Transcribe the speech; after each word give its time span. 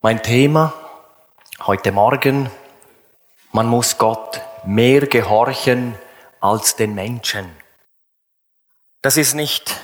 Mein 0.00 0.22
Thema 0.22 0.72
heute 1.66 1.90
Morgen, 1.90 2.48
man 3.50 3.66
muss 3.66 3.98
Gott 3.98 4.40
mehr 4.64 5.08
gehorchen 5.08 5.96
als 6.38 6.76
den 6.76 6.94
Menschen. 6.94 7.50
Das 9.02 9.16
ist 9.16 9.34
nicht 9.34 9.74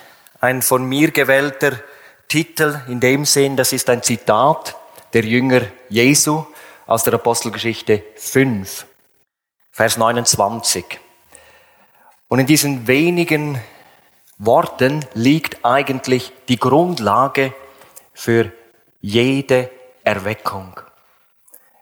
ein 0.40 0.62
von 0.62 0.84
mir 0.84 1.10
gewählter 1.10 1.80
Titel 2.28 2.80
in 2.86 3.00
dem 3.00 3.24
Sinn, 3.24 3.56
das 3.56 3.72
ist 3.72 3.90
ein 3.90 4.04
Zitat 4.04 4.76
der 5.14 5.24
Jünger 5.24 5.62
Jesu 5.88 6.46
aus 6.86 7.02
der 7.02 7.14
Apostelgeschichte 7.14 8.04
5, 8.14 8.86
Vers 9.72 9.96
29. 9.96 11.00
Und 12.28 12.38
in 12.38 12.46
diesen 12.46 12.86
wenigen 12.86 13.60
Worten 14.38 15.04
liegt 15.14 15.64
eigentlich 15.64 16.30
die 16.46 16.60
Grundlage 16.60 17.52
für 18.12 18.52
jede 19.00 19.72
Erweckung, 20.04 20.78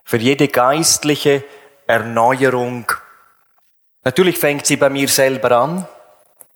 für 0.04 0.16
jede 0.16 0.48
geistliche 0.48 1.44
Erneuerung. 1.86 2.90
Natürlich 4.04 4.38
fängt 4.38 4.66
sie 4.66 4.76
bei 4.76 4.88
mir 4.88 5.08
selber 5.08 5.50
an, 5.52 5.86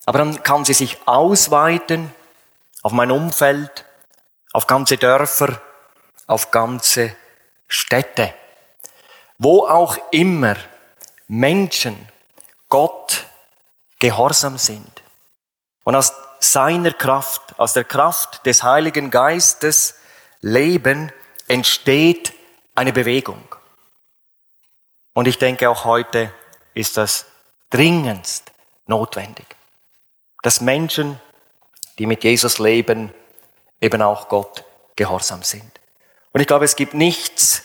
aber 0.04 0.18
dann 0.18 0.42
kann 0.42 0.64
sie 0.64 0.74
sich 0.74 0.98
ausweiten 1.06 2.12
auf 2.82 2.92
mein 2.92 3.10
Umfeld, 3.10 3.84
auf 4.52 4.66
ganze 4.66 4.96
Dörfer, 4.96 5.60
auf 6.26 6.50
ganze 6.50 7.14
Städte. 7.66 8.32
Wo 9.38 9.66
auch 9.66 9.98
immer 10.12 10.54
Menschen 11.28 12.08
Gott 12.68 13.26
gehorsam 13.98 14.58
sind 14.58 15.02
und 15.84 15.96
aus 15.96 16.12
seiner 16.38 16.92
Kraft, 16.92 17.58
aus 17.58 17.72
der 17.72 17.84
Kraft 17.84 18.46
des 18.46 18.62
Heiligen 18.62 19.10
Geistes 19.10 19.96
leben, 20.40 21.12
entsteht 21.48 22.32
eine 22.74 22.92
Bewegung. 22.92 23.42
Und 25.12 25.26
ich 25.28 25.38
denke, 25.38 25.70
auch 25.70 25.84
heute 25.84 26.32
ist 26.74 26.96
das 26.96 27.26
dringendst 27.70 28.52
notwendig, 28.86 29.46
dass 30.42 30.60
Menschen, 30.60 31.20
die 31.98 32.06
mit 32.06 32.22
Jesus 32.22 32.58
leben, 32.58 33.12
eben 33.80 34.02
auch 34.02 34.28
Gott 34.28 34.64
gehorsam 34.94 35.42
sind. 35.42 35.70
Und 36.32 36.40
ich 36.40 36.46
glaube, 36.46 36.64
es 36.64 36.76
gibt 36.76 36.94
nichts, 36.94 37.64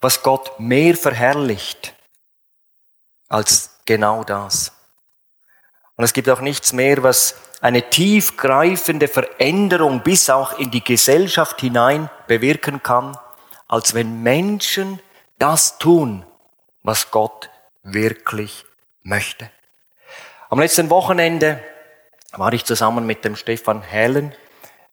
was 0.00 0.22
Gott 0.22 0.58
mehr 0.58 0.96
verherrlicht 0.96 1.94
als 3.28 3.70
genau 3.84 4.24
das. 4.24 4.72
Und 5.96 6.04
es 6.04 6.14
gibt 6.14 6.28
auch 6.30 6.40
nichts 6.40 6.72
mehr, 6.72 7.02
was 7.02 7.34
eine 7.60 7.90
tiefgreifende 7.90 9.08
Veränderung 9.08 10.02
bis 10.02 10.30
auch 10.30 10.58
in 10.58 10.70
die 10.70 10.82
Gesellschaft 10.82 11.60
hinein 11.60 12.08
bewirken 12.26 12.82
kann, 12.82 13.16
als 13.68 13.94
wenn 13.94 14.22
Menschen 14.22 15.00
das 15.38 15.78
tun, 15.78 16.24
was 16.82 17.10
Gott 17.10 17.50
wirklich 17.82 18.64
möchte. 19.02 19.50
Am 20.48 20.58
letzten 20.58 20.90
Wochenende 20.90 21.62
war 22.32 22.52
ich 22.52 22.64
zusammen 22.64 23.06
mit 23.06 23.24
dem 23.24 23.36
Stefan 23.36 23.82
Hellen 23.82 24.34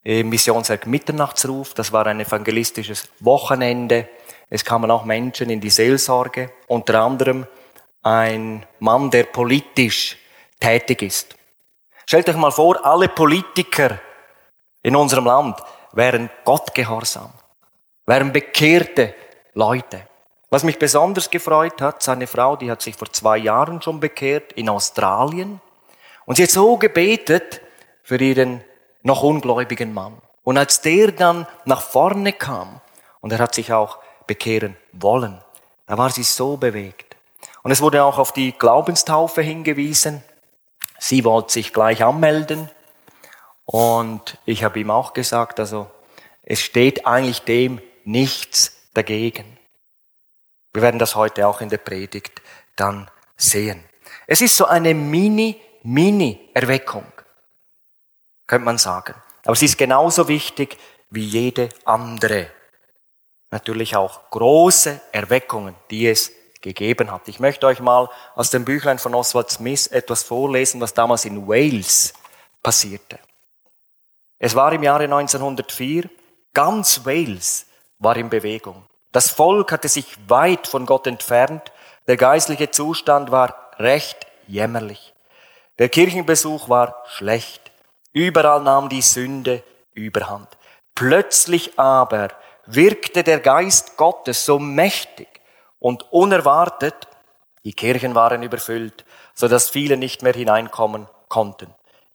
im 0.03 0.29
Missionswerk 0.29 0.87
Mitternachtsruf. 0.87 1.73
Das 1.73 1.91
war 1.91 2.05
ein 2.07 2.19
evangelistisches 2.19 3.09
Wochenende. 3.19 4.07
Es 4.49 4.63
kamen 4.63 4.91
auch 4.91 5.05
Menschen 5.05 5.49
in 5.49 5.59
die 5.59 5.69
Seelsorge, 5.69 6.51
unter 6.67 7.01
anderem 7.01 7.47
ein 8.03 8.65
Mann, 8.79 9.09
der 9.11 9.23
politisch 9.23 10.17
tätig 10.59 11.01
ist. 11.01 11.36
Stellt 12.07 12.29
euch 12.29 12.37
mal 12.37 12.51
vor, 12.51 12.85
alle 12.85 13.09
Politiker 13.09 13.99
in 14.81 14.95
unserem 14.95 15.25
Land 15.25 15.59
wären 15.91 16.29
Gottgehorsam, 16.45 17.33
wären 18.05 18.31
bekehrte 18.31 19.13
Leute. 19.53 20.07
Was 20.49 20.63
mich 20.63 20.79
besonders 20.79 21.29
gefreut 21.29 21.81
hat, 21.81 22.01
seine 22.01 22.25
Frau, 22.25 22.55
die 22.55 22.71
hat 22.71 22.81
sich 22.81 22.95
vor 22.95 23.11
zwei 23.11 23.37
Jahren 23.37 23.81
schon 23.81 23.99
bekehrt 23.99 24.53
in 24.53 24.69
Australien 24.69 25.59
und 26.25 26.37
sie 26.37 26.43
hat 26.43 26.49
so 26.49 26.77
gebetet 26.77 27.59
für 28.03 28.15
ihren 28.15 28.63
noch 29.03 29.23
ungläubigen 29.23 29.93
Mann. 29.93 30.21
Und 30.45 30.57
als 30.57 30.79
der 30.79 31.11
dann 31.11 31.45
nach 31.65 31.81
vorne 31.81 32.31
kam 32.31 32.79
und 33.19 33.33
er 33.33 33.39
hat 33.39 33.53
sich 33.53 33.73
auch 33.73 33.97
bekehren 34.27 34.77
wollen, 34.93 35.43
da 35.87 35.97
war 35.97 36.09
sie 36.09 36.23
so 36.23 36.55
bewegt. 36.55 37.17
Und 37.63 37.71
es 37.71 37.81
wurde 37.81 38.01
auch 38.05 38.17
auf 38.17 38.31
die 38.31 38.53
Glaubenstaufe 38.53 39.41
hingewiesen. 39.41 40.23
Sie 40.99 41.23
wollte 41.23 41.53
sich 41.53 41.73
gleich 41.73 42.03
anmelden 42.03 42.69
und 43.65 44.37
ich 44.45 44.63
habe 44.63 44.79
ihm 44.79 44.91
auch 44.91 45.13
gesagt, 45.13 45.59
also 45.59 45.89
es 46.43 46.61
steht 46.61 47.05
eigentlich 47.05 47.41
dem 47.41 47.81
nichts 48.05 48.77
dagegen. 48.93 49.57
Wir 50.73 50.81
werden 50.81 50.99
das 50.99 51.15
heute 51.15 51.47
auch 51.47 51.61
in 51.61 51.69
der 51.69 51.77
Predigt 51.77 52.41
dann 52.75 53.09
sehen. 53.35 53.83
Es 54.27 54.41
ist 54.41 54.55
so 54.55 54.65
eine 54.65 54.93
Mini, 54.93 55.59
Mini-Erweckung, 55.83 57.05
könnte 58.45 58.65
man 58.65 58.77
sagen. 58.77 59.15
Aber 59.43 59.55
sie 59.55 59.65
ist 59.65 59.77
genauso 59.77 60.27
wichtig 60.27 60.77
wie 61.09 61.23
jede 61.23 61.69
andere. 61.85 62.49
Natürlich 63.51 63.95
auch 63.95 64.29
große 64.29 64.99
Erweckungen, 65.11 65.75
die 65.89 66.07
es 66.07 66.31
gegeben 66.73 67.11
hat. 67.11 67.27
Ich 67.27 67.39
möchte 67.39 67.67
euch 67.67 67.79
mal 67.79 68.09
aus 68.35 68.49
dem 68.49 68.65
Büchlein 68.65 68.99
von 68.99 69.15
Oswald 69.15 69.49
Smith 69.49 69.87
etwas 69.87 70.23
vorlesen, 70.23 70.81
was 70.81 70.93
damals 70.93 71.25
in 71.25 71.47
Wales 71.47 72.13
passierte. 72.61 73.19
Es 74.39 74.55
war 74.55 74.73
im 74.73 74.83
Jahre 74.83 75.05
1904, 75.05 76.09
ganz 76.53 77.05
Wales 77.05 77.65
war 77.99 78.17
in 78.17 78.29
Bewegung. 78.29 78.83
Das 79.11 79.29
Volk 79.29 79.71
hatte 79.71 79.87
sich 79.87 80.17
weit 80.27 80.67
von 80.67 80.85
Gott 80.85 81.07
entfernt, 81.07 81.71
der 82.07 82.17
geistliche 82.17 82.69
Zustand 82.71 83.31
war 83.31 83.71
recht 83.79 84.27
jämmerlich. 84.47 85.13
Der 85.79 85.89
Kirchenbesuch 85.89 86.69
war 86.69 87.03
schlecht. 87.07 87.71
Überall 88.13 88.61
nahm 88.61 88.89
die 88.89 89.01
Sünde 89.01 89.63
überhand. 89.93 90.47
Plötzlich 90.95 91.77
aber 91.79 92.29
wirkte 92.65 93.23
der 93.23 93.39
Geist 93.39 93.97
Gottes 93.97 94.45
so 94.45 94.59
mächtig, 94.59 95.27
und 95.79 96.11
unerwartet, 96.11 97.07
die 97.63 97.73
Kirchen 97.73 98.15
waren 98.15 98.43
überfüllt, 98.43 99.05
so 99.33 99.47
dass 99.47 99.69
viele 99.69 99.97
nicht 99.97 100.23
mehr 100.23 100.33
hineinkommen 100.33 101.07
konnten. 101.27 101.67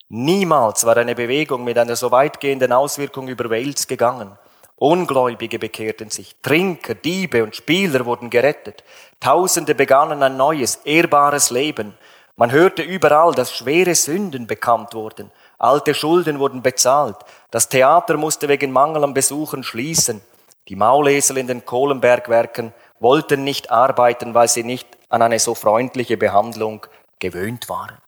Niemals 0.08 0.84
war 0.84 0.96
eine 0.96 1.14
Bewegung 1.14 1.64
mit 1.64 1.78
einer 1.78 1.96
so 1.96 2.10
weitgehenden 2.10 2.72
Auswirkung 2.72 3.28
über 3.28 3.50
Wales 3.50 3.86
gegangen. 3.86 4.36
Ungläubige 4.76 5.58
bekehrten 5.58 6.10
sich, 6.10 6.36
Trinker, 6.42 6.94
Diebe 6.94 7.44
und 7.44 7.54
Spieler 7.54 8.04
wurden 8.04 8.30
gerettet. 8.30 8.82
Tausende 9.20 9.74
begannen 9.74 10.22
ein 10.22 10.36
neues, 10.36 10.76
ehrbares 10.84 11.50
Leben. 11.50 11.94
Man 12.36 12.50
hörte 12.50 12.82
überall, 12.82 13.32
dass 13.32 13.54
schwere 13.54 13.94
Sünden 13.94 14.46
bekannt 14.46 14.94
wurden. 14.94 15.30
Alte 15.58 15.94
Schulden 15.94 16.40
wurden 16.40 16.62
bezahlt. 16.62 17.16
Das 17.50 17.68
Theater 17.68 18.16
musste 18.16 18.48
wegen 18.48 18.72
Mangel 18.72 19.04
an 19.04 19.14
Besuchen 19.14 19.62
schließen. 19.62 20.20
Die 20.68 20.76
Maulesel 20.76 21.38
in 21.38 21.46
den 21.46 21.64
Kohlenbergwerken 21.64 22.72
wollten 23.02 23.44
nicht 23.44 23.70
arbeiten, 23.70 24.34
weil 24.34 24.48
sie 24.48 24.64
nicht 24.64 24.88
an 25.08 25.22
eine 25.22 25.38
so 25.38 25.54
freundliche 25.54 26.16
Behandlung 26.16 26.86
gewöhnt 27.18 27.68
waren. 27.68 27.98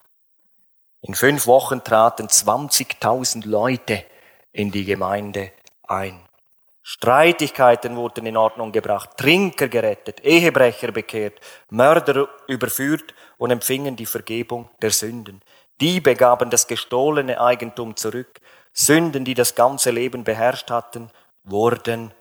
In 1.02 1.14
fünf 1.14 1.46
Wochen 1.46 1.84
traten 1.84 2.28
20.000 2.28 3.46
Leute 3.46 4.04
in 4.52 4.70
die 4.70 4.84
Gemeinde 4.84 5.52
ein. 5.86 6.18
Streitigkeiten 6.82 7.96
wurden 7.96 8.26
in 8.26 8.36
Ordnung 8.36 8.70
gebracht, 8.70 9.16
Trinker 9.16 9.68
gerettet, 9.68 10.20
Ehebrecher 10.22 10.92
bekehrt, 10.92 11.40
Mörder 11.70 12.28
überführt 12.46 13.14
und 13.38 13.50
empfingen 13.50 13.96
die 13.96 14.06
Vergebung 14.06 14.68
der 14.80 14.90
Sünden. 14.90 15.42
Diebe 15.80 16.14
gaben 16.14 16.50
das 16.50 16.66
gestohlene 16.66 17.40
Eigentum 17.40 17.96
zurück. 17.96 18.40
Sünden, 18.72 19.24
die 19.24 19.34
das 19.34 19.54
ganze 19.54 19.90
Leben 19.90 20.24
beherrscht 20.24 20.70
hatten, 20.70 21.10
wurden 21.42 22.12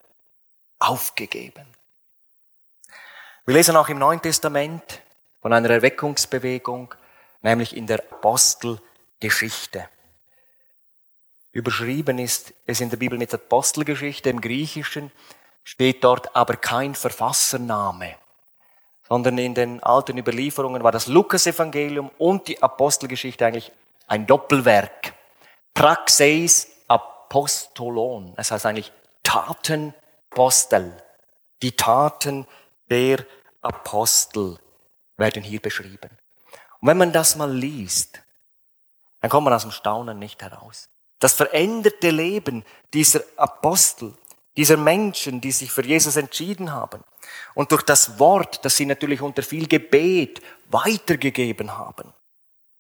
aufgegeben. 0.80 1.73
Wir 3.46 3.56
lesen 3.56 3.76
auch 3.76 3.90
im 3.90 4.00
Neuen 4.00 4.22
Testament 4.22 5.02
von 5.42 5.52
einer 5.52 5.70
Erweckungsbewegung, 5.70 6.96
nämlich 7.42 7.76
in 7.76 7.86
der 7.86 8.00
Apostelgeschichte. 8.00 9.90
Überschrieben 11.52 12.20
ist 12.20 12.54
es 12.66 12.80
in 12.80 12.90
der 12.90 12.96
Bibel 12.96 13.18
mit 13.18 13.34
Apostelgeschichte 13.34 14.30
im 14.30 14.40
Griechischen, 14.40 15.12
steht 15.66 16.06
dort 16.06 16.34
aber 16.34 16.56
kein 16.56 16.96
Verfassername, 16.96 18.16
sondern 19.10 19.38
in 19.38 19.54
den 19.54 19.84
alten 19.84 20.18
Überlieferungen 20.18 20.82
war 20.82 20.94
das 20.94 21.08
Lukas-Evangelium 21.08 22.12
und 22.18 22.48
die 22.48 22.64
Apostelgeschichte 22.64 23.46
eigentlich 23.46 23.74
ein 24.08 24.26
Doppelwerk. 24.26 25.16
Praxeis 25.74 26.70
Apostolon, 26.88 28.36
das 28.38 28.52
heißt 28.52 28.66
eigentlich 28.68 28.94
Tatenpostel, 29.22 30.96
die 31.62 31.74
Taten 31.74 32.48
der 32.90 33.26
Apostel 33.62 34.58
werden 35.18 35.44
hier 35.44 35.60
beschrieben. 35.62 36.10
Und 36.80 36.88
wenn 36.88 36.98
man 36.98 37.14
das 37.14 37.36
mal 37.36 37.52
liest, 37.52 38.22
dann 39.22 39.30
kommt 39.30 39.46
man 39.46 39.54
aus 39.54 39.62
dem 39.62 39.72
Staunen 39.72 40.20
nicht 40.20 40.42
heraus. 40.42 40.90
Das 41.20 41.34
veränderte 41.34 42.10
Leben 42.10 42.66
dieser 42.94 43.22
Apostel 43.38 44.14
dieser 44.58 44.78
Menschen, 44.78 45.42
die 45.42 45.52
sich 45.52 45.72
für 45.72 45.86
Jesus 45.86 46.16
entschieden 46.16 46.72
haben 46.72 47.04
und 47.54 47.72
durch 47.72 47.84
das 47.84 48.20
Wort, 48.20 48.64
das 48.66 48.76
sie 48.78 48.86
natürlich 48.86 49.22
unter 49.22 49.42
viel 49.42 49.68
Gebet 49.68 50.42
weitergegeben 50.70 51.78
haben, 51.78 52.14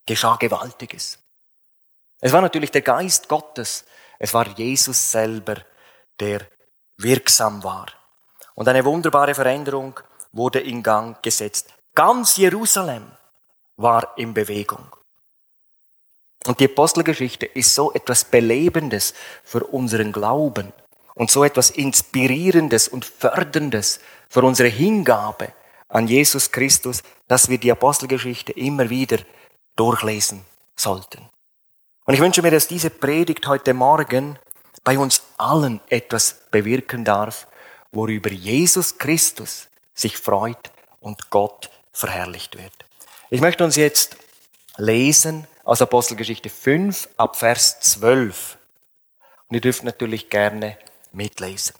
geschah 0.06 0.36
Gewaltiges. 0.36 1.18
Es 2.20 2.32
war 2.32 2.42
natürlich 2.42 2.72
der 2.72 2.82
Geist 2.82 3.28
Gottes, 3.28 3.86
es 4.20 4.34
war 4.34 4.48
Jesus 4.58 5.12
selber, 5.12 5.56
der 6.20 6.48
wirksam 6.98 7.64
war. 7.64 7.88
Und 8.56 8.68
eine 8.68 8.86
wunderbare 8.86 9.34
Veränderung 9.34 10.00
wurde 10.32 10.60
in 10.60 10.84
Gang 10.84 11.22
gesetzt. 11.24 11.74
Ganz 11.96 12.38
Jerusalem 12.38 13.04
war 13.78 14.18
in 14.18 14.34
Bewegung. 14.34 14.86
Und 16.46 16.60
die 16.60 16.66
Apostelgeschichte 16.66 17.46
ist 17.46 17.74
so 17.74 17.94
etwas 17.94 18.26
Belebendes 18.26 19.14
für 19.44 19.64
unseren 19.64 20.12
Glauben 20.12 20.74
und 21.16 21.32
so 21.32 21.44
etwas 21.44 21.70
Inspirierendes 21.70 22.88
und 22.88 23.06
Förderndes 23.06 24.00
für 24.30 24.42
unsere 24.42 24.70
Hingabe 24.70 25.54
an 25.88 26.08
Jesus 26.08 26.52
Christus, 26.52 27.04
dass 27.28 27.50
wir 27.50 27.60
die 27.60 27.72
Apostelgeschichte 27.72 28.52
immer 28.54 28.90
wieder 28.90 29.20
durchlesen 29.76 30.44
sollten. 30.76 31.30
Und 32.06 32.16
ich 32.16 32.20
wünsche 32.20 32.42
mir, 32.42 32.52
dass 32.52 32.68
diese 32.68 32.90
Predigt 32.90 33.48
heute 33.48 33.74
Morgen 33.74 34.38
bei 34.84 34.98
uns 34.98 35.22
allen 35.38 35.80
etwas 35.88 36.42
bewirken 36.52 37.06
darf, 37.06 37.48
worüber 37.94 38.32
Jesus 38.32 38.98
Christus 38.98 39.70
sich 39.94 40.18
freut 40.18 40.72
und 41.00 41.30
Gott 41.30 41.70
verherrlicht 41.92 42.58
wird. 42.58 42.74
Ich 43.30 43.40
möchte 43.40 43.64
uns 43.64 43.76
jetzt 43.76 44.18
lesen 44.78 45.48
aus 45.64 45.82
Apostelgeschichte 45.82 46.50
5 46.50 47.10
ab 47.18 47.38
Vers 47.38 47.80
12. 47.80 48.58
Und 49.48 49.56
ihr 49.56 49.62
dürft 49.62 49.84
natürlich 49.84 50.30
gerne 50.30 50.78
mitlesen. 51.12 51.76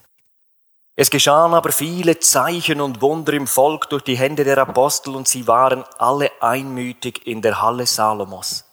Es 0.96 1.10
geschahen 1.10 1.56
aber 1.56 1.72
viele 1.72 2.20
Zeichen 2.20 2.80
und 2.80 3.02
Wunder 3.02 3.34
im 3.34 3.48
Volk 3.48 3.90
durch 3.90 4.04
die 4.04 4.16
Hände 4.16 4.44
der 4.44 4.60
Apostel 4.60 5.16
und 5.16 5.28
sie 5.28 5.48
waren 5.48 5.84
alle 5.98 6.32
einmütig 6.40 7.26
in 7.26 7.42
der 7.42 7.62
Halle 7.62 7.88
Salomos. 7.88 8.66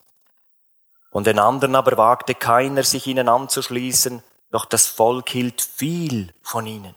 Und 1.10 1.26
den 1.26 1.38
anderen 1.38 1.74
aber 1.74 1.96
wagte 1.96 2.34
keiner, 2.34 2.82
sich 2.82 3.06
ihnen 3.06 3.28
anzuschließen, 3.28 4.22
doch 4.50 4.66
das 4.66 4.86
Volk 4.86 5.30
hielt 5.30 5.62
viel 5.62 6.34
von 6.42 6.66
ihnen. 6.66 6.94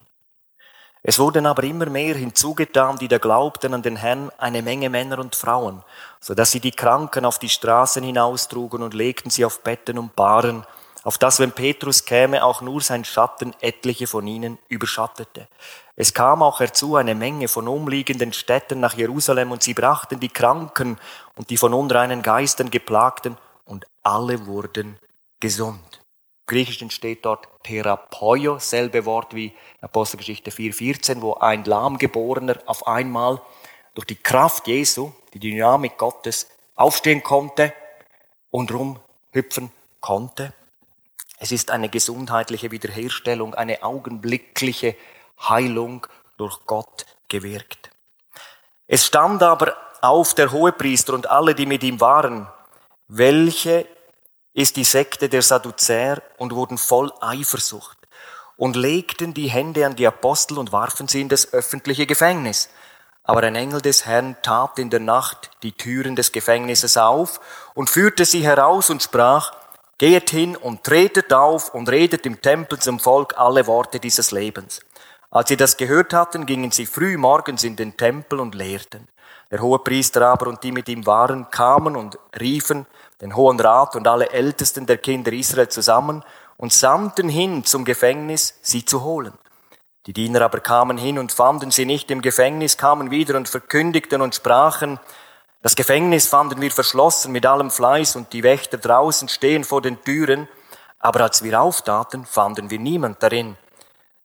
Es 1.06 1.20
wurden 1.20 1.46
aber 1.46 1.64
immer 1.64 1.88
mehr 1.88 2.16
hinzugetan, 2.16 2.98
die 2.98 3.10
da 3.10 3.18
glaubten 3.18 3.74
an 3.74 3.82
den 3.82 3.98
Herrn, 3.98 4.32
eine 4.38 4.62
Menge 4.62 4.90
Männer 4.90 5.20
und 5.20 5.36
Frauen, 5.36 5.84
so 6.22 6.34
dass 6.34 6.52
sie 6.52 6.62
die 6.62 6.72
Kranken 6.72 7.26
auf 7.26 7.40
die 7.40 7.50
Straßen 7.50 8.02
hinaustrugen 8.02 8.82
und 8.82 8.94
legten 8.94 9.30
sie 9.30 9.44
auf 9.44 9.60
Betten 9.64 9.98
und 9.98 10.16
Bahren, 10.16 10.66
auf 11.04 11.18
das, 11.18 11.42
wenn 11.42 11.52
Petrus 11.52 12.06
käme, 12.06 12.46
auch 12.46 12.62
nur 12.62 12.80
sein 12.80 13.04
Schatten 13.04 13.54
etliche 13.60 14.08
von 14.08 14.26
ihnen 14.26 14.58
überschattete. 14.70 15.50
Es 15.98 16.14
kam 16.14 16.42
auch 16.42 16.62
herzu 16.62 16.96
eine 16.96 17.14
Menge 17.14 17.50
von 17.50 17.68
umliegenden 17.68 18.32
Städten 18.32 18.80
nach 18.80 18.94
Jerusalem 18.94 19.52
und 19.52 19.62
sie 19.62 19.74
brachten 19.74 20.22
die 20.22 20.30
Kranken 20.30 20.98
und 21.36 21.50
die 21.50 21.58
von 21.58 21.74
unreinen 21.74 22.22
Geistern 22.22 22.72
geplagten 22.72 23.38
und 23.66 23.86
alle 24.02 24.46
wurden 24.46 24.98
gesund. 25.42 25.93
Im 26.44 26.56
Griechischen 26.56 26.92
steht 26.92 27.24
dort 27.24 27.48
Therapeio, 27.64 28.60
selbe 28.60 29.06
Wort 29.06 29.34
wie 29.34 29.54
Apostelgeschichte 29.80 30.52
4,14, 30.52 31.22
wo 31.22 31.36
ein 31.36 31.64
Lahmgeborener 31.64 32.58
auf 32.66 32.86
einmal 32.86 33.42
durch 33.96 34.06
die 34.06 34.18
Kraft 34.18 34.68
Jesu, 34.68 35.14
die 35.34 35.40
Dynamik 35.40 35.98
Gottes, 35.98 36.50
aufstehen 36.76 37.24
konnte 37.24 37.74
und 38.52 38.74
rumhüpfen 38.74 39.72
konnte. 40.02 40.54
Es 41.40 41.54
ist 41.54 41.72
eine 41.72 41.88
gesundheitliche 41.88 42.72
Wiederherstellung, 42.72 43.56
eine 43.56 43.82
augenblickliche 43.82 44.98
Heilung 45.48 46.06
durch 46.36 46.66
Gott 46.66 47.06
gewirkt. 47.30 47.90
Es 48.86 49.06
stand 49.06 49.42
aber 49.44 49.78
auf 50.02 50.34
der 50.34 50.52
Hohepriester 50.52 51.14
und 51.14 51.30
alle, 51.30 51.56
die 51.56 51.66
mit 51.66 51.84
ihm 51.84 52.02
waren, 52.02 52.48
welche 53.08 53.88
ist 54.54 54.76
die 54.76 54.84
Sekte 54.84 55.30
der 55.30 55.42
Sadduzäer 55.42 56.22
und 56.38 56.54
wurden 56.54 56.78
voll 56.78 57.12
Eifersucht 57.22 57.98
und 58.56 58.76
legten 58.76 59.34
die 59.34 59.50
Hände 59.50 59.86
an 59.86 59.96
die 59.96 60.08
Apostel 60.08 60.60
und 60.60 60.72
warfen 60.72 61.08
sie 61.08 61.22
in 61.22 61.30
das 61.30 61.54
öffentliche 61.54 62.06
Gefängnis. 62.06 62.70
Aber 63.24 63.42
ein 63.42 63.56
Engel 63.56 63.82
des 63.82 64.06
Herrn 64.06 64.36
tat 64.42 64.78
in 64.80 64.90
der 64.90 65.00
Nacht 65.00 65.50
die 65.64 65.72
Türen 65.72 66.16
des 66.16 66.32
Gefängnisses 66.32 66.98
auf 66.98 67.40
und 67.74 67.90
führte 67.90 68.26
sie 68.26 68.44
heraus 68.44 68.90
und 68.90 69.02
sprach, 69.02 69.54
Geht 69.98 70.32
hin 70.32 70.58
und 70.58 70.84
tretet 70.84 71.32
auf 71.32 71.74
und 71.74 71.88
redet 71.88 72.26
im 72.26 72.42
Tempel 72.42 72.80
zum 72.80 73.00
Volk 73.00 73.36
alle 73.38 73.68
Worte 73.68 74.00
dieses 74.00 74.32
Lebens. 74.32 74.82
Als 75.32 75.50
sie 75.50 75.56
das 75.56 75.78
gehört 75.78 76.14
hatten, 76.14 76.46
gingen 76.46 76.72
sie 76.72 76.86
früh 76.86 77.16
morgens 77.16 77.64
in 77.64 77.76
den 77.76 77.96
Tempel 77.96 78.40
und 78.40 78.54
lehrten. 78.54 79.08
Der 79.50 79.62
hohe 79.62 79.80
Priester 79.80 80.28
aber 80.28 80.48
und 80.48 80.64
die 80.64 80.72
mit 80.72 80.90
ihm 80.90 81.06
waren, 81.06 81.50
kamen 81.52 81.96
und 81.96 82.18
riefen 82.40 82.86
den 83.22 83.36
Hohen 83.36 83.60
Rat 83.60 83.96
und 83.96 84.08
alle 84.08 84.30
Ältesten 84.30 84.86
der 84.86 84.98
Kinder 84.98 85.32
Israel 85.32 85.70
zusammen 85.70 86.24
und 86.58 86.74
sandten 86.74 87.30
hin 87.30 87.64
zum 87.64 87.86
Gefängnis, 87.86 88.60
sie 88.62 88.86
zu 88.86 89.04
holen. 89.04 89.34
Die 90.06 90.14
Diener 90.14 90.42
aber 90.42 90.60
kamen 90.60 90.98
hin 90.98 91.18
und 91.18 91.32
fanden 91.32 91.72
sie 91.72 91.86
nicht 91.86 92.12
im 92.12 92.22
Gefängnis, 92.22 92.78
kamen 92.78 93.12
wieder 93.12 93.38
und 93.38 93.48
verkündigten 93.48 94.22
und 94.22 94.36
sprachen, 94.36 95.00
das 95.64 95.78
Gefängnis 95.78 96.28
fanden 96.28 96.60
wir 96.60 96.72
verschlossen 96.72 97.32
mit 97.32 97.46
allem 97.46 97.72
Fleiß 97.72 98.18
und 98.18 98.34
die 98.34 98.44
Wächter 98.44 98.78
draußen 98.78 99.30
stehen 99.30 99.64
vor 99.64 99.82
den 99.82 100.04
Türen, 100.04 100.50
aber 101.00 101.22
als 101.22 101.42
wir 101.42 101.62
auftaten, 101.62 102.26
fanden 102.26 102.70
wir 102.70 102.80
niemand 102.80 103.24
darin. 103.24 103.56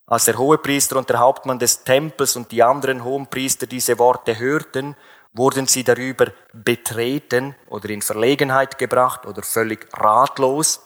Als 0.08 0.25
der 0.25 0.37
Hohepriester 0.37 0.96
und 0.96 1.08
der 1.08 1.20
Hauptmann 1.20 1.61
des 1.61 1.84
Tempels 1.84 2.34
und 2.34 2.50
die 2.50 2.64
anderen 2.64 3.05
Hohenpriester 3.05 3.69
diese 3.69 4.00
Worte 4.00 4.37
hörten, 4.37 4.96
wurden 5.33 5.67
sie 5.67 5.85
darüber 5.85 6.33
betreten 6.53 7.55
oder 7.69 7.91
in 7.91 8.03
Verlegenheit 8.03 8.79
gebracht 8.79 9.27
oder 9.27 9.43
völlig 9.43 9.89
ratlos, 9.93 10.81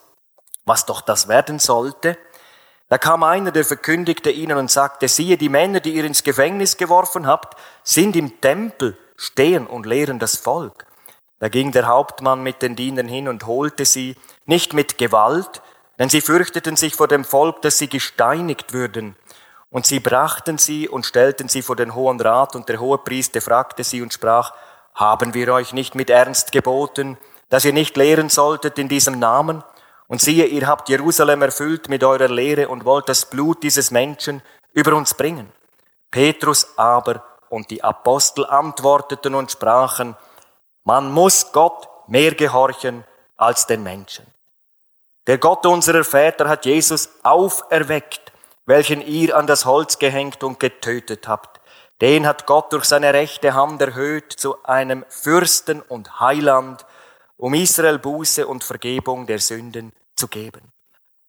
was 0.64 0.86
doch 0.86 1.00
das 1.00 1.28
werden 1.28 1.58
sollte. 1.58 2.18
Da 2.88 2.98
kam 2.98 3.22
einer, 3.22 3.52
der 3.52 3.64
verkündigte 3.64 4.30
ihnen 4.30 4.58
und 4.58 4.70
sagte, 4.70 5.08
siehe, 5.08 5.38
die 5.38 5.48
Männer, 5.48 5.80
die 5.80 5.94
ihr 5.94 6.04
ins 6.04 6.22
Gefängnis 6.22 6.76
geworfen 6.76 7.26
habt, 7.26 7.58
sind 7.82 8.16
im 8.16 8.40
Tempel 8.40 8.98
stehen 9.16 9.66
und 9.66 9.86
lehren 9.86 10.18
das 10.18 10.36
Volk. 10.36 10.86
Da 11.38 11.48
ging 11.48 11.72
der 11.72 11.86
Hauptmann 11.86 12.42
mit 12.42 12.62
den 12.62 12.76
Dienern 12.76 13.08
hin 13.08 13.28
und 13.28 13.46
holte 13.46 13.84
sie, 13.84 14.16
nicht 14.44 14.74
mit 14.74 14.98
Gewalt, 14.98 15.62
denn 15.98 16.08
sie 16.08 16.20
fürchteten 16.20 16.76
sich 16.76 16.94
vor 16.94 17.08
dem 17.08 17.24
Volk, 17.24 17.62
dass 17.62 17.78
sie 17.78 17.88
gesteinigt 17.88 18.72
würden. 18.72 19.16
Und 19.72 19.86
sie 19.86 20.00
brachten 20.00 20.58
sie 20.58 20.86
und 20.86 21.06
stellten 21.06 21.48
sie 21.48 21.62
vor 21.62 21.76
den 21.76 21.94
Hohen 21.94 22.20
Rat, 22.20 22.54
und 22.54 22.68
der 22.68 22.78
Hohepriester 22.78 23.40
fragte 23.40 23.82
sie 23.82 24.02
und 24.02 24.12
sprach, 24.12 24.52
haben 24.94 25.32
wir 25.32 25.50
euch 25.54 25.72
nicht 25.72 25.94
mit 25.94 26.10
Ernst 26.10 26.52
geboten, 26.52 27.16
dass 27.48 27.64
ihr 27.64 27.72
nicht 27.72 27.96
lehren 27.96 28.28
solltet 28.28 28.78
in 28.78 28.88
diesem 28.88 29.18
Namen? 29.18 29.64
Und 30.08 30.20
siehe, 30.20 30.44
ihr 30.44 30.66
habt 30.66 30.90
Jerusalem 30.90 31.40
erfüllt 31.40 31.88
mit 31.88 32.04
eurer 32.04 32.28
Lehre 32.28 32.68
und 32.68 32.84
wollt 32.84 33.08
das 33.08 33.24
Blut 33.24 33.62
dieses 33.62 33.90
Menschen 33.90 34.42
über 34.74 34.94
uns 34.94 35.14
bringen. 35.14 35.50
Petrus 36.10 36.76
aber 36.76 37.24
und 37.48 37.70
die 37.70 37.82
Apostel 37.82 38.44
antworteten 38.44 39.34
und 39.34 39.52
sprachen, 39.52 40.16
man 40.84 41.10
muss 41.10 41.50
Gott 41.50 41.88
mehr 42.08 42.34
gehorchen 42.34 43.04
als 43.38 43.66
den 43.66 43.82
Menschen. 43.82 44.26
Der 45.26 45.38
Gott 45.38 45.64
unserer 45.64 46.04
Väter 46.04 46.46
hat 46.46 46.66
Jesus 46.66 47.08
auferweckt, 47.22 48.31
welchen 48.72 49.06
ihr 49.06 49.36
an 49.36 49.46
das 49.46 49.66
Holz 49.66 49.98
gehängt 49.98 50.42
und 50.42 50.58
getötet 50.58 51.28
habt. 51.28 51.60
Den 52.00 52.26
hat 52.26 52.46
Gott 52.46 52.72
durch 52.72 52.86
seine 52.86 53.12
rechte 53.12 53.52
Hand 53.52 53.82
erhöht 53.82 54.32
zu 54.32 54.64
einem 54.64 55.04
Fürsten 55.10 55.82
und 55.82 56.20
Heiland, 56.20 56.86
um 57.36 57.52
Israel 57.52 57.98
Buße 57.98 58.46
und 58.46 58.64
Vergebung 58.64 59.26
der 59.26 59.40
Sünden 59.40 59.92
zu 60.16 60.26
geben. 60.26 60.72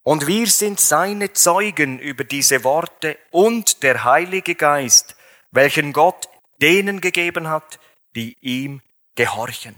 Und 0.03 0.25
wir 0.25 0.47
sind 0.47 0.79
seine 0.79 1.33
Zeugen 1.33 1.99
über 1.99 2.23
diese 2.23 2.63
Worte 2.63 3.17
und 3.29 3.83
der 3.83 4.05
Heilige 4.05 4.55
Geist, 4.55 5.17
welchen 5.51 5.91
Gott 5.91 6.29
denen 6.61 7.01
gegeben 7.01 7.49
hat, 7.49 7.77
die 8.15 8.37
ihm 8.39 8.81
gehorchen. 9.15 9.75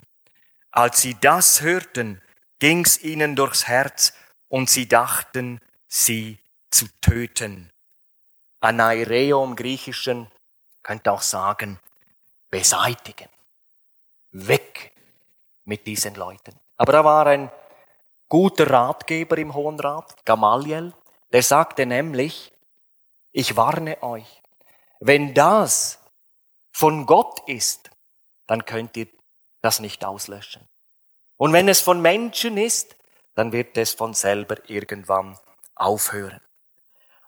Als 0.69 1.01
sie 1.01 1.17
das 1.19 1.61
hörten, 1.61 2.21
ging's 2.59 2.99
ihnen 2.99 3.35
durchs 3.35 3.67
Herz 3.67 4.13
und 4.49 4.69
sie 4.69 4.87
dachten, 4.87 5.59
sie 5.87 6.37
zu 6.75 6.87
töten. 6.99 7.71
Anaireo 8.59 9.43
im 9.43 9.55
Griechischen 9.55 10.29
könnte 10.83 11.11
auch 11.11 11.21
sagen, 11.21 11.79
beseitigen. 12.49 13.29
Weg 14.31 14.91
mit 15.63 15.87
diesen 15.87 16.15
Leuten. 16.15 16.59
Aber 16.77 16.91
da 16.91 17.05
war 17.05 17.27
ein 17.27 17.49
guter 18.27 18.69
Ratgeber 18.69 19.37
im 19.37 19.53
Hohen 19.53 19.79
Rat, 19.79 20.25
Gamaliel, 20.25 20.93
der 21.31 21.43
sagte 21.43 21.85
nämlich, 21.85 22.51
ich 23.31 23.55
warne 23.55 24.01
euch, 24.03 24.41
wenn 24.99 25.33
das 25.33 25.99
von 26.71 27.05
Gott 27.05 27.47
ist, 27.47 27.89
dann 28.47 28.65
könnt 28.65 28.97
ihr 28.97 29.07
das 29.61 29.79
nicht 29.79 30.03
auslöschen. 30.03 30.67
Und 31.37 31.53
wenn 31.53 31.69
es 31.69 31.79
von 31.79 32.01
Menschen 32.01 32.57
ist, 32.57 32.95
dann 33.33 33.51
wird 33.51 33.77
es 33.77 33.93
von 33.93 34.13
selber 34.13 34.57
irgendwann 34.69 35.37
aufhören. 35.75 36.44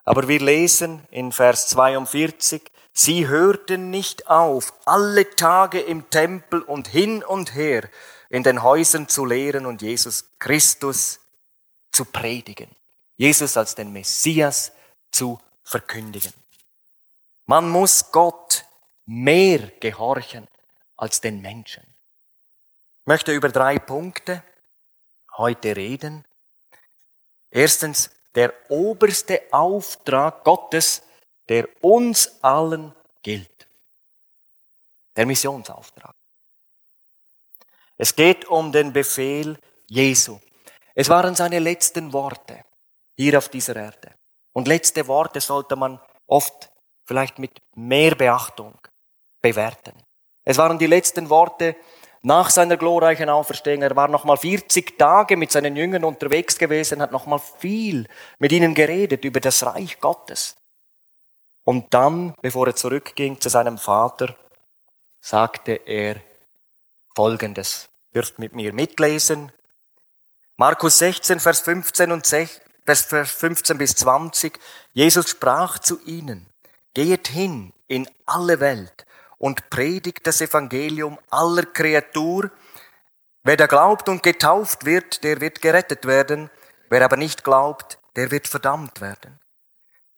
Aber 0.07 0.29
wir 0.29 0.39
lesen 0.39 1.05
in 1.11 1.33
Vers 1.33 1.67
42, 1.67 2.61
sie 2.93 3.27
hörten 3.27 3.89
nicht 3.89 4.29
auf, 4.29 4.73
alle 4.85 5.35
Tage 5.35 5.81
im 5.81 6.09
Tempel 6.09 6.61
und 6.61 6.87
hin 6.87 7.25
und 7.25 7.55
her 7.55 7.89
in 8.29 8.41
den 8.41 8.63
Häusern 8.63 9.09
zu 9.09 9.25
lehren 9.25 9.65
und 9.65 9.81
Jesus 9.81 10.23
Christus 10.39 11.19
zu 11.91 12.05
predigen. 12.05 12.69
Jesus 13.17 13.57
als 13.57 13.75
den 13.75 13.91
Messias 13.91 14.71
zu 15.11 15.41
verkündigen. 15.65 16.31
Man 17.45 17.69
muss 17.69 18.09
Gott 18.13 18.63
mehr 19.05 19.59
gehorchen 19.81 20.47
als 20.95 21.19
den 21.19 21.41
Menschen. 21.41 21.83
Ich 23.01 23.07
möchte 23.07 23.33
über 23.33 23.49
drei 23.49 23.77
Punkte 23.77 24.41
heute 25.35 25.75
reden. 25.75 26.23
Erstens, 27.51 28.09
der 28.37 28.53
oberste 28.69 29.41
Auftrag 29.49 30.43
Gottes, 30.43 31.01
der 31.49 31.67
uns 31.81 32.37
allen 32.43 32.93
gilt. 33.23 33.67
Der 35.15 35.25
Missionsauftrag. 35.25 36.13
Es 37.97 38.15
geht 38.15 38.45
um 38.45 38.71
den 38.71 38.93
Befehl 38.93 39.57
Jesu. 39.87 40.39
Es 40.93 41.09
waren 41.09 41.33
seine 41.33 41.57
letzten 41.57 42.13
Worte 42.13 42.63
hier 43.15 43.39
auf 43.39 43.49
dieser 43.49 43.75
Erde. 43.75 44.11
Und 44.53 44.67
letzte 44.67 45.07
Worte 45.07 45.41
sollte 45.41 45.75
man 45.75 45.99
oft 46.27 46.69
vielleicht 47.05 47.39
mit 47.39 47.59
mehr 47.73 48.13
Beachtung 48.13 48.77
bewerten. 49.41 49.93
Es 50.43 50.59
waren 50.59 50.77
die 50.77 50.85
letzten 50.85 51.27
Worte 51.31 51.75
nach 52.27 52.49
seiner 52.49 52.75
glorreichen 52.75 53.29
Auferstehung. 53.29 53.81
Er 53.81 53.95
war 53.95 54.09
nochmal 54.09 54.35
40 54.35 54.99
Tage 54.99 55.37
mit 55.37 55.49
seinen 55.49 55.77
Jüngern 55.77 56.03
unterwegs 56.03 56.57
gewesen, 56.57 57.01
hat 57.01 57.13
nochmal 57.13 57.39
viel 57.39 58.05
mit 58.37 58.51
ihnen 58.51 58.75
geredet 58.75 59.23
über 59.23 59.39
das 59.39 59.65
Reich 59.65 59.97
Gottes. 60.01 60.57
Und 61.63 61.93
dann, 61.93 62.35
bevor 62.41 62.67
er 62.67 62.75
zurückging 62.75 63.39
zu 63.39 63.47
seinem 63.47 63.77
Vater, 63.77 64.35
sagte 65.21 65.79
er 65.85 66.17
Folgendes. 67.15 67.87
Dürft 68.13 68.39
mit 68.39 68.53
mir 68.53 68.73
mitlesen. 68.73 69.53
Markus 70.57 70.99
16, 70.99 71.39
Vers 71.39 71.61
15 71.61 72.11
und 72.11 72.25
6, 72.25 72.59
Vers 72.85 73.31
15 73.31 73.77
bis 73.77 73.95
20. 73.95 74.59
Jesus 74.91 75.29
sprach 75.29 75.79
zu 75.79 75.97
ihnen, 76.05 76.45
geht 76.93 77.29
hin 77.29 77.71
in 77.87 78.09
alle 78.25 78.59
Welt 78.59 79.05
und 79.37 79.69
predigt 79.69 80.25
das 80.25 80.41
Evangelium 80.41 81.19
aller 81.29 81.63
Kreatur. 81.63 82.51
Wer 83.43 83.57
da 83.57 83.67
glaubt 83.67 84.09
und 84.09 84.23
getauft 84.23 84.85
wird, 84.85 85.23
der 85.23 85.41
wird 85.41 85.61
gerettet 85.61 86.05
werden. 86.05 86.49
Wer 86.89 87.03
aber 87.03 87.17
nicht 87.17 87.43
glaubt, 87.43 87.99
der 88.15 88.31
wird 88.31 88.47
verdammt 88.47 89.01
werden. 89.01 89.39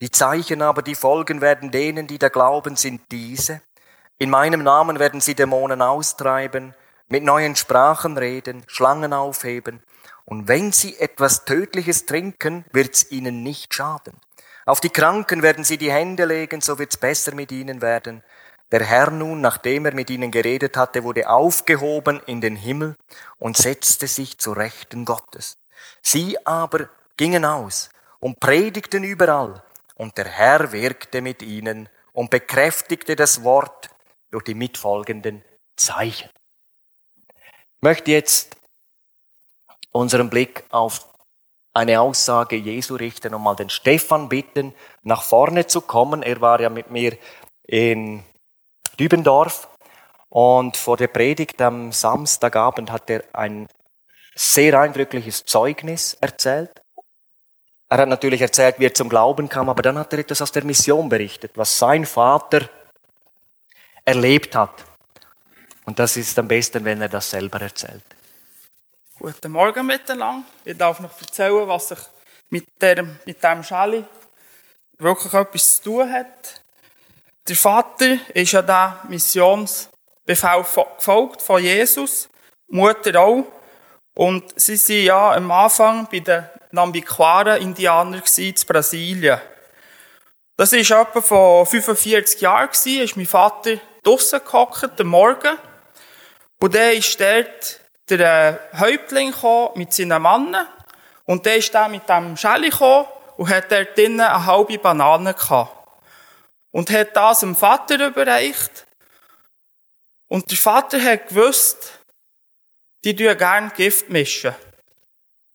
Die 0.01 0.11
Zeichen 0.11 0.61
aber, 0.61 0.81
die 0.81 0.95
folgen 0.95 1.41
werden 1.41 1.71
denen, 1.71 2.07
die 2.07 2.17
da 2.17 2.29
glauben, 2.29 2.75
sind 2.75 3.01
diese. 3.11 3.61
In 4.17 4.29
meinem 4.29 4.63
Namen 4.63 4.99
werden 4.99 5.19
sie 5.19 5.35
Dämonen 5.35 5.81
austreiben, 5.81 6.73
mit 7.09 7.23
neuen 7.23 7.55
Sprachen 7.55 8.17
reden, 8.17 8.63
Schlangen 8.67 9.13
aufheben. 9.13 9.83
Und 10.25 10.47
wenn 10.47 10.71
sie 10.71 10.97
etwas 10.99 11.43
Tödliches 11.43 12.05
trinken, 12.05 12.63
wird's 12.71 13.11
ihnen 13.11 13.43
nicht 13.43 13.73
schaden. 13.73 14.13
Auf 14.65 14.79
die 14.79 14.91
Kranken 14.91 15.41
werden 15.41 15.63
sie 15.63 15.77
die 15.77 15.91
Hände 15.91 16.25
legen, 16.25 16.61
so 16.61 16.77
wird's 16.77 16.97
besser 16.97 17.33
mit 17.33 17.51
ihnen 17.51 17.81
werden. 17.81 18.23
Der 18.71 18.85
Herr 18.85 19.09
nun, 19.09 19.41
nachdem 19.41 19.85
er 19.85 19.93
mit 19.93 20.09
ihnen 20.09 20.29
geredet 20.29 20.77
hatte, 20.77 21.03
wurde 21.03 21.29
aufgehoben 21.29 22.21
in 22.27 22.39
den 22.39 22.55
Himmel 22.55 22.95
und 23.37 23.57
setzte 23.57 24.07
sich 24.07 24.37
zu 24.37 24.51
Rechten 24.53 25.05
Gottes. 25.05 25.57
Sie 26.01 26.37
aber 26.45 26.89
gingen 27.17 27.45
aus 27.45 27.89
und 28.19 28.39
predigten 28.39 29.03
überall, 29.03 29.63
und 29.95 30.17
der 30.17 30.27
Herr 30.27 30.71
wirkte 30.71 31.21
mit 31.21 31.41
ihnen 31.41 31.89
und 32.13 32.29
bekräftigte 32.29 33.15
das 33.15 33.43
Wort 33.43 33.89
durch 34.31 34.43
die 34.43 34.53
mitfolgenden 34.53 35.43
Zeichen. 35.75 36.29
Ich 37.27 37.81
möchte 37.81 38.11
jetzt 38.11 38.55
unseren 39.91 40.29
Blick 40.29 40.63
auf 40.69 41.09
eine 41.73 42.01
Aussage 42.01 42.55
Jesu 42.55 42.95
richten 42.95 43.33
und 43.33 43.41
mal 43.41 43.55
den 43.55 43.69
Stefan 43.69 44.29
bitten, 44.29 44.73
nach 45.03 45.23
vorne 45.23 45.67
zu 45.67 45.81
kommen. 45.81 46.23
Er 46.23 46.41
war 46.41 46.59
ja 46.59 46.69
mit 46.69 46.91
mir 46.91 47.17
in 47.63 48.23
Dübendorf 48.99 49.69
und 50.29 50.75
vor 50.75 50.97
der 50.97 51.07
Predigt 51.07 51.61
am 51.61 51.91
Samstagabend 51.91 52.91
hat 52.91 53.09
er 53.09 53.23
ein 53.33 53.67
sehr 54.35 54.79
eindrückliches 54.79 55.45
Zeugnis 55.45 56.17
erzählt. 56.19 56.81
Er 57.87 57.97
hat 57.97 58.09
natürlich 58.09 58.41
erzählt, 58.41 58.75
wie 58.77 58.85
er 58.85 58.93
zum 58.93 59.09
Glauben 59.09 59.49
kam, 59.49 59.69
aber 59.69 59.81
dann 59.81 59.97
hat 59.97 60.13
er 60.13 60.19
etwas 60.19 60.41
aus 60.41 60.51
der 60.51 60.63
Mission 60.63 61.09
berichtet, 61.09 61.53
was 61.55 61.79
sein 61.79 62.05
Vater 62.05 62.69
erlebt 64.05 64.55
hat. 64.55 64.85
Und 65.85 65.97
das 65.97 66.17
ist 66.17 66.37
am 66.37 66.47
besten, 66.47 66.85
wenn 66.85 67.01
er 67.01 67.09
das 67.09 67.29
selber 67.29 67.61
erzählt. 67.61 68.03
Guten 69.17 69.51
Morgen 69.51 69.85
miteinander. 69.85 70.47
Ich 70.63 70.77
darf 70.77 70.99
noch 70.99 71.19
erzählen, 71.19 71.67
was 71.67 71.87
sich 71.87 71.99
mit, 72.49 72.67
der, 72.79 73.03
mit 73.03 73.41
diesem 73.41 73.63
Schali 73.63 74.05
wirklich 74.97 75.33
etwas 75.33 75.77
zu 75.77 75.83
tun 75.83 76.13
hat. 76.13 76.58
Der 77.47 77.55
Vater 77.55 78.17
ist 78.33 78.51
ja 78.51 78.61
der 78.61 78.99
Missionsbefehl 79.07 80.65
gefolgt 80.97 81.41
von 81.41 81.61
Jesus, 81.61 82.29
Mutter 82.67 83.19
auch. 83.19 83.45
Und 84.15 84.59
sie 84.59 84.77
waren 84.77 85.05
ja 85.05 85.31
am 85.33 85.51
Anfang 85.51 86.07
bei 86.11 86.19
den 86.19 86.45
Nambiquara-Indianern 86.71 88.21
in 88.37 88.55
Brasilien. 88.67 89.39
Das 90.57 90.73
war 90.73 91.01
etwa 91.01 91.21
vor 91.21 91.65
45 91.65 92.41
Jahren, 92.41 92.69
ist 92.69 93.15
mein 93.15 93.25
Vater 93.25 93.77
draussen 94.03 94.41
gehockt, 94.43 94.99
am 94.99 95.07
Morgen. 95.07 95.57
Und 96.59 96.75
dann 96.75 96.93
ist 96.93 97.19
dort 97.19 97.79
der 98.09 98.59
äh, 98.73 98.77
Häuptling 98.79 99.33
mit 99.75 99.93
seinen 99.93 100.21
Mannen 100.21 100.67
und 101.25 101.45
der 101.45 101.57
ist 101.57 101.73
dann 101.73 101.91
mit 101.91 102.09
dem 102.09 102.35
Schelle 102.35 102.71
und 103.37 103.49
hat 103.49 103.71
dort 103.71 103.97
drinnen 103.97 104.19
eine 104.19 104.45
halbe 104.45 104.77
Banane 104.77 105.33
gehabt. 105.33 105.78
Und 106.71 106.91
hat 106.91 107.15
das 107.15 107.39
dem 107.39 107.55
Vater 107.55 108.07
überreicht. 108.07 108.85
Und 110.27 110.49
der 110.51 110.57
Vater 110.57 111.01
hat 111.01 111.29
gewusst, 111.29 111.99
die 113.03 113.15
tun 113.15 113.37
gerne 113.37 113.71
Gift 113.75 114.09
mischen. 114.09 114.55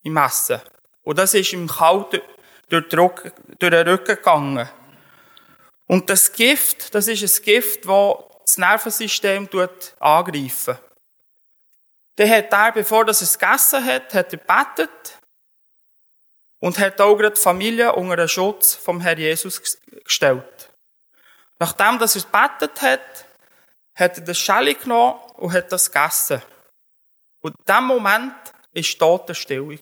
Im 0.03 0.17
Essen. 0.17 0.61
Und 1.03 1.19
das 1.19 1.35
ist 1.35 1.53
ihm 1.53 1.69
kalt 1.69 2.23
durch, 2.69 2.89
durch 2.89 3.33
den 3.59 3.89
Rücken 3.89 4.17
gegangen. 4.17 4.69
Und 5.87 6.11
das 6.11 6.33
Gift, 6.33 6.95
das 6.95 7.09
ist 7.09 7.23
ein 7.23 7.45
Gift, 7.45 7.87
das 7.87 8.17
das 8.45 8.59
Nervensystem 8.59 9.49
angreift. 9.99 10.71
Dann 12.17 12.31
hat 12.31 12.53
er, 12.53 12.73
bevor 12.73 13.05
er 13.05 13.09
es 13.09 13.39
gegessen 13.39 13.85
hat, 13.85 14.15
hat 14.15 14.33
er 14.33 14.39
betet 14.39 15.19
und 16.61 16.79
hat 16.79 17.01
auch 17.01 17.19
die 17.19 17.41
Familie 17.41 17.93
unter 17.93 18.17
den 18.17 18.29
Schutz 18.29 18.75
vom 18.75 19.01
Herrn 19.01 19.19
Jesus 19.19 19.79
gestellt. 20.05 20.45
Nachdem 21.65 21.97
er 21.99 22.03
es 22.03 22.27
betet 22.27 22.83
hat, 22.83 23.25
hat 23.95 24.19
er 24.19 24.25
das 24.25 24.37
Schelle 24.37 24.75
genommen 24.75 25.19
und 25.37 25.51
hat 25.51 25.73
das 25.73 25.91
gegessen. 25.91 26.43
Und 27.41 27.55
in 27.59 27.65
dem 27.65 27.85
Moment 27.85 28.35
war 28.75 28.83
Totenstille. 28.99 29.79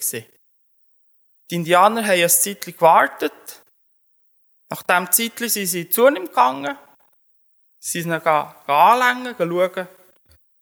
Die 1.50 1.54
Indianer 1.56 2.04
haben 2.04 2.22
ein 2.22 2.30
Zeitchen 2.30 2.76
gewartet. 2.76 3.64
Nach 4.70 4.84
diesem 4.84 5.10
Zeitchen 5.10 5.48
sind 5.48 5.66
sie 5.66 5.88
zu 5.88 6.06
ihm 6.06 6.26
gegangen. 6.26 6.78
Sie 7.80 8.02
sind 8.02 8.12
ihn 8.12 8.28
anlängen, 8.28 9.34
schauen, 9.36 9.88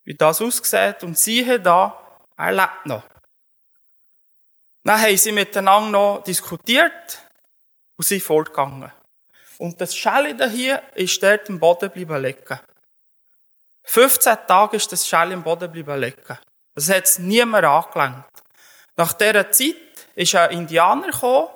wie 0.04 0.14
das 0.14 0.40
aussieht. 0.40 1.02
Und 1.02 1.18
siehe 1.18 1.60
da, 1.60 2.00
er 2.38 2.52
lebt 2.52 2.86
noch. 2.86 3.02
Dann 4.84 5.02
haben 5.02 5.16
sie 5.18 5.32
miteinander 5.32 5.90
noch 5.90 6.24
diskutiert 6.24 7.18
und 7.98 8.06
sind 8.06 8.22
fortgegangen. 8.22 8.90
Und 9.60 9.78
das 9.78 9.94
Schelle 9.94 10.48
hier 10.48 10.82
ist 10.94 11.22
dort 11.22 11.50
im 11.50 11.60
Boden 11.60 11.90
bleiben 11.90 12.22
liegen. 12.22 12.60
15 13.82 14.38
Tage 14.48 14.78
ist 14.78 14.90
das 14.90 15.06
Schelle 15.06 15.34
im 15.34 15.42
Boden 15.42 15.70
bleiben 15.70 16.00
liegen. 16.00 16.38
Das 16.74 16.88
hat 16.88 17.04
es 17.04 17.18
niemand 17.18 17.66
angelangt. 17.66 18.24
Nach 18.96 19.12
dieser 19.12 19.52
Zeit 19.52 19.76
ist 20.14 20.34
ein 20.34 20.52
Indianer 20.52 21.10
gekommen 21.10 21.48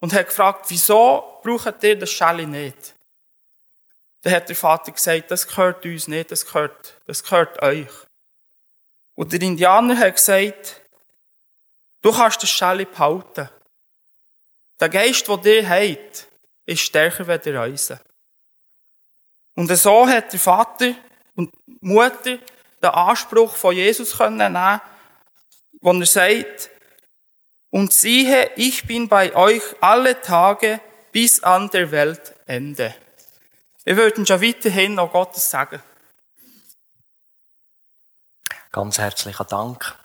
und 0.00 0.14
hat 0.14 0.28
gefragt, 0.28 0.64
wieso 0.68 1.38
braucht 1.42 1.82
ihr 1.82 1.98
das 1.98 2.10
Schelle 2.10 2.46
nicht? 2.46 2.94
Dann 4.22 4.32
hat 4.32 4.48
der 4.48 4.56
Vater 4.56 4.92
gesagt, 4.92 5.30
das 5.30 5.46
gehört 5.46 5.84
uns 5.84 6.08
nicht, 6.08 6.32
das 6.32 6.46
gehört, 6.46 6.94
das 7.06 7.22
gehört 7.22 7.60
euch. 7.62 7.92
Und 9.16 9.34
der 9.34 9.42
Indianer 9.42 9.98
hat 9.98 10.16
gesagt, 10.16 10.80
du 12.00 12.10
kannst 12.10 12.42
das 12.42 12.48
Schelle 12.48 12.86
behalten. 12.86 13.50
Der 14.80 14.88
Geist, 14.88 15.28
der 15.28 15.36
dir 15.36 15.68
hat, 15.68 16.27
ist 16.68 16.80
stärker 16.80 17.26
als 17.28 17.44
der 17.44 17.54
Reise. 17.54 18.00
Und 19.54 19.74
so 19.74 20.06
hat 20.06 20.32
der 20.32 20.38
Vater 20.38 20.94
und 21.34 21.52
die 21.66 21.78
Mutter 21.80 22.38
den 22.82 22.90
Anspruch 22.90 23.56
von 23.56 23.74
Jesus 23.74 24.16
nehmen, 24.18 24.80
wo 25.80 25.92
er 25.92 26.06
sagt, 26.06 26.70
Und 27.70 27.92
siehe, 27.92 28.50
ich 28.56 28.86
bin 28.86 29.08
bei 29.08 29.34
euch 29.34 29.62
alle 29.80 30.20
Tage 30.20 30.80
bis 31.10 31.42
an 31.42 31.70
der 31.70 31.90
Weltende. 31.90 32.94
Wir 33.84 33.96
würden 33.96 34.26
schon 34.26 34.42
weiterhin 34.42 34.94
noch 34.94 35.10
Gottes 35.10 35.50
sagen. 35.50 35.82
Ganz 38.70 38.98
herzlichen 38.98 39.46
Dank. 39.48 39.96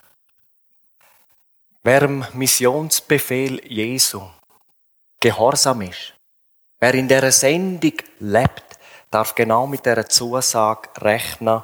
Wer 1.83 2.03
im 2.03 2.25
Missionsbefehl 2.33 3.65
Jesu 3.65 4.25
gehorsam 5.19 5.81
ist, 5.81 6.12
wer 6.83 6.95
in 6.95 7.07
der 7.07 7.31
Sendung 7.31 7.93
lebt, 8.19 8.77
darf 9.09 9.33
genau 9.35 9.65
mit 9.65 9.85
der 9.85 10.09
Zusage 10.09 10.89
rechnen 10.97 11.63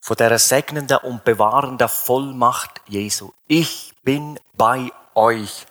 von 0.00 0.16
der 0.16 0.38
segnenden 0.38 0.96
und 1.02 1.22
bewahrenden 1.22 1.86
Vollmacht 1.86 2.80
Jesu. 2.86 3.30
Ich 3.46 3.92
bin 4.02 4.40
bei 4.54 4.90
euch 5.14 5.66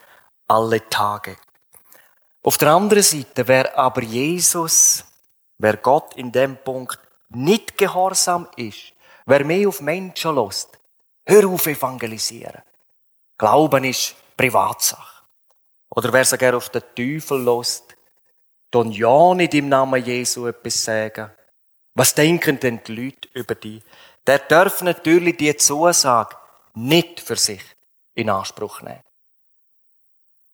alle 0.48 0.88
Tage. 0.88 1.38
Auf 2.44 2.60
der 2.60 2.70
anderen 2.70 3.02
Seite, 3.02 3.48
wer 3.48 3.76
aber 3.76 4.04
Jesus, 4.04 5.04
wer 5.58 5.78
Gott 5.78 6.14
in 6.16 6.32
dem 6.32 6.58
Punkt 6.58 7.00
nicht 7.30 7.80
gehorsam 7.80 8.48
ist, 8.56 8.94
wer 9.26 9.44
mehr 9.44 9.68
auf 9.68 9.82
Menschen 9.82 10.36
lässt, 10.36 10.78
hör 11.26 11.48
auf 11.48 11.66
evangelisieren. 11.66 12.62
Glauben 13.40 13.86
ist 13.86 14.14
Privatsache. 14.38 15.24
Oder 15.90 16.14
wer 16.14 16.26
sogar 16.26 16.56
auf 16.56 16.70
den 16.70 16.84
Teufel 16.96 17.42
lässt, 17.44 17.96
dann 18.72 18.92
ja 18.92 19.34
nicht 19.34 19.54
im 19.54 19.70
Namen 19.70 20.04
Jesu 20.04 20.48
etwas 20.48 20.84
sagen. 20.84 21.32
Was 21.96 22.14
denken 22.14 22.60
denn 22.60 22.82
die 22.86 22.96
Leute 22.96 23.28
über 23.34 23.56
die? 23.56 23.82
Der 24.28 24.40
darf 24.40 24.82
natürlich 24.82 25.38
die 25.38 25.56
Zusage 25.56 26.36
nicht 26.76 27.20
für 27.20 27.36
sich 27.36 27.64
in 28.16 28.30
Anspruch 28.30 28.82
nehmen. 28.82 29.04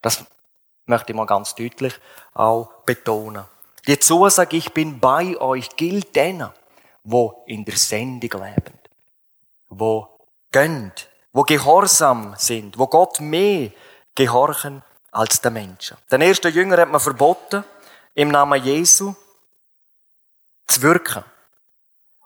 Das 0.01 0.23
möchte 0.85 1.11
ich 1.11 1.15
mal 1.15 1.25
ganz 1.25 1.55
deutlich 1.55 1.93
auch 2.33 2.69
betonen. 2.85 3.45
Die 3.87 3.99
Zusage, 3.99 4.57
ich 4.57 4.73
bin 4.73 4.99
bei 4.99 5.37
euch, 5.37 5.75
gilt 5.75 6.15
denen, 6.15 6.49
wo 7.03 7.43
in 7.45 7.65
der 7.65 7.77
Sendung 7.77 8.41
leben, 8.41 8.79
wo 9.69 10.07
gönnt, 10.51 11.09
wo 11.33 11.43
gehorsam 11.43 12.35
sind, 12.37 12.77
wo 12.79 12.87
Gott 12.87 13.19
mehr 13.19 13.71
gehorchen 14.15 14.81
als 15.11 15.41
der 15.41 15.51
Menschen. 15.51 15.97
Den 16.11 16.21
ersten 16.21 16.53
Jünger 16.53 16.77
hat 16.77 16.89
man 16.89 16.99
verboten, 16.99 17.63
im 18.15 18.29
Namen 18.29 18.63
Jesu 18.63 19.13
zu 20.67 20.81
wirken. 20.81 21.23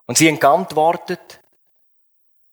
Und 0.06 0.18
sie 0.18 0.28
haben 0.28 0.40
geantwortet, 0.40 1.42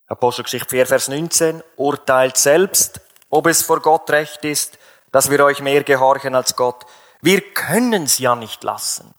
Apostelgeschichte 0.09 0.69
4, 0.69 0.87
Vers 0.87 1.09
19, 1.09 1.62
urteilt 1.76 2.37
selbst, 2.37 3.00
ob 3.31 3.47
es 3.47 3.62
vor 3.62 3.81
Gott 3.81 4.11
recht 4.11 4.45
ist, 4.45 4.78
dass 5.12 5.31
wir 5.31 5.45
euch 5.45 5.61
mehr 5.61 5.85
gehorchen 5.85 6.35
als 6.35 6.57
Gott. 6.57 6.85
Wir 7.21 7.40
können 7.52 8.05
es 8.05 8.19
ja 8.19 8.35
nicht 8.35 8.62
lassen, 8.64 9.14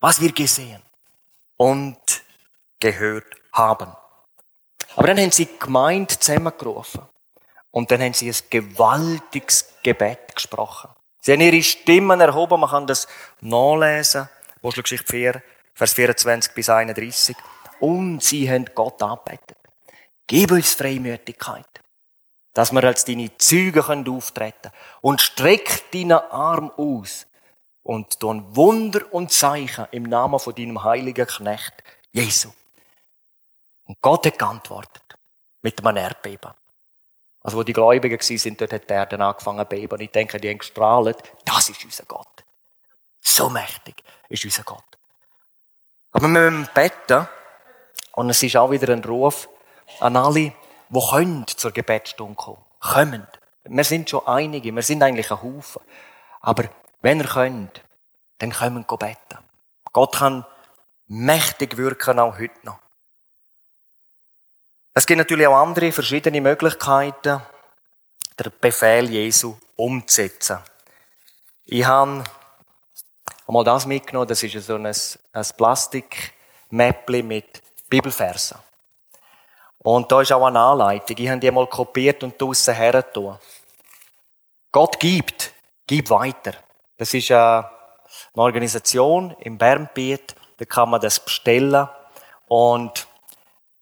was 0.00 0.20
wir 0.20 0.32
gesehen 0.32 0.82
und 1.56 1.98
gehört 2.78 3.26
haben. 3.52 3.94
Aber 4.96 5.06
dann 5.06 5.18
haben 5.18 5.30
sie 5.30 5.48
gemeint 5.58 6.22
zusammengerufen. 6.22 7.02
Und 7.70 7.90
dann 7.90 8.02
haben 8.02 8.14
sie 8.14 8.28
ein 8.28 8.36
gewaltiges 8.50 9.72
Gebet 9.82 10.34
gesprochen. 10.34 10.90
Sie 11.20 11.32
haben 11.32 11.40
ihre 11.40 11.62
Stimmen 11.62 12.20
erhoben, 12.20 12.60
man 12.60 12.70
kann 12.70 12.86
das 12.86 13.06
nachlesen, 13.40 14.28
Apostelgeschichte 14.56 15.06
4, 15.06 15.42
Vers 15.74 15.92
24 15.94 16.52
bis 16.52 16.68
31. 16.68 17.36
Und 17.80 18.22
sie 18.22 18.50
haben 18.50 18.66
Gott 18.74 19.02
angebetet. 19.02 19.56
Gib 20.26 20.52
uns 20.52 20.74
Freimütigkeit, 20.74 21.66
dass 22.54 22.72
wir 22.72 22.84
als 22.84 23.04
deine 23.04 23.36
Züge 23.36 23.80
auftreten 23.82 24.62
können. 24.62 24.74
Und 25.00 25.20
streck 25.20 25.90
deinen 25.90 26.12
Arm 26.12 26.70
aus 26.76 27.26
und 27.82 28.20
tun 28.20 28.44
Wunder 28.54 29.12
und 29.12 29.32
Zeichen 29.32 29.86
im 29.90 30.04
Namen 30.04 30.38
von 30.38 30.54
deinem 30.54 30.82
heiligen 30.84 31.26
Knecht, 31.26 31.82
Jesu. 32.12 32.50
Und 33.84 34.00
Gott 34.00 34.26
hat 34.26 34.38
geantwortet 34.38 35.02
mit 35.62 35.84
einem 35.84 35.96
Erdbeben. 35.96 36.52
Also, 37.42 37.56
wo 37.56 37.62
die 37.62 37.72
Gläubigen 37.72 38.20
sind, 38.20 38.60
dort 38.60 38.72
hat 38.72 38.88
die 38.88 38.92
Erde 38.92 39.18
angefangen 39.18 39.60
zu 39.60 39.64
beben. 39.66 39.92
Und 39.92 40.00
ich 40.00 40.10
denke, 40.10 40.38
die 40.38 40.50
haben 40.50 40.58
gestrahlt. 40.58 41.16
Das 41.44 41.68
ist 41.70 41.84
unser 41.84 42.04
Gott. 42.04 42.44
So 43.20 43.48
mächtig 43.48 44.02
ist 44.28 44.44
unser 44.44 44.62
Gott. 44.62 44.84
Aber 46.12 46.28
wir 46.28 46.50
müssen 46.50 46.68
beten. 46.74 47.28
Und 48.12 48.30
es 48.30 48.42
ist 48.42 48.56
auch 48.56 48.70
wieder 48.70 48.92
ein 48.92 49.04
Ruf 49.04 49.48
an 50.00 50.16
alle, 50.16 50.52
die 50.88 51.00
können 51.10 51.46
zur 51.46 51.70
Gebetsstunde 51.70 52.34
kommen. 52.34 52.58
Kommen. 52.80 53.26
Wir 53.64 53.84
sind 53.84 54.10
schon 54.10 54.26
einige. 54.26 54.74
Wir 54.74 54.82
sind 54.82 55.02
eigentlich 55.02 55.30
ein 55.30 55.42
Haufen. 55.42 55.82
Aber 56.40 56.64
wenn 57.02 57.20
ihr 57.20 57.26
könnt, 57.26 57.82
dann 58.38 58.52
kommen 58.52 58.84
wir 58.88 58.96
beten. 58.96 59.38
Gott 59.92 60.16
kann 60.16 60.44
mächtig 61.06 61.76
wirken, 61.76 62.18
auch 62.18 62.38
heute 62.38 62.54
noch. 62.62 62.78
Es 65.00 65.06
gibt 65.06 65.16
natürlich 65.16 65.46
auch 65.46 65.56
andere 65.56 65.92
verschiedene 65.92 66.42
Möglichkeiten, 66.42 67.40
den 68.38 68.52
Befehl 68.60 69.08
Jesu 69.08 69.56
umzusetzen. 69.74 70.58
Ich 71.64 71.86
habe 71.86 72.22
einmal 73.48 73.64
das 73.64 73.86
mitgenommen, 73.86 74.28
das 74.28 74.42
ist 74.42 74.62
so 74.66 74.74
ein, 74.74 74.84
ein 74.84 75.46
Plastikmäppli 75.56 77.22
mit 77.22 77.62
Bibelversen. 77.88 78.58
Und 79.78 80.12
da 80.12 80.20
ist 80.20 80.32
auch 80.32 80.44
eine 80.44 80.60
Anleitung. 80.60 81.16
Ich 81.16 81.30
habe 81.30 81.40
die 81.40 81.50
mal 81.50 81.66
kopiert 81.66 82.22
und 82.22 82.38
draussen 82.38 82.74
hergetan. 82.74 83.38
Gott 84.70 85.00
gibt, 85.00 85.54
gib 85.86 86.10
weiter. 86.10 86.52
Das 86.98 87.14
ist 87.14 87.30
eine 87.30 87.70
Organisation 88.34 89.34
im 89.40 89.56
Bernbiet, 89.56 90.34
da 90.58 90.66
kann 90.66 90.90
man 90.90 91.00
das 91.00 91.20
bestellen 91.20 91.88
und 92.48 93.08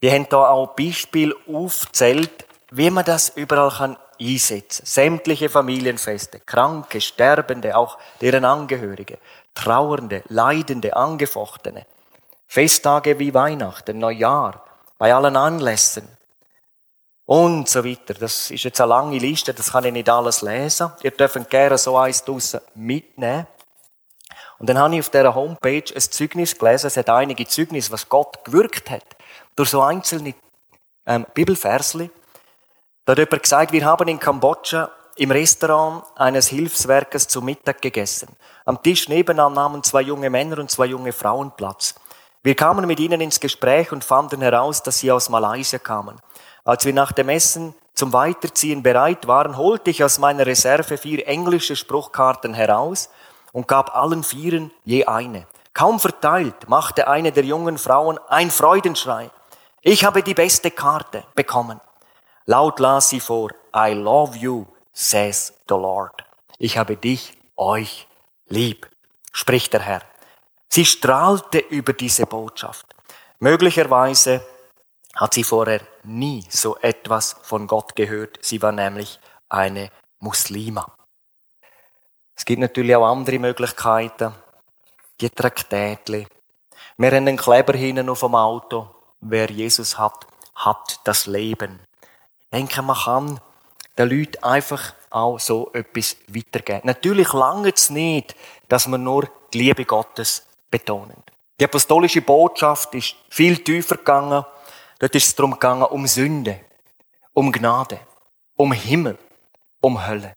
wir 0.01 0.13
haben 0.13 0.29
da 0.29 0.49
auch 0.49 0.75
Beispiele 0.75 1.35
aufgezählt, 1.53 2.47
wie 2.71 2.91
man 2.91 3.05
das 3.05 3.31
überall 3.31 3.71
kann 3.71 3.97
einsetzen. 4.21 4.87
Sämtliche 4.87 5.49
Familienfeste, 5.49 6.41
Kranke, 6.41 7.01
Sterbende, 7.01 7.77
auch 7.77 7.99
deren 8.21 8.45
Angehörige, 8.45 9.19
Trauernde, 9.55 10.23
Leidende, 10.29 10.95
Angefochtene, 10.95 11.87
Festtage 12.47 13.19
wie 13.19 13.35
Weihnachten, 13.35 13.99
Neujahr, 13.99 14.65
bei 14.99 15.15
allen 15.15 15.37
Anlässen 15.37 16.09
und 17.27 17.69
so 17.69 17.85
weiter. 17.85 18.15
Das 18.15 18.51
ist 18.51 18.65
jetzt 18.65 18.81
eine 18.81 18.91
lange 18.91 19.19
Liste, 19.19 19.53
das 19.53 19.73
kann 19.73 19.85
ich 19.85 19.93
nicht 19.93 20.09
alles 20.09 20.43
lesen. 20.43 20.93
Ihr 21.03 21.11
dürft 21.11 21.51
gerne 21.51 21.77
so 21.79 21.97
eins 21.97 22.25
draussen 22.25 22.61
mitnehmen. 22.75 23.47
Und 24.59 24.69
dann 24.69 24.79
habe 24.79 24.95
ich 24.95 25.01
auf 25.01 25.11
dieser 25.11 25.35
Homepage 25.35 25.85
ein 25.95 26.01
Zeugnis 26.01 26.59
gelesen. 26.59 26.89
Es 26.89 26.97
hat 26.97 27.11
einige 27.11 27.47
Zeugnisse, 27.47 27.93
was 27.93 28.09
Gott 28.09 28.45
gewirkt 28.45 28.91
hat 28.91 29.18
durch 29.59 29.71
so 29.71 29.83
einzelne 29.83 30.35
ähm, 31.07 31.27
Bibelversli. 31.35 32.11
Da 33.05 33.13
hat 33.13 33.19
jemand 33.19 33.43
gesagt, 33.43 33.73
wir 33.73 33.85
haben 33.85 34.09
in 34.09 34.21
Kambodscha 34.21 34.91
im 35.17 35.33
Restaurant 35.33 36.05
eines 36.15 36.49
Hilfswerkes 36.49 37.27
zu 37.27 37.43
Mittag 37.43 37.83
gegessen. 37.83 38.29
Am 38.65 38.81
Tisch 38.83 39.09
nebenan 39.09 39.53
nahmen 39.55 39.83
zwei 39.83 40.03
junge 40.03 40.31
Männer 40.31 40.59
und 40.59 40.71
zwei 40.71 40.87
junge 40.87 41.13
Frauen 41.13 41.51
Platz. 41.57 41.97
Wir 42.45 42.55
kamen 42.55 42.87
mit 42.87 43.01
ihnen 43.01 43.21
ins 43.21 43.41
Gespräch 43.41 43.91
und 43.91 44.05
fanden 44.05 44.43
heraus, 44.43 44.83
dass 44.83 45.01
sie 45.01 45.11
aus 45.11 45.29
Malaysia 45.29 45.79
kamen. 45.79 46.21
Als 46.65 46.85
wir 46.85 46.93
nach 46.93 47.11
dem 47.11 47.29
Essen 47.29 47.75
zum 47.95 48.13
Weiterziehen 48.13 48.85
bereit 48.85 49.27
waren, 49.27 49.57
holte 49.57 49.91
ich 49.91 50.05
aus 50.05 50.21
meiner 50.21 50.47
Reserve 50.47 50.99
vier 50.99 51.27
englische 51.27 51.75
Spruchkarten 51.75 52.55
heraus 52.55 53.11
und 53.53 53.67
gab 53.67 53.97
allen 53.97 54.23
Vieren 54.23 54.71
je 54.85 55.07
eine. 55.07 55.49
Kaum 55.75 55.99
verteilt 55.99 56.69
machte 56.69 57.09
eine 57.09 57.33
der 57.33 57.45
jungen 57.45 57.77
Frauen 57.77 58.21
ein 58.29 58.53
Freudenschrei. 58.53 59.31
Ich 59.83 60.05
habe 60.05 60.23
die 60.23 60.35
beste 60.35 60.73
Karte 60.73 61.25
bekommen. 61.35 61.81
Laut 62.47 62.81
las 62.81 63.11
sie 63.11 63.21
vor, 63.21 63.51
I 63.75 63.93
love 63.93 64.37
you, 64.37 64.67
says 64.93 65.53
the 65.69 65.75
Lord. 65.75 66.25
Ich 66.59 66.77
habe 66.77 66.97
dich, 66.97 67.39
euch 67.57 68.09
lieb, 68.49 68.89
spricht 69.33 69.73
der 69.73 69.81
Herr. 69.81 70.03
Sie 70.69 70.85
strahlte 70.85 71.59
über 71.59 71.93
diese 71.93 72.27
Botschaft. 72.27 72.87
Möglicherweise 73.39 74.45
hat 75.15 75.35
sie 75.35 75.45
vorher 75.45 75.81
nie 76.03 76.45
so 76.51 76.77
etwas 76.79 77.37
von 77.43 77.69
Gott 77.69 77.95
gehört. 77.95 78.39
Sie 78.41 78.61
war 78.61 78.73
nämlich 78.73 79.21
eine 79.49 79.91
Muslima. 80.19 80.93
Es 82.35 82.45
gibt 82.45 82.61
natürlich 82.61 82.97
auch 82.97 83.07
andere 83.07 83.39
Möglichkeiten. 83.39 84.35
Die 85.21 85.31
Traktätli. 85.31 86.27
Wir 86.97 87.09
haben 87.09 87.29
einen 87.29 87.37
Kleber 87.37 87.75
hinten 87.75 88.09
auf 88.09 88.21
dem 88.21 88.35
Auto 88.35 88.98
wer 89.21 89.51
Jesus 89.51 89.99
hat, 89.99 90.27
hat 90.55 91.01
das 91.05 91.27
Leben. 91.27 91.81
Denke, 92.53 92.83
man 92.83 92.97
kann 92.97 93.41
den 93.97 94.09
Leuten 94.11 94.43
einfach 94.43 94.95
auch 95.11 95.39
so 95.39 95.71
etwas 95.73 96.17
weitergeben. 96.29 96.83
Natürlich 96.85 97.33
lange 97.33 97.71
es 97.71 97.91
nicht, 97.91 98.35
dass 98.69 98.87
man 98.87 99.03
nur 99.03 99.29
die 99.53 99.59
Liebe 99.59 99.85
Gottes 99.85 100.47
betonen. 100.71 101.23
Die 101.61 101.65
apostolische 101.65 102.23
Botschaft 102.23 102.95
ist 102.95 103.17
viel 103.31 103.63
tiefer 103.65 103.97
gegangen. 103.97 104.45
Dort 104.99 105.15
ist 105.15 105.27
es 105.27 105.35
darum 105.35 105.53
gegangen, 105.53 105.85
um 105.85 106.07
Sünde, 106.07 106.61
um 107.33 107.51
Gnade, 107.51 108.01
um 108.57 108.73
Himmel, 108.73 109.19
um 109.81 110.07
Hölle 110.07 110.35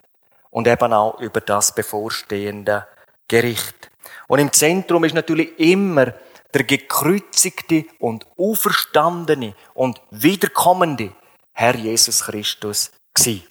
und 0.49 0.67
eben 0.67 0.93
auch 0.93 1.19
über 1.19 1.41
das 1.41 1.73
bevorstehende 1.73 2.87
Gericht. 3.27 3.89
Und 4.27 4.39
im 4.39 4.51
Zentrum 4.51 5.03
ist 5.03 5.13
natürlich 5.13 5.57
immer 5.59 6.13
der 6.53 6.63
gekreuzigte 6.63 7.85
und 7.99 8.25
auferstandene 8.37 9.55
und 9.73 10.01
wiederkommende 10.11 11.13
Herr 11.53 11.75
Jesus 11.75 12.23
Christus 12.23 12.91
gewesen. 13.13 13.43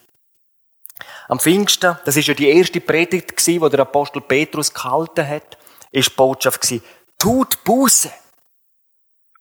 Am 1.28 1.38
Pfingsten, 1.38 1.96
das 2.04 2.16
ist 2.16 2.28
ja 2.28 2.34
die 2.34 2.48
erste 2.48 2.80
Predigt 2.80 3.36
gewesen, 3.36 3.60
wo 3.60 3.68
der 3.68 3.80
Apostel 3.80 4.20
Petrus 4.20 4.72
gehalten 4.72 5.26
hat, 5.26 5.56
ist 5.92 6.10
die 6.10 6.14
Botschaft 6.14 6.60
gewesen, 6.60 6.84
tut 7.18 7.62
Buße. 7.64 8.10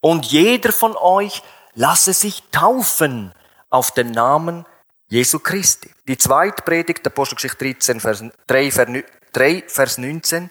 Und 0.00 0.26
jeder 0.26 0.72
von 0.72 0.96
euch 0.96 1.42
lasse 1.74 2.12
sich 2.12 2.42
taufen 2.50 3.32
auf 3.68 3.90
den 3.90 4.10
Namen 4.10 4.64
Jesu 5.08 5.38
Christi. 5.38 5.90
Die 6.08 6.16
zweite 6.16 6.62
Predigt, 6.62 7.06
Apostelgeschichte 7.06 7.64
13, 7.64 8.00
Vers 8.00 8.24
3, 8.46 9.04
3, 9.32 9.64
Vers 9.66 9.98
19, 9.98 10.50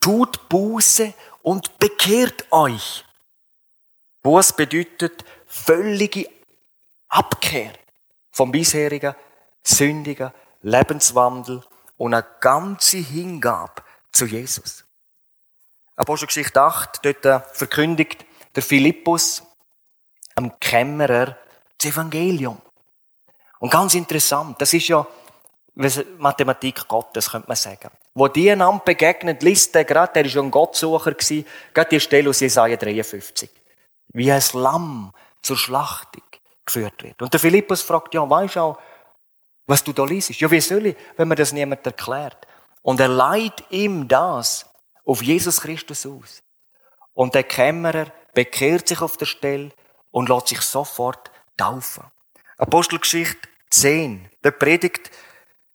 tut 0.00 0.48
Buße 0.48 1.14
und 1.42 1.78
bekehrt 1.78 2.50
euch. 2.50 3.04
Buß 4.22 4.52
bedeutet 4.54 5.24
völlige 5.46 6.28
Abkehr 7.08 7.72
vom 8.30 8.52
bisherigen 8.52 9.14
sündigen 9.62 10.32
Lebenswandel 10.62 11.62
und 11.96 12.14
eine 12.14 12.26
ganze 12.40 12.98
Hingabe 12.98 13.82
zu 14.12 14.26
Jesus. 14.26 14.84
Apostelgeschichte 15.96 16.60
8, 16.60 17.00
dort 17.04 17.56
verkündigt 17.56 18.24
der 18.54 18.62
Philippus 18.62 19.42
am 20.34 20.58
Kämmerer 20.58 21.36
das 21.78 21.92
Evangelium. 21.92 22.60
Und 23.58 23.70
ganz 23.70 23.94
interessant, 23.94 24.60
das 24.60 24.72
ist 24.72 24.88
ja 24.88 25.06
Mathematik 26.18 26.86
Gottes, 26.88 27.30
könnte 27.30 27.48
man 27.48 27.56
sagen. 27.56 27.90
Wo 28.14 28.28
die 28.28 28.50
einander 28.50 28.82
begegnet, 28.84 29.42
liest 29.42 29.74
der 29.74 29.84
gerade, 29.84 30.12
der 30.12 30.24
ist 30.26 30.34
ja 30.34 30.42
ein 30.42 30.50
Gottsucher 30.50 31.12
gewesen, 31.12 31.46
gerade 31.72 31.90
die 31.90 32.00
Stelle 32.00 32.28
aus 32.28 32.40
Jesaja 32.40 32.76
53. 32.76 33.50
Wie 34.08 34.30
ein 34.30 34.42
Lamm 34.52 35.12
zur 35.40 35.56
Schlachtung 35.56 36.22
geführt 36.64 37.02
wird. 37.02 37.22
Und 37.22 37.32
der 37.32 37.40
Philippus 37.40 37.82
fragt, 37.82 38.14
ja, 38.14 38.28
weißt 38.28 38.56
du 38.56 38.60
auch, 38.60 38.78
was 39.66 39.82
du 39.82 39.92
da 39.92 40.04
liest? 40.04 40.38
Ja, 40.40 40.50
wie 40.50 40.60
soll 40.60 40.86
ich, 40.86 40.96
wenn 41.16 41.28
mir 41.28 41.34
das 41.34 41.52
niemand 41.52 41.86
erklärt? 41.86 42.46
Und 42.82 43.00
er 43.00 43.08
leiht 43.08 43.64
ihm 43.70 44.08
das 44.08 44.66
auf 45.04 45.22
Jesus 45.22 45.60
Christus 45.60 46.04
aus. 46.04 46.42
Und 47.14 47.34
der 47.34 47.44
Kämmerer 47.44 48.06
bekehrt 48.34 48.88
sich 48.88 49.00
auf 49.00 49.16
der 49.16 49.26
Stelle 49.26 49.70
und 50.10 50.28
lässt 50.28 50.48
sich 50.48 50.60
sofort 50.60 51.30
taufen. 51.56 52.04
Apostelgeschichte 52.58 53.48
10. 53.70 54.28
Der 54.44 54.50
predigt 54.50 55.10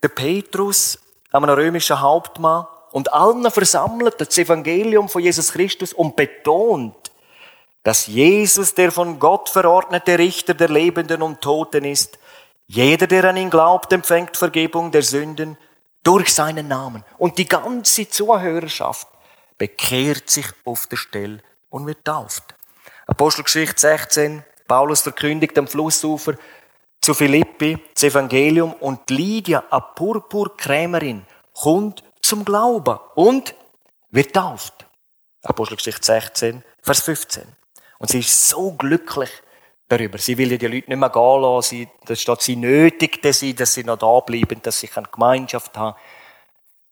der 0.04 0.10
Petrus, 0.10 1.00
einem 1.32 1.50
römischen 1.50 2.02
Hauptmann, 2.02 2.68
und 2.92 3.14
allen 3.14 3.52
versammelt 3.52 4.20
das 4.20 4.38
Evangelium 4.38 5.10
von 5.10 5.22
Jesus 5.22 5.52
Christus 5.52 5.94
und 5.94 6.16
betont, 6.16 6.96
dass 7.84 8.08
Jesus 8.08 8.74
der 8.74 8.92
von 8.92 9.20
Gott 9.20 9.50
verordnete 9.50 10.18
Richter 10.18 10.54
der 10.54 10.70
Lebenden 10.70 11.22
und 11.22 11.42
Toten 11.42 11.86
ist. 11.86 12.18
Jeder, 12.66 13.08
der 13.08 13.26
an 13.26 13.38
ihn 13.38 13.50
glaubt, 13.50 13.94
empfängt 13.94 14.36
Vergebung 14.36 14.92
der 14.92 15.04
Sünden 15.04 15.58
durch 16.04 16.34
seinen 16.34 16.68
Namen. 16.68 17.04
Und 17.18 17.38
die 17.38 17.48
ganze 17.48 18.10
Zuhörerschaft 18.10 19.08
bekehrt 19.58 20.30
sich 20.30 20.48
auf 20.66 20.88
der 20.88 20.98
Stelle 20.98 21.40
und 21.70 21.86
wird 21.86 22.04
tauft. 22.04 22.56
Apostelgeschichte 23.06 23.80
16, 23.80 24.44
Paulus 24.68 25.02
verkündigt 25.02 25.58
am 25.58 25.68
Flussufer 25.68 26.34
zu 27.02 27.14
Philippi 27.14 27.78
das 27.94 28.04
Evangelium 28.04 28.74
und 28.74 29.10
Lydia, 29.10 29.64
eine 29.70 29.86
Purpurkrämerin, 29.96 31.26
kommt 31.54 32.04
zum 32.22 32.44
Glauben 32.44 33.00
und 33.16 33.56
wird 34.10 34.34
tauft. 34.34 34.86
Apostelgeschichte 35.44 36.06
16, 36.06 36.64
Vers 36.82 37.02
15. 37.02 37.44
Und 38.00 38.10
sie 38.10 38.20
ist 38.20 38.50
so 38.50 38.72
glücklich 38.72 39.30
darüber. 39.88 40.18
Sie 40.18 40.38
will 40.38 40.58
die 40.58 40.68
Leute 40.68 40.90
nicht 40.90 41.00
mehr 41.00 41.10
gehen 41.10 41.42
lassen. 41.42 41.70
Sie, 41.70 41.90
da 42.06 42.16
steht, 42.16 42.42
sie 42.42 42.56
nötigte 42.56 43.34
sie, 43.34 43.54
dass 43.54 43.74
sie 43.74 43.84
noch 43.84 43.98
da 43.98 44.20
bleiben, 44.20 44.62
dass 44.62 44.80
sie 44.80 44.90
eine 44.94 45.08
Gemeinschaft 45.08 45.78
haben. 45.78 45.98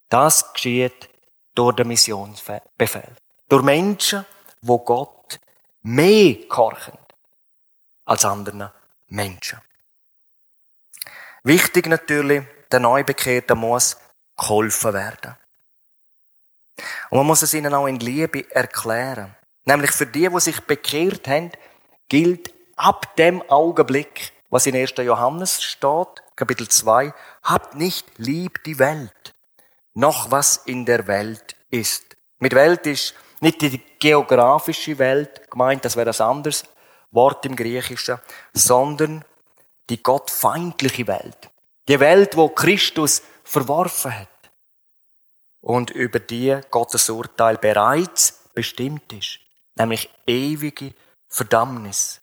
Das 0.09 0.53
geschieht 0.53 1.09
durch 1.53 1.75
den 1.75 1.87
Missionsbefehl. 1.87 3.15
Durch 3.49 3.63
Menschen, 3.63 4.25
wo 4.61 4.79
Gott 4.79 5.39
mehr 5.81 6.35
gehorchen 6.35 6.97
als 8.05 8.25
anderen 8.25 8.69
Menschen. 9.07 9.59
Wichtig 11.45 11.85
natürlich, 11.85 12.43
der 12.71 12.79
Neubekehrte 12.79 13.53
muss 13.53 13.97
geholfen 14.35 14.93
werden. 14.93 15.35
Und 17.11 17.19
man 17.19 17.27
muss 17.27 17.43
es 17.43 17.53
ihnen 17.53 17.71
auch 17.71 17.85
in 17.85 17.99
Liebe 17.99 18.49
erklären. 18.49 19.35
Nämlich 19.63 19.91
für 19.91 20.07
die, 20.07 20.27
die 20.27 20.39
sich 20.39 20.59
bekehrt 20.61 21.27
haben, 21.27 21.51
gilt 22.09 22.51
ab 22.75 23.15
dem 23.17 23.43
Augenblick, 23.47 24.33
was 24.49 24.65
in 24.65 24.75
1. 24.75 24.95
Johannes 24.97 25.61
steht, 25.61 26.23
Kapitel 26.35 26.67
2, 26.67 27.13
habt 27.43 27.75
nicht 27.75 28.07
lieb 28.17 28.63
die 28.63 28.79
Welt, 28.79 29.35
noch 29.93 30.31
was 30.31 30.57
in 30.65 30.83
der 30.83 31.05
Welt 31.05 31.55
ist. 31.69 32.17
Mit 32.39 32.55
Welt 32.55 32.87
ist 32.87 33.13
nicht 33.39 33.61
die 33.61 33.79
geografische 33.99 34.97
Welt 34.97 35.51
gemeint, 35.51 35.85
das 35.85 35.95
wäre 35.95 36.09
ein 36.09 36.27
anderes 36.27 36.63
Wort 37.11 37.45
im 37.45 37.55
Griechischen, 37.55 38.17
sondern 38.51 39.23
die 39.89 40.01
gottfeindliche 40.01 41.07
Welt. 41.07 41.49
Die 41.87 41.99
Welt, 41.99 42.35
wo 42.35 42.49
Christus 42.49 43.21
verworfen 43.43 44.17
hat 44.19 44.27
und 45.61 45.91
über 45.91 46.19
die 46.19 46.59
Gottes 46.71 47.09
Urteil 47.09 47.57
bereits 47.57 48.39
bestimmt 48.53 49.13
ist, 49.13 49.39
nämlich 49.75 50.09
ewige 50.25 50.93
Verdammnis. 51.27 52.21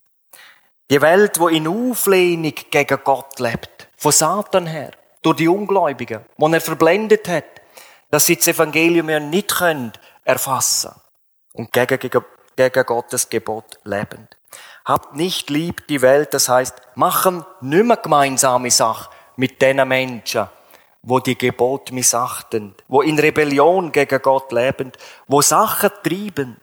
Die 0.91 1.01
Welt, 1.01 1.39
wo 1.39 1.49
in 1.49 1.69
Auflehnung 1.69 2.55
gegen 2.71 2.99
Gott 3.05 3.39
lebt, 3.39 3.89
von 3.97 4.13
Satan 4.13 4.67
her, 4.67 4.93
durch 5.23 5.37
die 5.37 5.49
Ungläubigen, 5.49 6.25
wo 6.37 6.49
er 6.49 6.61
verblendet 6.61 7.29
hat, 7.29 7.45
dass 8.11 8.27
sie 8.27 8.37
das 8.37 8.49
Evangelium 8.49 9.09
ja 9.09 9.21
nicht 9.21 9.55
können 9.55 9.93
erfassen 10.25 10.93
und 11.53 11.73
gegen, 11.73 11.99
gegen, 11.99 12.25
gegen 12.57 12.85
Gottes 12.85 13.29
Gebot 13.29 13.79
leben. 13.85 14.29
Habt 14.85 15.15
nicht 15.15 15.51
lieb 15.51 15.87
die 15.87 16.03
Welt, 16.03 16.35
das 16.35 16.49
heißt, 16.49 16.75
machen 16.97 17.45
nicht 17.61 17.85
mehr 17.85 17.97
gemeinsame 17.97 18.71
Sache 18.71 19.11
mit 19.37 19.63
den 19.63 19.87
Menschen, 19.87 20.49
wo 21.03 21.21
die 21.21 21.39
Gebot 21.39 21.93
missachten, 21.93 22.75
wo 22.89 23.03
in 23.03 23.19
Rebellion 23.19 23.93
gegen 23.93 24.21
Gott 24.21 24.51
leben, 24.53 24.93
wo 25.27 25.41
Sachen 25.41 25.91
treiben, 26.03 26.61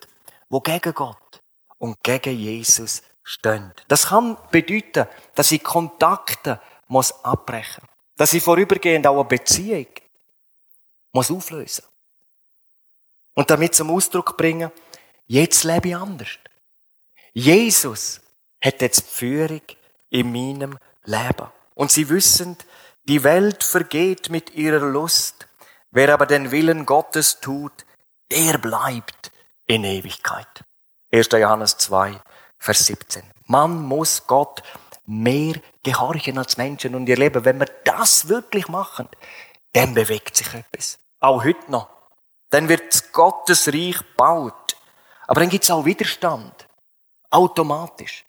wo 0.49 0.59
gegen 0.59 0.93
Gott 0.93 1.41
und 1.77 2.01
gegen 2.03 2.37
Jesus 2.37 3.03
stehen. 3.23 3.73
Das 3.87 4.07
kann 4.07 4.37
bedeuten, 4.51 5.07
dass 5.35 5.51
ich 5.51 5.63
Kontakte 5.63 6.59
muss 6.87 7.23
abbrechen, 7.23 7.83
dass 8.17 8.33
ich 8.33 8.43
vorübergehend 8.43 9.07
auch 9.07 9.19
eine 9.19 9.25
Beziehung 9.25 9.87
muss 11.11 11.31
auflösen 11.31 11.85
und 13.33 13.49
damit 13.49 13.75
zum 13.75 13.91
Ausdruck 13.91 14.35
bringen, 14.35 14.71
jetzt 15.27 15.63
lebe 15.63 15.89
ich 15.89 15.95
anders. 15.95 16.38
Jesus 17.39 18.19
hat 18.61 18.81
jetzt 18.81 18.99
die 18.99 19.15
Führung 19.15 19.61
in 20.09 20.31
meinem 20.31 20.77
Leben. 21.05 21.47
Und 21.73 21.89
sie 21.89 22.09
wissen, 22.09 22.57
die 23.05 23.23
Welt 23.23 23.63
vergeht 23.63 24.29
mit 24.29 24.55
ihrer 24.55 24.85
Lust. 24.85 25.47
Wer 25.89 26.13
aber 26.13 26.25
den 26.25 26.51
Willen 26.51 26.85
Gottes 26.85 27.39
tut, 27.39 27.85
der 28.29 28.57
bleibt 28.57 29.31
in 29.67 29.85
Ewigkeit. 29.85 30.65
1. 31.13 31.29
Johannes 31.31 31.77
2, 31.77 32.19
Vers 32.57 32.85
17. 32.87 33.23
Man 33.45 33.83
muss 33.83 34.27
Gott 34.27 34.61
mehr 35.05 35.55
gehorchen 35.81 36.37
als 36.37 36.57
Menschen 36.57 36.93
und 36.93 37.07
ihr 37.07 37.15
Leben. 37.15 37.45
Wenn 37.45 37.59
wir 37.59 37.69
das 37.85 38.27
wirklich 38.27 38.67
machen, 38.67 39.07
dann 39.71 39.93
bewegt 39.93 40.35
sich 40.35 40.53
etwas. 40.53 40.99
Auch 41.21 41.45
heute 41.45 41.71
noch. 41.71 41.87
Dann 42.49 42.67
wird 42.67 43.13
Gottes 43.13 43.69
Reich 43.69 44.01
baut. 44.17 44.75
Aber 45.25 45.39
dann 45.39 45.49
gibt 45.49 45.63
es 45.63 45.71
auch 45.71 45.85
Widerstand. 45.85 46.65
Automatisch. 47.29 48.25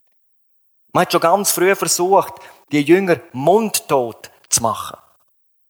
Man 0.92 1.02
hat 1.02 1.12
schon 1.12 1.20
ganz 1.20 1.52
früh 1.52 1.74
versucht, 1.74 2.34
die 2.72 2.82
Jünger 2.82 3.20
mundtot 3.32 4.30
zu 4.48 4.62
machen. 4.62 4.98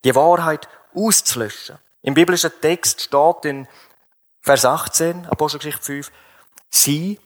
Die 0.05 0.15
Wahrheit 0.15 0.69
auszulöschen. 0.95 1.79
Im 2.03 2.15
biblischen 2.15 2.53
Text 2.61 3.03
steht 3.03 3.45
in 3.45 3.69
Vers 4.41 4.65
18, 4.65 5.27
Apostelgeschichte 5.27 5.83
5, 5.83 6.11
sie, 6.71 7.21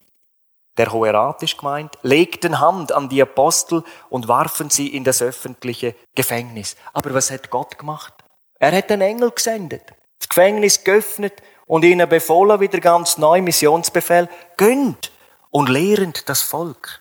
der 0.76 0.90
Hohe 0.90 1.14
Rat 1.14 1.44
ist 1.44 1.56
gemeint, 1.56 1.96
legten 2.02 2.58
Hand 2.58 2.90
an 2.90 3.08
die 3.08 3.22
Apostel 3.22 3.84
und 4.10 4.26
warfen 4.26 4.70
sie 4.70 4.88
in 4.88 5.04
das 5.04 5.22
öffentliche 5.22 5.94
Gefängnis. 6.16 6.76
Aber 6.92 7.14
was 7.14 7.30
hat 7.30 7.50
Gott 7.50 7.78
gemacht? 7.78 8.12
Er 8.58 8.76
hat 8.76 8.90
einen 8.90 9.02
Engel 9.02 9.30
gesendet, 9.30 9.94
das 10.18 10.28
Gefängnis 10.28 10.82
geöffnet 10.82 11.34
und 11.66 11.84
ihnen 11.84 12.08
befohlen, 12.08 12.58
wieder 12.58 12.80
ganz 12.80 13.16
neu 13.16 13.40
Missionsbefehl, 13.40 14.28
gönnt 14.56 15.12
und 15.54 15.68
lehrend 15.68 16.28
das 16.28 16.42
Volk. 16.42 17.00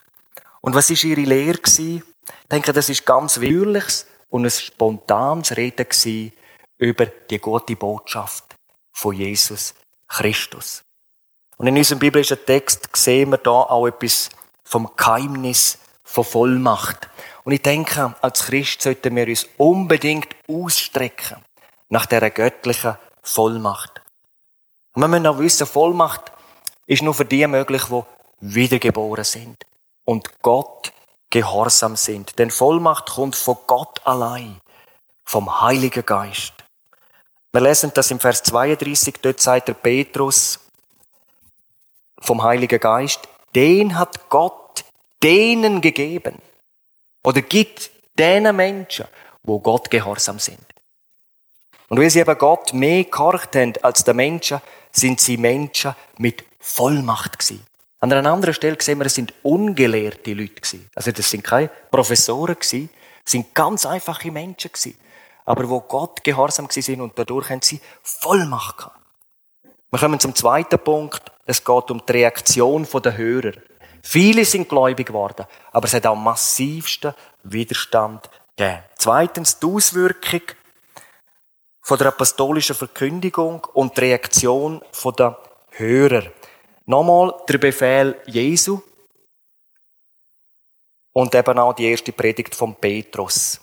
Und 0.62 0.76
was 0.76 0.92
ist 0.92 1.04
ihre 1.04 1.22
Lehre 1.22 1.58
gewesen? 1.58 2.04
Ich 2.44 2.50
denke, 2.52 2.72
das 2.72 2.88
ist 2.88 3.04
ganz 3.04 3.40
Willkürliches 3.40 4.06
und 4.30 4.46
ein 4.46 4.52
spontanes 4.52 5.58
Reden 5.58 5.90
gewesen 5.90 6.34
über 6.78 7.08
die 7.08 7.40
gute 7.40 7.76
Botschaft 7.76 8.44
von 8.92 9.16
Jesus 9.16 9.74
Christus. 10.08 10.84
Und 11.58 11.66
in 11.66 11.78
unserem 11.78 11.98
biblischen 11.98 12.38
Text 12.46 12.90
sehen 12.96 13.32
wir 13.32 13.40
da 13.40 13.50
auch 13.50 13.88
etwas 13.88 14.30
vom 14.64 14.92
Geheimnis 14.96 15.80
von 16.04 16.24
Vollmacht. 16.24 17.10
Und 17.46 17.54
ich 17.54 17.62
denke, 17.64 18.14
als 18.22 18.46
Christ 18.46 18.84
sollten 18.84 19.16
wir 19.16 19.28
uns 19.28 19.48
unbedingt 19.58 20.28
ausstrecken 20.48 21.38
nach 21.90 22.06
der 22.06 22.30
göttlichen 22.30 22.98
Vollmacht. 23.24 24.04
Und 24.94 25.02
wir 25.02 25.08
müssen 25.08 25.26
auch 25.26 25.40
wissen, 25.40 25.66
Vollmacht 25.66 26.32
ist 26.86 27.02
nur 27.02 27.16
für 27.16 27.26
die 27.26 27.48
möglich, 27.48 27.86
die 27.86 28.04
wiedergeboren 28.44 29.24
sind 29.24 29.66
und 30.04 30.42
Gott 30.42 30.92
gehorsam 31.30 31.96
sind. 31.96 32.38
Denn 32.38 32.52
Vollmacht 32.52 33.12
kommt 33.12 33.36
von 33.36 33.58
Gott 33.68 34.06
allein, 34.06 34.60
vom 35.24 35.62
Heiligen 35.62 36.06
Geist. 36.06 36.54
Wir 37.52 37.62
lesen 37.62 37.92
das 37.94 38.12
im 38.12 38.20
Vers 38.20 38.44
32, 38.44 39.16
dort 39.22 39.40
sagt 39.40 39.68
der 39.70 39.74
Petrus 39.74 40.60
vom 42.20 42.44
Heiligen 42.44 42.80
Geist, 42.80 43.28
den 43.56 43.98
hat 43.98 44.30
Gott 44.30 44.84
denen 45.22 45.82
gegeben. 45.82 46.42
Oder 47.24 47.42
gibt 47.42 47.92
denen 48.18 48.56
Menschen, 48.56 49.06
wo 49.44 49.60
Gott 49.60 49.90
gehorsam 49.90 50.40
sind. 50.40 50.60
Und 51.90 52.00
weil 52.00 52.10
sie 52.10 52.20
eben 52.20 52.38
Gott 52.38 52.74
mehr 52.74 53.04
gehorcht 53.06 53.56
haben 53.56 53.74
als 53.82 54.04
die 54.04 54.14
Menschen, 54.14 54.62
sind 54.92 55.22
sie 55.22 55.38
Menschen 55.38 55.96
mit 56.18 56.44
Vollmacht 56.60 57.40
gewesen. 57.40 57.66
An 58.04 58.12
einer 58.12 58.32
anderen 58.32 58.54
Stelle 58.54 58.76
sehen 58.82 59.00
wir, 59.00 59.06
es 59.06 59.16
sind 59.16 59.34
ungelehrte 59.44 60.34
Leute 60.34 60.56
gewesen. 60.56 60.90
Also 60.94 61.12
das 61.12 61.30
sind 61.30 61.44
keine 61.44 61.70
Professoren 61.90 62.56
gewesen, 62.56 62.90
sind 63.24 63.56
ganz 63.56 63.86
einfache 63.86 64.30
Menschen 64.30 64.72
gewesen 64.72 64.98
aber 65.46 65.70
wo 65.70 65.82
Gott 65.82 66.24
gehorsam 66.24 66.68
sind 66.70 67.02
und 67.02 67.18
dadurch 67.18 67.50
haben 67.50 67.62
sie 67.62 67.80
Vollmacht 68.02 68.78
gehabt. 68.78 68.98
Wir 69.92 70.00
kommen 70.00 70.20
zum 70.20 70.34
zweiten 70.34 70.80
Punkt. 70.80 71.32
Es 71.46 71.64
geht 71.64 71.92
um 71.92 72.02
die 72.08 72.12
Reaktion 72.12 72.88
der 73.04 73.18
Hörer. 73.18 73.54
Viele 74.02 74.44
sind 74.46 74.68
gläubig 74.68 75.08
geworden, 75.08 75.46
aber 75.72 75.86
es 75.86 75.94
hat 75.94 76.06
auch 76.06 76.16
massivsten 76.16 77.14
Widerstand 77.44 78.30
gegeben. 78.56 78.80
Zweitens 78.98 79.60
die 79.60 79.68
Auswirkung 79.68 80.42
von 81.82 81.98
der 81.98 82.08
apostolischen 82.08 82.76
Verkündigung 82.76 83.66
und 83.74 83.96
die 83.98 84.02
Reaktion 84.02 84.82
der 85.18 85.38
Hörer. 85.72 86.24
Nochmal 86.86 87.34
der 87.48 87.58
Befehl 87.58 88.22
Jesu 88.26 88.82
und 91.14 91.34
eben 91.34 91.60
auch 91.60 91.74
die 91.74 91.86
erste 91.86 92.12
Predigt 92.12 92.54
von 92.56 92.76
Petrus. 92.76 93.60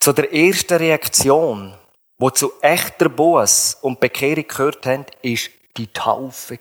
Zu 0.00 0.12
der 0.12 0.32
ersten 0.32 0.74
Reaktion, 0.74 1.76
wo 2.18 2.30
zu 2.30 2.52
echter 2.60 3.08
Buß 3.08 3.78
und 3.82 4.00
Bekehrung 4.00 4.46
gehört 4.46 4.86
haben, 4.86 5.06
ist 5.20 5.50
die 5.76 5.86
Taufe 5.88 6.58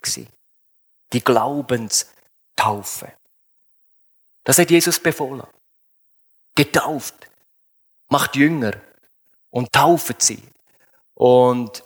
Die 1.13 1.23
Glaubenstaufe. 1.23 3.13
Das 4.43 4.57
hat 4.57 4.71
Jesus 4.71 4.99
befohlen. 4.99 5.47
Getauft. 6.55 7.15
Macht 8.09 8.35
Jünger 8.35 8.73
und 9.49 9.71
taufet 9.71 10.21
sie. 10.21 10.41
Und 11.13 11.83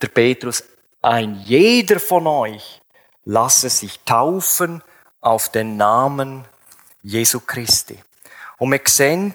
der 0.00 0.08
Petrus, 0.08 0.64
ein 1.02 1.40
jeder 1.44 2.00
von 2.00 2.26
euch 2.26 2.80
lasse 3.24 3.68
sich 3.68 4.00
taufen 4.04 4.82
auf 5.20 5.50
den 5.50 5.76
Namen 5.76 6.44
Jesu 7.02 7.40
Christi. 7.40 7.98
Und 8.58 8.70
wir 8.70 8.80
sehen, 8.86 9.34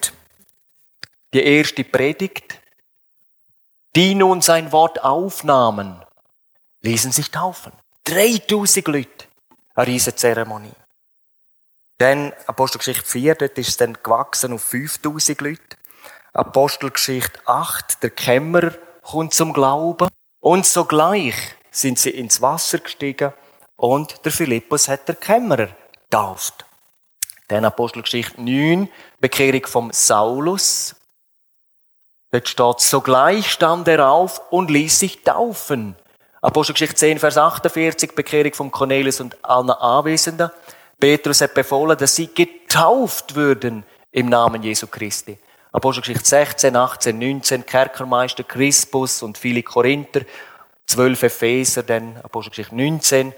die 1.33 1.43
erste 1.43 1.83
Predigt, 1.83 2.59
die 3.95 4.15
nun 4.15 4.41
sein 4.41 4.71
Wort 4.71 5.03
aufnahmen, 5.03 6.03
ließen 6.81 7.11
sich 7.11 7.31
taufen. 7.31 7.73
3000 8.05 8.87
Leute, 8.87 9.25
eine 9.75 9.87
riesige 9.87 10.15
Zeremonie. 10.15 10.71
Dann 11.97 12.31
Apostelgeschichte 12.45 13.05
4, 13.05 13.35
dort 13.35 13.57
ist 13.57 13.69
es 13.69 13.77
dann 13.77 13.97
gewachsen 14.01 14.53
auf 14.53 14.63
5000 14.63 15.41
Leute. 15.41 15.77
Apostelgeschichte 16.31 17.39
8, 17.45 18.03
der 18.03 18.11
Kämmerer 18.11 18.75
kommt 19.01 19.33
zum 19.33 19.51
Glauben. 19.51 20.07
Und 20.39 20.65
sogleich 20.65 21.35
sind 21.71 21.99
sie 21.99 22.11
ins 22.11 22.41
Wasser 22.41 22.79
gestiegen 22.79 23.33
und 23.75 24.25
der 24.25 24.31
Philippus 24.31 24.87
hat 24.87 25.07
der 25.07 25.15
Kämmerer 25.15 25.69
getauft. 26.03 26.65
Dann 27.47 27.65
Apostelgeschichte 27.65 28.41
9, 28.41 28.89
Bekehrung 29.19 29.65
vom 29.65 29.91
Saulus. 29.93 30.95
Dort 32.31 32.49
steht, 32.49 32.81
sogleich 32.81 33.51
stand 33.51 33.87
er 33.87 34.09
auf 34.09 34.41
und 34.51 34.69
ließ 34.69 34.99
sich 34.99 35.23
taufen. 35.23 35.95
Apostelgeschichte 36.41 36.95
10, 36.95 37.19
Vers 37.19 37.37
48, 37.37 38.15
Bekehrung 38.15 38.53
von 38.53 38.71
Cornelius 38.71 39.21
und 39.21 39.43
allen 39.43 39.69
Anwesenden. 39.69 40.51
Petrus 40.99 41.41
hat 41.41 41.53
befohlen, 41.53 41.97
dass 41.97 42.15
sie 42.15 42.27
getauft 42.33 43.35
würden 43.35 43.85
im 44.11 44.29
Namen 44.29 44.63
Jesu 44.63 44.87
Christi. 44.87 45.37
Apostelgeschichte 45.77 46.27
16, 46.27 46.75
18, 46.75 47.19
19, 47.19 47.63
Kerkermeister 47.63 48.43
Crispus 48.43 49.21
und 49.21 49.37
viele 49.37 49.61
Korinther, 49.61 50.21
12 50.87 51.21
Epheser, 51.21 51.83
dann 51.83 52.17
Apostelgeschichte 52.17 52.75
19. 52.75 53.31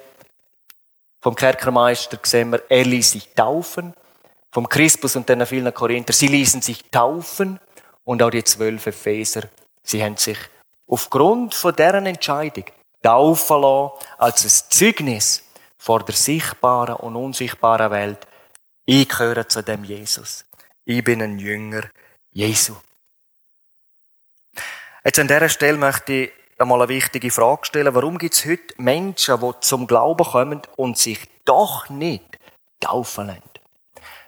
Vom 1.19 1.35
Kerkermeister 1.35 2.17
sehen 2.23 2.53
wir, 2.53 2.63
er 2.69 2.85
ließ 2.85 3.11
sich 3.11 3.33
taufen. 3.33 3.93
Vom 4.53 4.69
Crispus 4.69 5.17
und 5.17 5.29
dann 5.29 5.45
vielen 5.45 5.73
Korinther, 5.73 6.13
sie 6.13 6.27
ließen 6.27 6.61
sich 6.61 6.89
taufen. 6.89 7.59
Und 8.05 8.23
auch 8.23 8.29
die 8.29 8.45
zwölf 8.45 8.87
Epheser, 8.87 9.49
sie 9.83 10.01
haben 10.01 10.15
sich 10.15 10.37
aufgrund 10.87 11.53
von 11.53 11.75
deren 11.75 12.05
Entscheidung 12.05 12.63
taufen 13.03 13.61
lassen, 13.61 13.91
als 14.17 14.45
ein 14.45 14.69
Zeugnis 14.69 15.43
vor 15.77 16.03
der 16.03 16.15
sichtbaren 16.15 16.95
und 16.95 17.17
unsichtbaren 17.17 17.91
Welt. 17.91 18.25
Ich 18.85 19.09
gehöre 19.09 19.49
zu 19.49 19.61
dem 19.61 19.83
Jesus. 19.83 20.45
Ich 20.85 21.03
bin 21.03 21.21
ein 21.21 21.37
Jünger 21.37 21.81
Jesu. 22.31 22.75
Jetzt 25.03 25.19
an 25.19 25.27
dieser 25.27 25.49
Stelle 25.49 25.77
möchte 25.77 26.13
ich 26.13 26.31
einmal 26.57 26.81
eine 26.81 26.89
wichtige 26.89 27.31
Frage 27.31 27.65
stellen. 27.65 27.95
Warum 27.95 28.17
gibt 28.17 28.35
es 28.35 28.45
heute 28.45 28.73
Menschen, 28.77 29.39
die 29.39 29.51
zum 29.61 29.87
Glauben 29.87 30.25
kommen 30.25 30.61
und 30.75 30.97
sich 30.97 31.19
doch 31.45 31.89
nicht 31.89 32.37
taufen 32.79 33.27
lassen? 33.27 33.41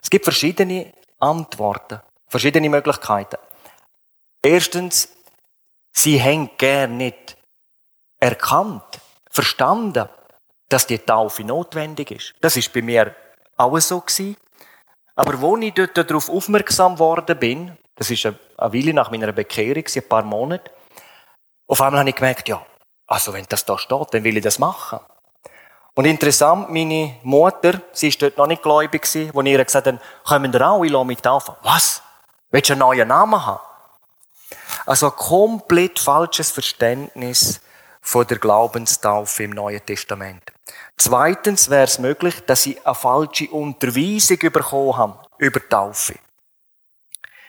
Es 0.01 0.09
gibt 0.09 0.25
verschiedene 0.25 0.93
Antworten, 1.19 1.99
verschiedene 2.27 2.69
Möglichkeiten. 2.69 3.37
Erstens, 4.41 5.09
sie 5.91 6.21
haben 6.21 6.49
gern 6.57 6.97
nicht 6.97 7.37
erkannt, 8.19 8.99
verstanden, 9.29 10.09
dass 10.69 10.87
die 10.87 10.99
Taufe 10.99 11.43
notwendig 11.43 12.11
ist. 12.11 12.33
Das 12.41 12.57
ist 12.57 12.73
bei 12.73 12.81
mir 12.81 13.15
auch 13.57 13.77
so 13.79 13.99
gewesen. 13.99 14.37
Aber 15.15 15.39
wo 15.41 15.57
ich 15.57 15.73
dort 15.73 15.97
darauf 15.97 16.29
aufmerksam 16.29 16.97
worden 16.97 17.37
bin, 17.37 17.77
das 18.01 18.09
ist 18.09 18.25
eine 18.25 18.35
Weile 18.57 18.95
nach 18.95 19.11
meiner 19.11 19.31
Bekehrung, 19.31 19.83
ein 19.95 20.09
paar 20.09 20.23
Monate, 20.23 20.71
auf 21.67 21.79
einmal 21.81 21.99
habe 21.99 22.09
ich 22.09 22.15
gemerkt, 22.15 22.49
ja, 22.49 22.65
also 23.05 23.31
wenn 23.31 23.45
das 23.47 23.63
da 23.63 23.77
steht, 23.77 24.07
dann 24.11 24.23
will 24.23 24.37
ich 24.37 24.43
das 24.43 24.57
machen. 24.57 24.99
Und 25.93 26.05
interessant, 26.05 26.71
meine 26.71 27.17
Mutter, 27.21 27.79
sie 27.93 28.07
ist 28.07 28.19
dort 28.19 28.39
noch 28.39 28.47
nicht 28.47 28.63
gläubig 28.63 29.03
gewesen, 29.03 29.29
wo 29.35 29.43
ihr 29.43 29.63
gesagt 29.63 29.85
habe, 29.85 29.99
kommen 30.23 30.51
wir 30.51 30.67
auch, 30.67 30.83
ich 30.83 30.91
lasse 30.91 31.05
mich 31.05 31.21
taufen. 31.21 31.53
Was? 31.61 32.01
Willst 32.49 32.69
du 32.69 32.73
einen 32.73 32.79
neuen 32.79 33.07
Namen 33.07 33.45
haben? 33.45 33.59
Also 34.87 35.11
ein 35.11 35.15
komplett 35.15 35.99
falsches 35.99 36.49
Verständnis 36.49 37.61
von 38.01 38.25
der 38.25 38.39
Glaubenstaufe 38.39 39.43
im 39.43 39.51
Neuen 39.51 39.85
Testament. 39.85 40.41
Zweitens 40.97 41.69
wäre 41.69 41.83
es 41.83 41.99
möglich, 41.99 42.43
dass 42.47 42.63
sie 42.63 42.79
eine 42.83 42.95
falsche 42.95 43.47
Unterweisung 43.51 44.39
bekommen 44.39 44.97
haben 44.97 45.19
über 45.37 45.59
Taufe. 45.69 46.15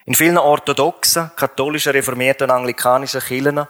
In 0.05 0.15
vielen 0.15 0.39
orthodoxen, 0.39 1.31
katholischen, 1.37 1.93
reformierten 1.93 2.51
und 2.51 2.57
anglikanischen 2.57 3.21
Kirchen 3.21 3.67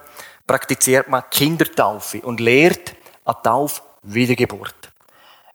praktiziert 0.47 1.09
man 1.09 1.29
Kindertaufe 1.31 2.21
und 2.23 2.40
lehrt 2.40 2.95
an 3.25 3.37
Taufe 3.42 3.83
Wiedergeburt. 4.03 4.90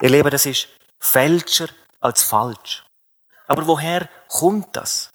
Ihr 0.02 0.10
Leben, 0.10 0.30
das 0.30 0.46
ist 0.46 0.68
fälscher 1.00 1.68
als 2.00 2.24
falsch. 2.24 2.84
Aber 3.48 3.66
woher 3.66 4.08
kommt 4.28 4.76
das? 4.76 5.12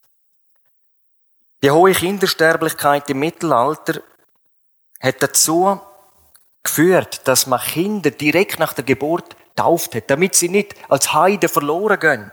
Die 1.62 1.70
hohe 1.70 1.92
Kindersterblichkeit 1.92 3.08
im 3.10 3.20
Mittelalter 3.20 4.02
hat 5.00 5.22
dazu 5.22 5.80
geführt, 6.62 7.26
dass 7.28 7.46
man 7.46 7.60
Kinder 7.60 8.10
direkt 8.10 8.58
nach 8.58 8.72
der 8.72 8.84
Geburt 8.84 9.36
tauft 9.54 9.94
hat, 9.94 10.10
damit 10.10 10.34
sie 10.34 10.48
nicht 10.48 10.74
als 10.90 11.12
Heide 11.12 11.48
verloren 11.48 12.00
gehen. 12.00 12.32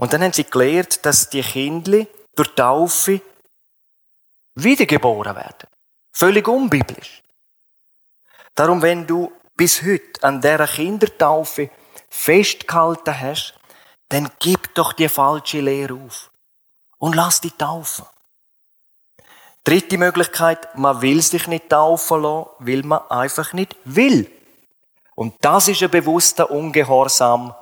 Und 0.00 0.14
dann 0.14 0.22
haben 0.22 0.32
sie 0.32 0.44
gelehrt, 0.44 1.04
dass 1.04 1.28
die 1.28 1.42
Kinder 1.42 2.06
durch 2.34 2.48
Taufe 2.54 3.20
wiedergeboren 4.54 5.36
werden. 5.36 5.68
Völlig 6.10 6.48
unbiblisch. 6.48 7.22
Darum, 8.54 8.80
wenn 8.80 9.06
du 9.06 9.30
bis 9.54 9.82
heute 9.82 10.22
an 10.22 10.40
dieser 10.40 10.66
Kindertaufe 10.66 11.68
festgehalten 12.08 13.20
hast, 13.20 13.54
dann 14.08 14.30
gib 14.38 14.74
doch 14.74 14.94
die 14.94 15.10
falsche 15.10 15.60
Lehre 15.60 15.92
auf 15.92 16.30
und 16.96 17.14
lass 17.14 17.42
dich 17.42 17.52
taufen. 17.58 18.06
Dritte 19.64 19.98
Möglichkeit, 19.98 20.78
man 20.78 21.02
will 21.02 21.20
sich 21.20 21.46
nicht 21.46 21.68
taufen 21.68 22.22
lassen, 22.22 22.48
weil 22.60 22.82
man 22.84 23.06
einfach 23.10 23.52
nicht 23.52 23.76
will. 23.84 24.30
Und 25.14 25.34
das 25.42 25.68
ist 25.68 25.82
ein 25.82 25.90
bewusster 25.90 26.50
Ungehorsam 26.50 27.54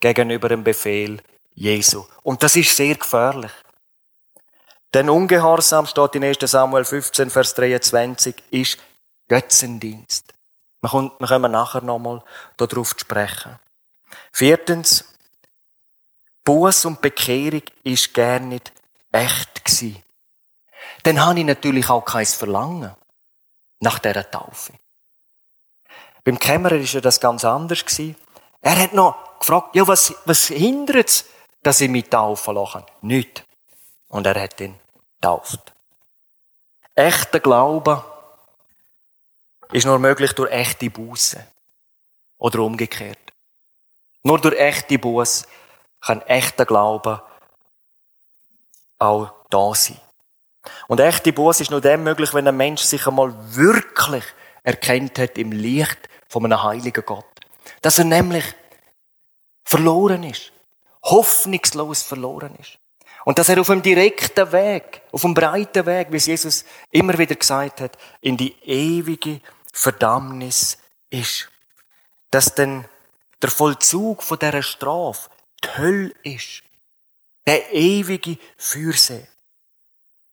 gegenüber 0.00 0.48
dem 0.48 0.64
Befehl 0.64 1.22
Jesu. 1.58 2.04
Und 2.22 2.42
das 2.42 2.54
ist 2.54 2.76
sehr 2.76 2.94
gefährlich. 2.94 3.50
Denn 4.94 5.10
Ungehorsam 5.10 5.86
steht 5.86 6.14
in 6.14 6.24
1. 6.24 6.38
Samuel 6.42 6.84
15, 6.84 7.30
Vers 7.30 7.54
23, 7.54 8.34
ist 8.50 8.78
Götzendienst. 9.28 10.32
Wir 10.80 10.88
kommen 10.88 11.10
nachher 11.52 11.82
nochmal 11.82 12.22
darauf 12.56 12.94
zu 12.94 13.00
sprechen. 13.00 13.58
Viertens, 14.32 15.04
Buß 16.44 16.86
und 16.86 17.00
Bekehrung 17.00 17.62
ist 17.82 18.14
gar 18.14 18.38
nicht 18.38 18.72
echt 19.10 19.64
gewesen. 19.64 20.02
Dann 21.02 21.20
habe 21.20 21.40
ich 21.40 21.44
natürlich 21.44 21.90
auch 21.90 22.04
kein 22.04 22.24
Verlangen 22.24 22.94
nach 23.80 23.98
dieser 23.98 24.30
Taufe. 24.30 24.72
Beim 26.24 26.38
Kämmerer 26.38 26.76
ja 26.76 27.00
das 27.00 27.20
ganz 27.20 27.44
anders. 27.44 27.84
Er 28.60 28.78
hat 28.78 28.94
noch 28.94 29.38
gefragt, 29.40 29.74
ja, 29.74 29.86
was, 29.86 30.14
was 30.24 30.46
hindert 30.46 31.08
es, 31.08 31.24
dass 31.68 31.82
ich 31.82 31.90
mich 31.90 32.08
taufen 32.08 32.54
lasse? 32.54 32.86
Nicht. 33.02 33.44
Und 34.08 34.26
er 34.26 34.40
hat 34.40 34.58
ihn 34.58 34.74
tauft. 35.20 35.74
Echter 36.94 37.40
Glaube 37.40 38.02
ist 39.72 39.84
nur 39.84 39.98
möglich 39.98 40.32
durch 40.32 40.50
echte 40.50 40.88
Buße. 40.88 41.46
Oder 42.38 42.60
umgekehrt. 42.60 43.18
Nur 44.22 44.40
durch 44.40 44.58
echte 44.58 44.98
Buße 44.98 45.44
kann 46.00 46.22
echter 46.22 46.64
Glaube 46.64 47.22
auch 48.98 49.30
da 49.50 49.74
sein. 49.74 50.00
Und 50.86 51.00
echte 51.00 51.34
Buße 51.34 51.64
ist 51.64 51.70
nur 51.70 51.82
dann 51.82 52.02
möglich, 52.02 52.32
wenn 52.32 52.48
ein 52.48 52.56
Mensch 52.56 52.80
sich 52.80 53.06
einmal 53.06 53.34
wirklich 53.54 54.24
erkennt 54.62 55.18
hat 55.18 55.36
im 55.36 55.52
Licht 55.52 56.08
von 56.30 56.46
einem 56.46 56.62
heiligen 56.62 57.04
Gott. 57.04 57.26
Dass 57.82 57.98
er 57.98 58.06
nämlich 58.06 58.54
verloren 59.64 60.24
ist. 60.24 60.50
Hoffnungslos 61.02 62.02
verloren 62.02 62.54
ist. 62.60 62.78
Und 63.24 63.38
dass 63.38 63.48
er 63.48 63.60
auf 63.60 63.70
einem 63.70 63.82
direkten 63.82 64.52
Weg, 64.52 65.02
auf 65.12 65.24
einem 65.24 65.34
breiten 65.34 65.84
Weg, 65.84 66.08
wie 66.10 66.16
es 66.16 66.26
Jesus 66.26 66.64
immer 66.90 67.18
wieder 67.18 67.34
gesagt 67.34 67.80
hat, 67.80 67.98
in 68.20 68.36
die 68.36 68.54
ewige 68.62 69.40
Verdammnis 69.72 70.78
ist. 71.10 71.48
Dass 72.30 72.54
denn 72.54 72.84
der 73.42 73.50
Vollzug 73.50 74.22
von 74.22 74.38
dieser 74.38 74.62
Strafe 74.62 75.30
die 75.62 75.78
Hölle 75.78 76.14
ist. 76.22 76.62
Der 77.46 77.72
ewige 77.72 78.38
Fürsee. 78.56 79.26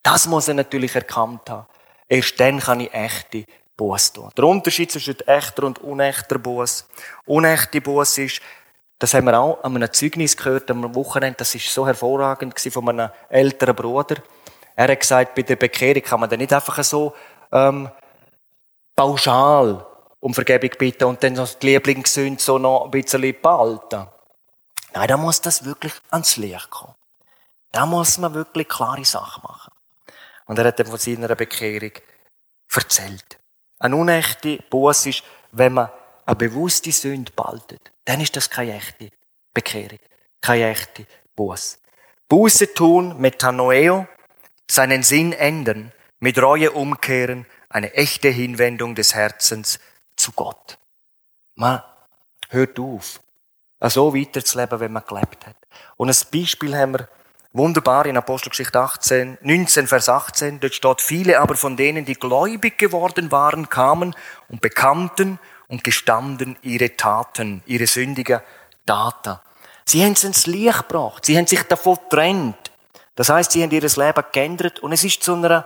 Das 0.03 0.27
muss 0.27 0.47
er 0.47 0.53
natürlich 0.53 0.95
erkannt 0.95 1.49
haben. 1.49 1.67
Erst 2.07 2.39
dann 2.39 2.59
kann 2.59 2.81
ich 2.81 2.93
echte 2.93 3.45
Buß 3.77 4.13
tun. 4.13 4.31
Der 4.37 4.45
Unterschied 4.45 4.91
zwischen 4.91 5.19
echter 5.21 5.63
und 5.63 5.79
unechter 5.79 6.37
Buß. 6.37 6.85
Unechte 7.25 7.81
Buß 7.81 8.17
ist, 8.19 8.41
das 8.99 9.13
haben 9.13 9.25
wir 9.25 9.39
auch 9.39 9.63
an 9.63 9.75
einem 9.75 9.91
Zeugnis 9.91 10.37
gehört 10.37 10.71
am 10.71 10.95
Wochenende, 10.95 11.37
das 11.37 11.53
ist 11.53 11.73
so 11.73 11.85
hervorragend 11.85 12.59
von 12.59 12.89
einem 12.89 13.09
älteren 13.29 13.75
Bruder. 13.75 14.15
Er 14.75 14.87
hat 14.89 14.99
gesagt, 14.99 15.35
bei 15.35 15.41
der 15.41 15.55
Bekehrung 15.55 16.01
kann 16.01 16.19
man 16.19 16.29
dann 16.29 16.39
nicht 16.39 16.53
einfach 16.53 16.83
so 16.83 17.13
ähm, 17.51 17.89
pauschal 18.95 19.85
um 20.19 20.33
Vergebung 20.33 20.71
bitten 20.77 21.03
und 21.03 21.23
dann 21.23 21.35
die 21.35 21.67
Lieblingssünde 21.67 22.41
so 22.41 22.57
noch 22.57 22.85
ein 22.85 22.91
bisschen 22.91 23.35
behalten. 23.41 24.07
Nein, 24.93 25.07
da 25.07 25.17
muss 25.17 25.41
das 25.41 25.65
wirklich 25.65 25.93
ans 26.09 26.37
Licht 26.37 26.69
kommen. 26.69 26.95
Da 27.71 27.85
muss 27.85 28.17
man 28.17 28.33
wirklich 28.33 28.67
klare 28.69 29.03
Sachen 29.03 29.43
machen. 29.43 29.71
Und 30.45 30.57
er 30.57 30.65
hat 30.65 30.79
dann 30.79 30.87
von 30.87 30.97
seiner 30.97 31.35
Bekehrung 31.35 31.91
erzählt. 32.73 33.37
Eine 33.79 33.95
unechte 33.97 34.59
Buß 34.69 35.07
ist, 35.07 35.23
wenn 35.51 35.73
man 35.73 35.89
eine 36.25 36.35
bewusste 36.35 36.91
Sünde 36.91 37.31
behaltet. 37.33 37.91
Dann 38.05 38.21
ist 38.21 38.35
das 38.35 38.49
keine 38.49 38.75
echte 38.75 39.09
Bekehrung. 39.53 39.99
Keine 40.41 40.69
echte 40.69 41.05
Buß. 41.35 41.79
Buße 42.29 42.73
tun, 42.73 43.19
Metanoeo, 43.19 44.07
seinen 44.69 45.03
Sinn 45.03 45.33
ändern, 45.33 45.91
mit 46.19 46.41
Reue 46.41 46.71
umkehren, 46.71 47.45
eine 47.69 47.93
echte 47.93 48.29
Hinwendung 48.29 48.95
des 48.95 49.15
Herzens 49.15 49.79
zu 50.15 50.31
Gott. 50.31 50.77
Man 51.55 51.83
hört 52.49 52.79
auf, 52.79 53.21
so 53.81 54.15
weiterzuleben, 54.15 54.79
wenn 54.79 54.93
man 54.93 55.03
gelebt 55.05 55.45
hat. 55.45 55.57
Und 55.97 56.09
ein 56.09 56.15
Beispiel 56.31 56.75
haben 56.75 56.93
wir 56.93 57.09
wunderbar 57.53 58.05
in 58.05 58.17
Apostelgeschichte 58.17 58.79
18, 58.79 59.37
19, 59.41 59.87
Vers 59.87 60.09
18. 60.09 60.59
Dort 60.59 60.73
steht, 60.73 61.01
viele 61.01 61.39
aber 61.39 61.55
von 61.55 61.77
denen, 61.77 62.05
die 62.05 62.15
gläubig 62.15 62.77
geworden 62.77 63.31
waren, 63.31 63.69
kamen 63.69 64.15
und 64.49 64.61
bekannten 64.61 65.39
und 65.67 65.83
gestanden 65.83 66.57
ihre 66.61 66.95
Taten, 66.95 67.63
ihre 67.65 67.87
sündigen 67.87 68.41
Taten. 68.85 69.39
Sie 69.85 70.03
haben 70.03 70.13
es 70.13 70.23
ins 70.23 70.47
Licht 70.47 70.87
gebracht. 70.87 71.25
Sie 71.25 71.37
haben 71.37 71.47
sich 71.47 71.63
davon 71.63 71.97
getrennt. 72.09 72.71
Das 73.15 73.29
heißt, 73.29 73.51
sie 73.51 73.63
haben 73.63 73.71
ihr 73.71 73.81
Leben 73.81 74.23
geändert 74.31 74.79
und 74.79 74.91
es 74.91 75.03
ist 75.03 75.23
zu 75.23 75.33
einer 75.35 75.65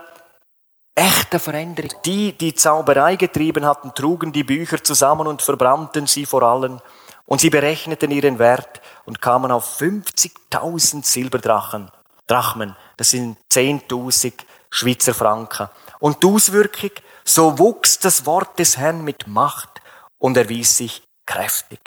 echte 0.94 1.38
Veränderung. 1.38 1.90
Die, 2.04 2.32
die 2.32 2.54
Zauberei 2.54 3.16
getrieben 3.16 3.64
hatten, 3.64 3.94
trugen 3.94 4.32
die 4.32 4.44
Bücher 4.44 4.82
zusammen 4.82 5.26
und 5.26 5.42
verbrannten 5.42 6.06
sie 6.06 6.26
vor 6.26 6.42
allen. 6.42 6.80
Und 7.26 7.40
sie 7.40 7.50
berechneten 7.50 8.10
ihren 8.10 8.38
Wert 8.38 8.80
und 9.04 9.20
kamen 9.20 9.50
auf 9.50 9.80
50.000 9.80 11.04
Silberdrachen. 11.04 11.90
Drachmen, 12.26 12.76
das 12.96 13.10
sind 13.10 13.36
10.000 13.50 14.32
Schweizer 14.68 15.14
Franken. 15.14 15.68
Und 15.98 16.22
die 16.22 16.26
Auswirkung, 16.28 16.90
so 17.24 17.58
wuchs 17.58 17.98
das 17.98 18.26
Wort 18.26 18.58
des 18.58 18.76
Herrn 18.76 19.04
mit 19.04 19.26
Macht 19.26 19.79
und 20.20 20.36
erwies 20.36 20.76
sich 20.76 21.02
kräftig. 21.26 21.80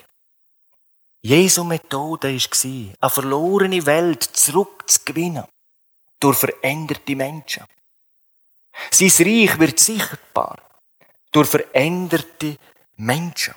Jesu 1.22 1.64
Methode 1.64 2.34
war, 2.34 2.94
eine 3.00 3.10
verlorene 3.10 3.86
Welt 3.86 4.24
zurückzugewinnen 4.24 5.46
durch 6.20 6.38
veränderte 6.38 7.16
Menschen. 7.16 7.64
Sein 8.92 9.26
Reich 9.26 9.58
wird 9.58 9.80
sichtbar 9.80 10.58
durch 11.32 11.48
veränderte 11.48 12.58
Menschen. 12.98 13.56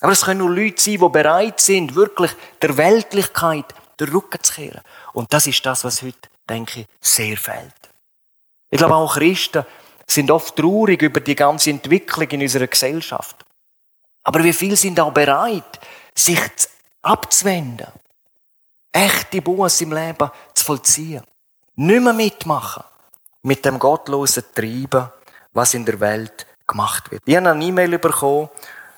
Aber 0.00 0.12
es 0.12 0.24
können 0.24 0.38
nur 0.38 0.50
Leute 0.50 0.80
sein, 0.80 0.98
die 0.98 1.08
bereit 1.08 1.60
sind, 1.60 1.94
wirklich 1.94 2.32
der 2.60 2.76
Weltlichkeit 2.76 3.66
den 3.98 4.08
Rücken 4.08 4.42
zu 4.42 4.54
kehren. 4.54 4.80
Und 5.12 5.32
das 5.32 5.46
ist 5.46 5.64
das, 5.64 5.84
was 5.84 6.02
heute, 6.02 6.28
denke 6.48 6.80
ich, 6.80 6.86
sehr 7.00 7.36
fehlt. 7.36 7.74
Ich 8.70 8.78
glaube, 8.78 8.94
auch 8.94 9.14
Christen 9.14 9.64
sind 10.06 10.30
oft 10.30 10.56
traurig 10.56 11.02
über 11.02 11.20
die 11.20 11.34
ganze 11.34 11.70
Entwicklung 11.70 12.28
in 12.28 12.42
unserer 12.42 12.66
Gesellschaft. 12.66 13.44
Aber 14.24 14.44
wie 14.44 14.52
viele 14.52 14.76
sind 14.76 15.00
auch 15.00 15.12
bereit, 15.12 15.80
sich 16.14 16.40
abzuwenden, 17.02 17.88
echte 18.92 19.42
Buße 19.42 19.84
im 19.84 19.92
Leben 19.92 20.30
zu 20.54 20.64
vollziehen, 20.64 21.24
nicht 21.76 22.02
mehr 22.02 22.12
mitmachen 22.12 22.84
mit 23.42 23.64
dem 23.64 23.78
gottlosen 23.78 24.44
Treiben, 24.54 25.10
was 25.52 25.74
in 25.74 25.84
der 25.84 25.98
Welt 26.00 26.46
gemacht 26.66 27.10
wird. 27.10 27.22
Ich 27.26 27.36
habe 27.36 27.50
eine 27.50 27.64
E-Mail 27.64 27.98
bekommen, 27.98 28.48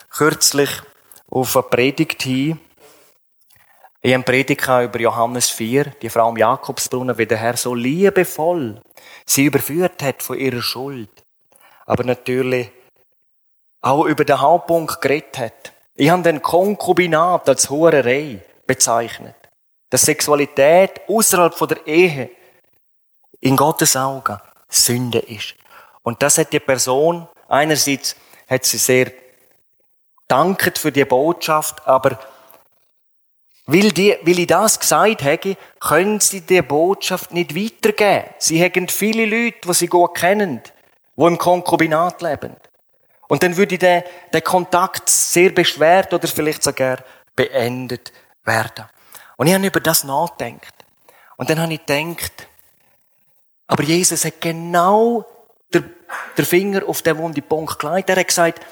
kürzlich 0.09 0.69
auf 1.29 1.55
eine 1.55 1.63
Predigt 1.63 2.23
hin. 2.23 2.59
Ich 4.01 4.13
habe 4.13 4.23
Predigt 4.23 4.63
über 4.67 4.99
Johannes 4.99 5.49
4, 5.49 5.85
die 6.01 6.09
Frau 6.09 6.29
am 6.29 6.37
Jakobsbrunnen, 6.37 7.17
wie 7.17 7.25
der 7.25 7.39
Herr 7.39 7.57
so 7.57 7.73
liebevoll 7.73 8.79
sie 9.25 9.45
überführt 9.45 10.03
hat 10.03 10.21
von 10.21 10.37
ihrer 10.37 10.61
Schuld. 10.61 11.09
Aber 11.87 12.03
natürlich 12.03 12.69
auch 13.85 14.05
über 14.05 14.25
den 14.25 14.41
Hauptpunkt 14.41 14.99
geredet 14.99 15.37
hat. 15.37 15.73
Ich 15.93 16.09
habe 16.09 16.23
den 16.23 16.41
Konkubinat 16.41 17.47
als 17.47 17.69
Hurerei 17.69 18.43
bezeichnet. 18.65 19.35
Dass 19.91 20.01
Sexualität 20.01 21.01
außerhalb 21.07 21.55
der 21.67 21.87
Ehe 21.87 22.31
in 23.41 23.55
Gottes 23.55 23.95
Augen 23.95 24.39
Sünde 24.67 25.19
ist. 25.19 25.53
Und 26.01 26.21
das 26.23 26.39
hat 26.39 26.51
die 26.51 26.59
Person, 26.59 27.27
einerseits 27.47 28.15
hat 28.49 28.65
sie 28.65 28.79
sehr 28.79 29.11
danket 30.27 30.79
für 30.79 30.91
die 30.91 31.05
Botschaft, 31.05 31.87
aber 31.87 32.17
weil, 33.67 33.91
die, 33.91 34.17
weil 34.23 34.39
ich 34.39 34.47
das 34.47 34.79
gesagt 34.79 35.23
habe, 35.23 35.57
können 35.79 36.19
sie 36.19 36.41
die 36.41 36.61
Botschaft 36.63 37.31
nicht 37.31 37.55
weitergeben. 37.55 38.29
Sie 38.39 38.63
haben 38.63 38.87
viele 38.87 39.25
Leute, 39.25 39.59
die 39.67 39.73
sie 39.73 39.87
gut 39.87 40.15
kennen, 40.15 40.61
die 41.15 41.23
im 41.23 41.37
Konkubinat 41.37 42.21
leben. 42.23 42.55
Und 43.27 43.43
dann 43.43 43.57
würde 43.57 43.77
der, 43.77 44.03
der 44.31 44.41
Kontakt 44.41 45.09
sehr 45.09 45.49
beschwert 45.49 46.13
oder 46.13 46.27
vielleicht 46.27 46.63
sogar 46.63 46.99
beendet 47.35 48.13
werden. 48.43 48.85
Und 49.37 49.47
ich 49.47 49.53
habe 49.53 49.65
über 49.65 49.79
das 49.79 50.03
nachgedacht. 50.03 50.73
Und 51.37 51.49
dann 51.49 51.59
habe 51.59 51.73
ich 51.73 51.85
gedacht, 51.85 52.47
aber 53.67 53.83
Jesus 53.83 54.23
hat 54.25 54.39
genau 54.39 55.25
den, 55.73 55.91
den 56.37 56.45
Finger 56.45 56.87
auf 56.87 57.01
den 57.01 57.17
wunden 57.17 57.43
Punkt 57.43 57.79
gelegt. 57.79 58.09
Er 58.09 58.17
hat 58.17 58.27
gesagt, 58.27 58.65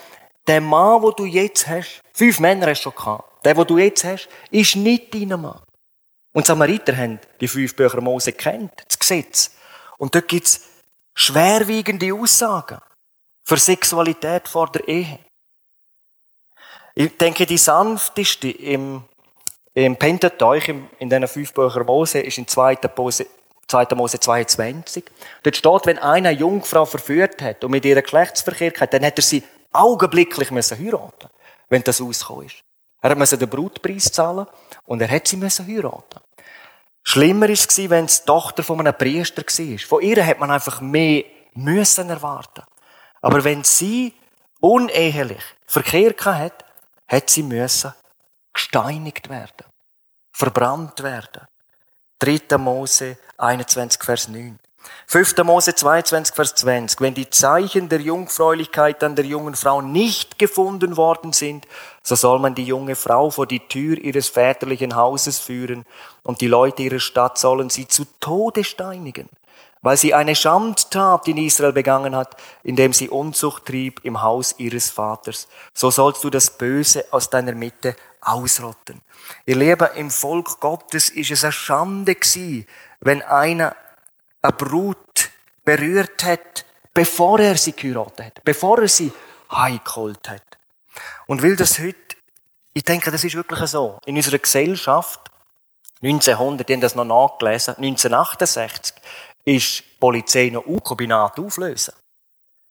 der 0.48 0.62
Mann, 0.62 1.02
wo 1.02 1.12
du 1.12 1.26
jetzt 1.26 1.68
hast, 1.68 2.02
fünf 2.14 2.40
Männer 2.40 2.68
hast 2.68 2.82
du 2.82 2.92
schon 2.92 2.96
gehabt, 2.96 3.46
der, 3.46 3.58
wo 3.58 3.64
du 3.64 3.78
jetzt 3.78 4.04
hast, 4.04 4.30
ist 4.52 4.76
nicht 4.76 5.14
dein 5.14 5.30
Mann. 5.30 5.60
Und 6.32 6.46
Samariter 6.46 6.96
haben 6.96 7.20
die 7.40 7.48
fünf 7.48 7.76
Bücher 7.76 8.02
Mose 8.02 8.34
kennt, 8.34 8.72
das 8.88 9.00
Gesetz. 9.00 9.52
Und 9.98 10.16
dort 10.16 10.28
gibt's 10.28 10.62
schwerwiegende 11.16 12.14
Aussagen 12.14 12.80
für 13.44 13.58
Sexualität 13.58 14.48
vor 14.48 14.72
der 14.72 14.88
Ehe. 14.88 15.20
Ich 16.96 17.18
denke, 17.18 17.46
die 17.46 17.58
sanfteste 17.58 18.50
im, 18.50 19.04
im 19.74 19.96
Pentateuch, 19.96 20.70
in 20.70 21.10
diesen 21.10 21.28
fünf 21.28 21.54
Büchern 21.54 21.86
Mose, 21.86 22.20
ist 22.20 22.38
in 22.38 22.48
2. 22.48 22.78
Mose, 22.96 23.26
2. 23.68 23.88
Mose 23.96 24.20
22. 24.20 25.04
Dort 25.42 25.56
steht, 25.56 25.86
wenn 25.86 25.98
eine 25.98 26.32
Jungfrau 26.32 26.86
verführt 26.86 27.42
hat 27.42 27.64
und 27.64 27.72
mit 27.72 27.86
ihr 27.86 28.00
Geschlechtsverkehr 28.02 28.74
hat, 28.80 28.94
dann 28.94 29.06
hat 29.06 29.18
er 29.18 29.24
sie 29.24 29.44
augenblicklich 29.72 30.52
müssen 30.52 30.78
heiraten, 30.78 31.30
wenn 31.70 31.84
das 31.84 32.00
ausgekommen 32.00 32.46
ist. 32.46 32.64
Er 33.02 33.16
musste 33.16 33.38
den 33.38 33.50
Brutpreis 33.50 34.12
zahlen 34.12 34.48
und 34.86 35.02
er 35.02 35.10
hat 35.10 35.28
sie 35.28 35.38
müssen 35.38 35.68
heiraten. 35.68 36.20
Schlimmer 37.04 37.48
war 37.48 37.54
es, 37.54 37.90
wenn 37.90 38.06
es 38.06 38.22
die 38.22 38.26
Tochter 38.28 38.64
von 38.64 38.80
einem 38.80 38.98
Priester 38.98 39.42
war. 39.42 39.80
Von 39.80 40.02
ihr 40.02 40.26
hat 40.26 40.40
man 40.40 40.52
einfach 40.52 40.80
mehr 40.80 41.26
müssen 41.54 42.10
erwarten. 42.10 42.64
Aber 43.24 43.44
wenn 43.44 43.64
sie 43.64 44.14
unehelich 44.60 45.44
Verkehr 45.66 46.14
hat, 46.26 46.66
hat 47.08 47.30
sie 47.30 47.42
müssen 47.42 47.94
gesteinigt 48.52 49.30
werden, 49.30 49.66
verbrannt 50.32 51.02
werden. 51.02 51.48
3. 52.20 52.58
Mose 52.58 53.18
21, 53.38 54.04
Vers 54.04 54.28
9. 54.28 54.60
5. 55.08 55.38
Mose 55.44 55.74
22, 55.74 56.36
Vers 56.36 56.56
20. 56.56 57.00
Wenn 57.00 57.14
die 57.14 57.30
Zeichen 57.30 57.88
der 57.88 58.02
Jungfräulichkeit 58.02 59.02
an 59.04 59.16
der 59.16 59.26
jungen 59.26 59.56
Frau 59.56 59.82
nicht 59.82 60.38
gefunden 60.38 60.98
worden 60.98 61.32
sind, 61.32 61.66
so 62.04 62.16
soll 62.16 62.40
man 62.40 62.56
die 62.56 62.66
junge 62.66 62.96
Frau 62.96 63.30
vor 63.30 63.48
die 63.48 63.66
Tür 63.68 63.98
ihres 63.98 64.28
väterlichen 64.28 64.98
Hauses 64.98 65.40
führen 65.40 65.86
und 66.24 66.42
die 66.42 66.48
Leute 66.48 66.84
ihrer 66.84 67.00
Stadt 67.00 67.38
sollen 67.38 67.70
sie 67.70 67.88
zu 67.88 68.04
Tode 68.20 68.66
steinigen, 68.66 69.30
weil 69.84 69.98
sie 69.98 70.14
eine 70.14 70.36
Schandtat 70.36 71.28
in 71.28 71.38
Israel 71.38 71.74
begangen 71.74 72.16
hat, 72.16 72.36
indem 72.64 72.94
sie 72.94 73.10
Unzucht 73.10 73.66
trieb 73.66 74.04
im 74.04 74.22
Haus 74.22 74.56
ihres 74.58 74.90
Vaters. 74.90 75.48
So 75.74 75.92
sollst 75.92 76.24
du 76.24 76.30
das 76.30 76.58
Böse 76.58 77.06
aus 77.12 77.30
deiner 77.30 77.54
Mitte 77.54 77.96
ausrotten. 78.22 79.02
Ihr 79.46 79.58
Lieben, 79.58 79.90
im 79.96 80.10
Volk 80.10 80.60
Gottes 80.60 81.10
ist 81.10 81.32
es 81.32 81.44
eine 81.44 81.52
Schande 81.52 82.16
gewesen, 82.16 82.66
wenn 83.02 83.22
einer 83.22 83.76
eine 84.42 84.54
Brut 84.54 85.30
berührt 85.66 86.24
hat, 86.24 86.66
bevor 86.94 87.40
er 87.40 87.58
sie 87.58 87.74
geheiratet 87.74 88.26
hat, 88.26 88.44
bevor 88.44 88.80
er 88.80 88.88
sie 88.88 89.12
heimgeholt 89.52 90.30
hat. 90.30 90.58
Und 91.28 91.42
will 91.42 91.56
das 91.56 91.80
heute, 91.80 91.98
ich 92.74 92.84
denke, 92.84 93.12
das 93.12 93.24
ist 93.24 93.36
wirklich 93.36 93.70
so. 93.70 94.00
In 94.06 94.16
unserer 94.16 94.40
Gesellschaft, 94.40 95.30
1900, 96.02 96.68
die 96.68 96.74
haben 96.74 96.82
das 96.82 96.96
noch 96.96 97.06
nachgelesen, 97.06 97.76
1968, 97.76 98.96
ist 99.46 99.80
die 99.80 99.84
Polizei 100.00 100.50
noch 100.50 100.66
U-Kombinat 100.66 101.40
auflösen. 101.40 101.94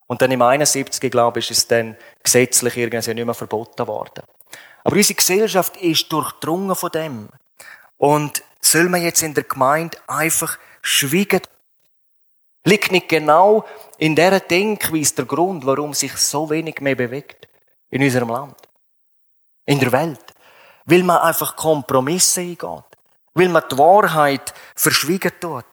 Und 0.06 0.20
dann 0.20 0.30
im 0.30 0.42
71, 0.42 1.10
glaube 1.10 1.40
ich, 1.40 1.50
ist 1.50 1.58
es 1.58 1.68
dann 1.68 1.96
gesetzlich 2.22 2.76
irgendwie 2.76 3.14
nicht 3.14 3.24
mehr 3.24 3.34
verboten 3.34 3.86
worden. 3.86 4.24
Aber 4.84 4.96
unsere 4.96 5.16
Gesellschaft 5.16 5.76
ist 5.78 6.12
durchdrungen 6.12 6.76
von 6.76 6.90
dem. 6.90 7.28
Und 7.96 8.42
soll 8.60 8.88
man 8.88 9.02
jetzt 9.02 9.22
in 9.22 9.34
der 9.34 9.44
Gemeinde 9.44 9.96
einfach 10.06 10.58
schweigen 10.82 11.40
Liegt 12.64 12.92
nicht 12.92 13.08
genau 13.08 13.64
in 13.98 14.14
der 14.14 14.38
Denkweise 14.38 15.16
der 15.16 15.24
Grund, 15.24 15.66
warum 15.66 15.94
sich 15.94 16.16
so 16.16 16.48
wenig 16.48 16.80
mehr 16.80 16.94
bewegt 16.94 17.48
in 17.90 18.02
unserem 18.02 18.28
Land, 18.28 18.56
in 19.66 19.80
der 19.80 19.90
Welt? 19.90 20.32
Weil 20.84 21.02
man 21.02 21.18
einfach 21.18 21.56
Kompromisse 21.56 22.40
eingeht, 22.40 22.84
weil 23.34 23.48
man 23.48 23.64
die 23.70 23.78
Wahrheit 23.78 24.54
verschwiegen 24.76 25.32
tut. 25.40 25.64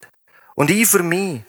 Und 0.59 0.69
ich 0.69 0.87
für 0.87 1.03
mich 1.03 1.41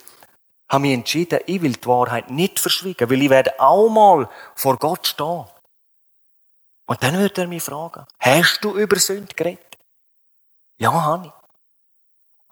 habe 0.68 0.82
mich 0.82 0.92
entschieden, 0.92 1.40
ich 1.46 1.60
will 1.60 1.72
die 1.72 1.86
Wahrheit 1.88 2.30
nicht 2.30 2.60
verschwiegen, 2.60 3.10
weil 3.10 3.20
ich 3.20 3.28
werde 3.28 3.58
auch 3.58 3.88
mal 3.88 4.28
vor 4.54 4.76
Gott 4.76 5.04
stehen. 5.04 5.46
Und 6.86 7.02
dann 7.02 7.18
wird 7.18 7.36
er 7.36 7.48
mich 7.48 7.64
fragen, 7.64 8.06
hast 8.20 8.60
du 8.62 8.76
über 8.78 8.96
Sünde 9.00 9.34
geredet? 9.34 9.78
Ja, 10.78 10.92
habe 10.92 11.26
ich. 11.26 11.32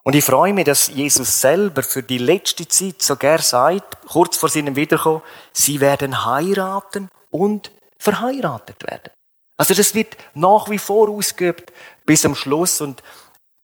Und 0.03 0.17
ich 0.17 0.25
freue 0.25 0.53
mich, 0.53 0.65
dass 0.65 0.89
Jesus 0.89 1.41
selber 1.41 1.85
für 1.85 2.03
die 2.03 2.19
letzte 2.19 2.67
Zeit 2.67 3.03
sogar 3.03 3.39
sagt, 3.39 4.09
kurz 4.09 4.37
vor 4.37 4.49
seinem 4.49 4.75
Wiederkommen, 4.75 5.23
sie 5.53 5.79
werden 5.79 6.25
heiraten 6.25 7.09
und 7.31 7.71
verheiratet 7.99 8.83
werden. 8.83 9.13
Also 9.57 9.75
das 9.75 9.95
wird 9.95 10.17
nach 10.35 10.69
wie 10.71 10.79
vor 10.79 11.09
ausgeübt 11.09 11.73
bis 12.05 12.23
zum 12.23 12.35
Schluss. 12.35 12.81
Und 12.81 13.05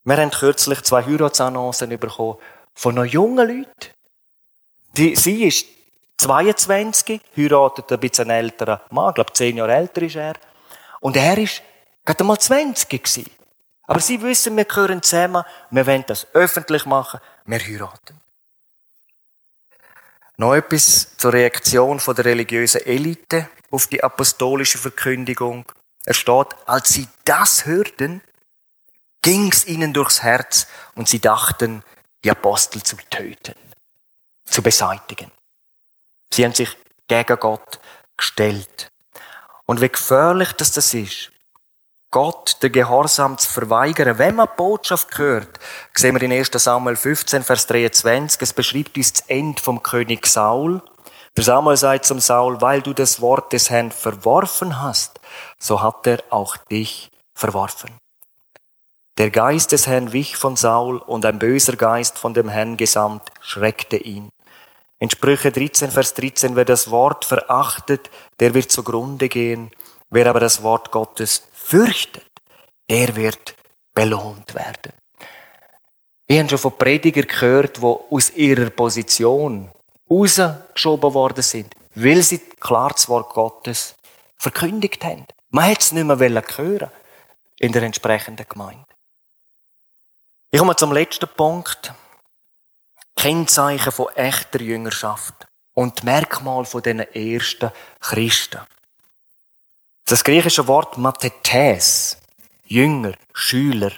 wir 0.05 0.17
haben 0.17 0.31
kürzlich 0.31 0.81
zwei 0.83 1.05
Heiratsannoncen 1.05 1.99
bekommen 1.99 2.39
von 2.75 2.95
noch 2.95 3.05
jungen 3.05 3.49
Leuten. 3.49 3.91
Die, 4.97 5.17
sie 5.17 5.45
ist 5.45 5.67
22, 6.19 7.21
heiratet 7.37 7.93
ein 7.93 8.01
bisschen 8.01 8.31
älterer 8.31 8.83
Mann, 8.91 9.11
ich 9.11 9.15
glaube 9.17 9.33
zehn 9.33 9.57
Jahre 9.57 9.75
älter 9.75 10.03
ist 10.03 10.17
er. 10.17 10.35
Und 11.01 11.17
er 11.17 11.37
ist 11.39 11.63
gerade 12.05 12.25
mal 12.25 12.39
20 12.39 12.89
gewesen. 12.89 13.31
Aber 13.87 14.01
sie 14.01 14.23
wissen, 14.23 14.57
wir 14.57 14.65
gehören 14.65 15.03
zusammen, 15.03 15.45
wir 15.71 15.87
wollen 15.87 16.05
das 16.07 16.27
öffentlich 16.33 16.87
machen, 16.87 17.21
wir 17.45 17.59
heiraten. 17.59 18.21
Noch 20.37 20.55
etwas 20.55 21.17
zur 21.17 21.33
Reaktion 21.33 22.01
der 22.07 22.25
religiösen 22.25 22.81
Elite 22.87 23.49
auf 23.71 23.87
die 23.87 24.03
apostolische 24.03 24.79
Verkündigung. 24.79 25.65
Er 26.07 26.15
steht, 26.15 26.49
als 26.67 26.89
sie 26.89 27.07
das 27.25 27.67
hörten, 27.67 28.21
ging's 29.23 29.65
ihnen 29.65 29.93
durchs 29.93 30.23
Herz 30.23 30.67
und 30.95 31.09
sie 31.09 31.21
dachten, 31.21 31.83
die 32.25 32.31
Apostel 32.31 32.83
zu 32.83 32.97
töten, 33.11 33.55
zu 34.45 34.63
beseitigen. 34.63 35.31
Sie 36.33 36.45
haben 36.45 36.55
sich 36.55 36.77
gegen 37.07 37.39
Gott 37.39 37.79
gestellt. 38.17 38.91
Und 39.67 39.81
wie 39.81 39.89
gefährlich 39.89 40.53
das, 40.53 40.73
das 40.73 40.93
ist, 40.95 41.31
Gott 42.11 42.63
den 42.63 42.71
Gehorsam 42.73 43.37
zu 43.39 43.51
verweigern. 43.51 44.19
Wenn 44.19 44.37
man 44.37 44.47
die 44.47 44.57
Botschaft 44.57 45.19
hört, 45.19 45.59
sehen 45.95 46.15
wir 46.15 46.23
in 46.23 46.33
1. 46.33 46.51
Samuel 46.53 46.97
15, 46.97 47.43
Vers 47.43 47.67
23, 47.67 48.41
es 48.41 48.53
beschreibt 48.53 48.97
uns 48.97 49.15
das 49.15 49.25
Ende 49.27 49.61
vom 49.61 49.83
König 49.83 50.27
Saul. 50.27 50.81
Der 51.37 51.43
Samuel 51.43 51.77
sagt 51.77 52.05
zum 52.05 52.21
Saul, 52.21 52.61
weil 52.61 52.83
du 52.83 52.93
das 52.93 53.21
Wort 53.21 53.53
des 53.53 53.69
Herrn 53.69 53.91
verworfen 53.91 54.81
hast, 54.81 55.19
so 55.59 55.83
hat 55.83 56.07
er 56.07 56.23
auch 56.31 56.57
dich 56.57 57.11
verworfen. 57.35 57.91
Der 59.17 59.31
Geist 59.31 59.71
des 59.71 59.87
Herrn 59.87 60.13
wich 60.13 60.37
von 60.37 60.57
Saul 60.57 60.99
und 60.99 61.25
ein 61.25 61.39
böser 61.39 61.77
Geist 61.77 62.19
von 62.19 62.35
dem 62.35 62.49
Herrn 62.49 62.77
gesandt 62.77 63.23
schreckte 63.41 63.97
ihn. 63.97 64.31
In 64.99 65.09
Sprüche 65.09 65.53
13, 65.53 65.93
Vers 65.93 66.15
13, 66.15 66.57
wer 66.57 66.65
das 66.65 66.91
Wort 66.91 67.25
verachtet, 67.25 68.11
der 68.41 68.55
wird 68.55 68.73
zugrunde 68.73 69.29
gehen. 69.29 69.71
Wer 70.11 70.27
aber 70.27 70.41
das 70.41 70.65
Wort 70.65 70.91
Gottes 70.91 71.45
fürchtet, 71.53 72.27
der 72.91 73.15
wird 73.15 73.55
belohnt 73.95 74.55
werden. 74.55 74.93
Wir 76.27 76.41
haben 76.41 76.49
schon 76.49 76.59
von 76.59 76.77
Predigern 76.77 77.29
gehört, 77.29 77.77
die 77.77 77.83
aus 77.83 78.31
ihrer 78.31 78.71
Position 78.71 79.71
rausgeschoben 80.11 81.15
worden 81.15 81.43
sind, 81.43 81.73
weil 81.95 82.23
sie 82.23 82.39
klar 82.39 82.91
das 82.91 83.09
Wort 83.09 83.33
Gottes 83.33 83.95
verkündigt 84.37 85.05
haben. 85.05 85.27
Man 85.51 85.67
hätte 85.67 85.81
es 85.81 85.93
nicht 85.93 86.05
mehr 86.05 86.19
hören 86.19 86.91
in 87.61 87.73
der 87.73 87.83
entsprechenden 87.83 88.47
Gemeinde. 88.49 88.94
Ich 90.55 90.61
komme 90.61 90.77
zum 90.77 90.93
letzten 90.93 91.27
Punkt. 91.27 91.93
Kennzeichen 93.17 93.91
von 93.91 94.07
echter 94.15 94.61
Jüngerschaft 94.61 95.35
und 95.73 96.05
Merkmal 96.05 96.65
von 96.65 96.81
den 96.81 97.01
ersten 97.01 97.73
Christen. 97.99 98.61
Das 100.05 100.23
griechische 100.23 100.69
Wort 100.69 100.97
Mathetes, 100.97 102.19
Jünger, 102.67 103.15
Schüler, 103.33 103.91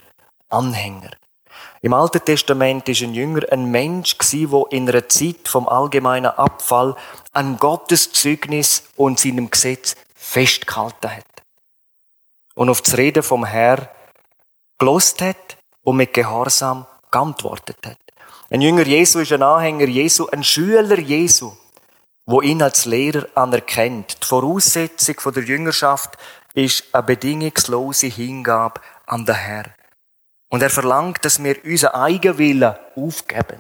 Anhänger. 0.49 1.11
Im 1.83 1.93
Alten 1.93 2.25
Testament 2.25 2.89
ist 2.89 3.03
ein 3.03 3.13
Jünger 3.13 3.43
ein 3.53 3.71
Mensch 3.71 4.17
der 4.17 4.65
in 4.71 4.89
einer 4.89 5.11
Zeit 5.11 5.49
vom 5.49 5.69
allgemeinen 5.69 6.25
Abfall 6.39 6.97
an 7.35 7.59
Gottes 7.59 8.13
Zeugnis 8.13 8.85
und 8.97 9.21
seinem 9.21 9.51
Gesetz 9.51 9.95
festgehalten 10.15 11.17
hat. 11.19 11.43
Und 12.55 12.71
auf 12.71 12.81
das 12.81 12.97
Reden 12.97 13.23
vom 13.23 13.45
Herr 13.45 13.91
gelost 14.79 15.21
hat 15.21 15.56
und 15.87 15.97
mit 15.97 16.13
Gehorsam 16.13 16.87
geantwortet 17.11 17.79
hat. 17.87 17.99
Ein 18.51 18.61
Jünger 18.61 18.87
Jesu 18.87 19.21
ist 19.21 19.33
ein 19.33 19.43
Anhänger 19.43 19.87
Jesu, 19.87 20.27
ein 20.27 20.45
Schüler 20.45 20.99
Jesu 20.99 21.53
wo 22.27 22.43
ihn 22.43 22.61
als 22.61 22.85
Lehrer 22.85 23.27
anerkennt. 23.35 24.23
Die 24.23 24.27
Voraussetzung 24.27 25.17
der 25.33 25.45
Jüngerschaft 25.45 26.19
ist 26.55 26.85
eine 26.93 27.05
bedingungslose 27.05 28.09
Hingabe 28.09 28.81
an 29.07 29.25
den 29.25 29.37
Herr. 29.37 29.65
Und 30.49 30.63
er 30.63 30.71
verlangt, 30.71 31.25
dass 31.25 31.43
wir 31.43 31.65
unseren 31.65 31.95
Eigenwillen 31.95 32.75
aufgeben 32.97 33.59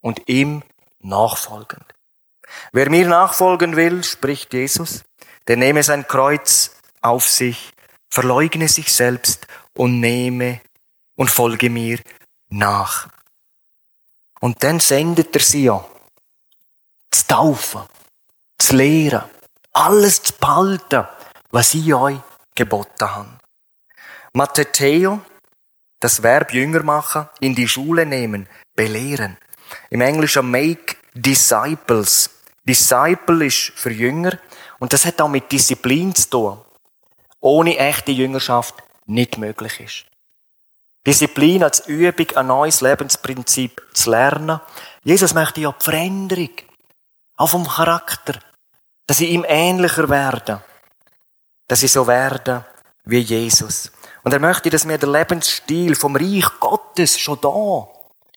und 0.00 0.28
ihm 0.28 0.62
nachfolgen. 1.00 1.84
Wer 2.72 2.90
mir 2.90 3.06
nachfolgen 3.06 3.76
will, 3.76 4.02
spricht 4.02 4.54
Jesus, 4.54 5.04
der 5.46 5.56
nehme 5.56 5.82
sein 5.82 6.06
Kreuz 6.06 6.72
auf 7.02 7.28
sich, 7.28 7.72
verleugne 8.08 8.68
sich 8.68 8.92
selbst 8.92 9.46
und 9.74 10.00
nehme 10.00 10.60
und 11.18 11.30
folge 11.30 11.68
mir 11.68 11.98
nach. 12.48 13.08
Und 14.40 14.62
dann 14.62 14.80
sendet 14.80 15.34
er 15.34 15.42
sie 15.42 15.64
ja, 15.64 15.84
zu 17.10 17.26
taufen, 17.26 17.82
zu 18.56 18.76
lehren, 18.76 19.24
alles 19.72 20.22
zu 20.22 20.32
behalten, 20.34 21.06
was 21.50 21.74
ich 21.74 21.92
euch 21.92 22.20
geboten 22.54 23.04
habe. 23.04 23.38
Matthäo, 24.32 25.20
das 25.98 26.22
Verb 26.22 26.54
Jünger 26.54 26.84
machen, 26.84 27.28
in 27.40 27.54
die 27.54 27.66
Schule 27.66 28.06
nehmen, 28.06 28.48
belehren. 28.76 29.36
Im 29.90 30.00
Englischen 30.00 30.48
make 30.48 30.96
disciples. 31.14 32.30
Disciple 32.64 33.46
ist 33.46 33.72
für 33.74 33.90
Jünger 33.90 34.38
und 34.78 34.92
das 34.92 35.04
hat 35.04 35.20
auch 35.20 35.28
mit 35.28 35.50
Disziplin 35.50 36.14
zu 36.14 36.30
tun. 36.30 36.60
Ohne 37.40 37.76
echte 37.76 38.12
Jüngerschaft 38.12 38.74
nicht 39.06 39.38
möglich 39.38 39.80
ist. 39.80 40.04
Disziplin 41.08 41.64
als 41.64 41.86
Übung, 41.86 42.36
ein 42.36 42.48
neues 42.48 42.82
Lebensprinzip 42.82 43.80
zu 43.94 44.10
lernen. 44.10 44.60
Jesus 45.04 45.32
möchte 45.32 45.62
ja 45.62 45.72
die 45.72 45.82
Veränderung, 45.82 46.50
auch 47.38 47.48
vom 47.48 47.66
Charakter, 47.66 48.34
dass 49.06 49.20
ich 49.20 49.30
ihm 49.30 49.42
ähnlicher 49.48 50.10
werde, 50.10 50.62
dass 51.66 51.82
ich 51.82 51.92
so 51.92 52.06
werde 52.06 52.66
wie 53.06 53.20
Jesus. 53.20 53.90
Und 54.22 54.34
er 54.34 54.38
möchte, 54.38 54.68
dass 54.68 54.86
wir 54.86 54.98
den 54.98 55.10
Lebensstil 55.10 55.94
vom 55.94 56.14
Reich 56.14 56.60
Gottes 56.60 57.18
schon 57.18 57.40
da 57.40 57.88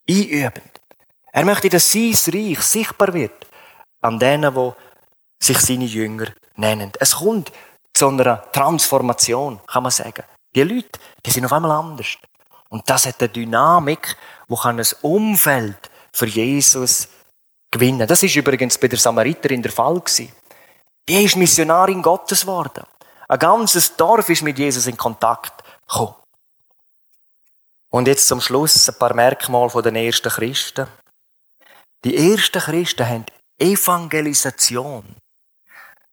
einüben. 0.09 0.63
Er 1.33 1.43
möchte, 1.43 1.67
dass 1.67 1.91
sein 1.91 2.15
Reich 2.33 2.61
sichtbar 2.61 3.13
wird 3.13 3.47
an 3.99 4.17
denen, 4.17 4.55
wo 4.55 4.77
sich 5.43 5.59
seine 5.59 5.83
Jünger 5.83 6.27
nennen. 6.55 6.93
Es 7.01 7.17
kommt 7.17 7.51
zu 7.93 8.07
einer 8.07 8.49
Transformation, 8.53 9.59
kann 9.67 9.83
man 9.83 9.91
sagen. 9.91 10.23
Die 10.55 10.63
Leute, 10.63 11.01
die 11.25 11.31
sind 11.31 11.43
auf 11.43 11.51
einmal 11.51 11.71
anders. 11.71 12.17
Und 12.71 12.89
das 12.89 13.05
hat 13.05 13.19
eine 13.19 13.29
Dynamik, 13.29 14.15
wo 14.47 14.55
kann 14.55 14.79
ein 14.79 14.87
Umfeld 15.01 15.91
für 16.13 16.25
Jesus 16.25 17.09
gewinnen. 17.69 18.07
Das 18.07 18.23
ist 18.23 18.35
übrigens 18.35 18.77
bei 18.77 18.87
der 18.87 18.97
Samariterin 18.97 19.61
der 19.61 19.73
Fall 19.73 19.99
gewesen. 19.99 20.31
Die 21.07 21.23
ist 21.25 21.35
Missionarin 21.35 22.01
Gottes 22.01 22.41
geworden. 22.41 22.85
Ein 23.27 23.39
ganzes 23.39 23.95
Dorf 23.97 24.29
ist 24.29 24.41
mit 24.41 24.57
Jesus 24.57 24.87
in 24.87 24.95
Kontakt 24.95 25.63
gekommen. 25.85 26.15
Und 27.89 28.07
jetzt 28.07 28.27
zum 28.27 28.39
Schluss 28.39 28.87
ein 28.87 28.97
paar 28.97 29.13
Merkmale 29.13 29.69
von 29.69 29.83
den 29.83 29.97
ersten 29.97 30.29
Christen. 30.29 30.87
Die 32.05 32.31
ersten 32.31 32.61
Christen 32.61 33.07
haben 33.07 33.25
Evangelisation 33.59 35.03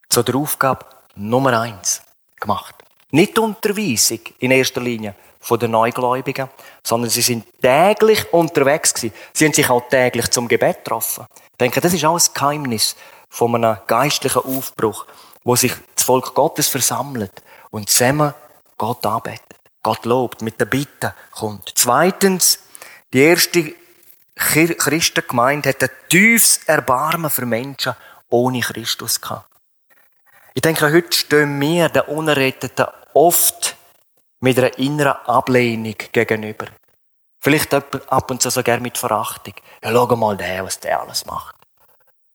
zu 0.09 0.23
der 0.25 0.35
Aufgabe 0.35 0.87
Nummer 1.15 1.61
eins 1.61 2.03
gemacht. 2.41 2.75
Nicht 3.13 3.39
Unterweisung 3.39 4.21
in 4.41 4.51
erster 4.51 4.81
Linie 4.81 5.15
von 5.41 5.59
den 5.59 5.71
Neugläubigen, 5.71 6.49
sondern 6.83 7.11
sie 7.11 7.23
sind 7.23 7.45
täglich 7.63 8.33
unterwegs 8.33 8.95
gewesen. 8.95 9.15
Sie 9.33 9.45
haben 9.45 9.53
sich 9.53 9.71
auch 9.71 9.89
täglich 9.89 10.31
zum 10.31 10.49
Gebet 10.49 10.85
getroffen. 10.85 11.27
Ich 11.53 11.59
denke, 11.59 11.81
das 11.81 11.93
ist 11.93 12.05
ein 12.05 12.19
Geheimnis 12.35 12.97
von 13.29 13.55
einem 13.55 13.79
geistlichen 13.87 14.43
Aufbruch, 14.43 15.07
wo 15.45 15.57
sich 15.57 15.73
das 15.95 16.05
Volk 16.05 16.35
Gottes 16.35 16.69
versammelt 16.69 17.33
und 17.71 17.89
zusammen 17.89 18.35
Gott 18.77 19.05
arbeitet. 19.07 19.45
Gott 19.83 20.05
lobt, 20.05 20.43
mit 20.43 20.61
der 20.61 20.67
Bitte 20.67 21.15
kommt. 21.31 21.73
Zweitens, 21.75 22.61
die 23.13 23.21
erste 23.21 23.75
Christengemeinde 24.37 25.71
hat 25.71 25.83
ein 25.83 25.91
tiefes 26.09 26.61
Erbarmen 26.67 27.31
für 27.31 27.47
Menschen 27.47 27.95
ohne 28.29 28.61
Christus 28.61 29.21
gehabt. 29.21 29.49
Ich 30.55 30.63
denke, 30.63 30.93
heute 30.93 31.17
stehen 31.17 31.61
wir 31.61 31.89
den 31.89 32.03
Unerretteten 32.03 32.87
oft 33.15 33.78
mit 34.41 34.59
einer 34.59 34.79
inneren 34.79 35.17
Ablehnung 35.27 35.95
gegenüber. 36.13 36.67
Vielleicht 37.41 37.73
ab 37.75 38.31
und 38.31 38.43
zu 38.43 38.51
sogar 38.51 38.81
mit 38.81 38.99
Verachtung. 38.99 39.55
Ja, 39.83 39.93
schau 39.93 40.17
mal 40.17 40.37
der, 40.37 40.65
was 40.65 40.81
der 40.81 41.01
alles 41.01 41.25
macht. 41.27 41.55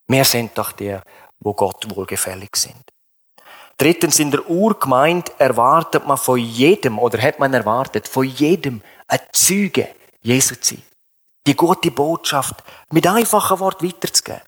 Wir 0.08 0.24
sind 0.24 0.58
doch 0.58 0.72
die, 0.72 0.98
wo 1.40 1.54
Gott 1.54 1.86
wohlgefällig 1.94 2.56
sind. 2.56 2.84
Drittens, 3.78 4.20
in 4.20 4.32
der 4.32 4.50
Urgemeinde 4.50 5.32
erwartet 5.40 6.06
man 6.06 6.18
von 6.18 6.38
jedem, 6.38 7.00
oder 7.00 7.22
hat 7.22 7.40
man 7.40 7.54
erwartet, 7.54 8.08
von 8.08 8.24
jedem 8.24 8.82
ein 9.08 9.20
Zeuge 9.32 9.90
Jesu 10.22 10.56
zu 10.56 10.76
sein 10.76 10.84
die 11.46 11.56
gute 11.56 11.92
Botschaft 11.92 12.64
mit 12.92 13.06
einfachen 13.08 13.60
Worten 13.60 13.88
weiterzugeben. 13.88 14.42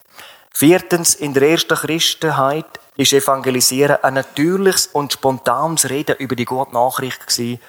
Viertens, 0.58 1.16
in 1.16 1.34
der 1.34 1.50
ersten 1.50 1.76
Christenheit 1.76 2.80
ist 2.96 3.12
Evangelisieren 3.12 3.98
ein 4.02 4.14
natürliches 4.14 4.88
und 4.88 5.12
spontanes 5.12 5.90
Reden 5.90 6.16
über 6.16 6.38
die 6.38 6.46
gute 6.46 6.74
Nachricht 6.74 7.28
gewesen. 7.28 7.60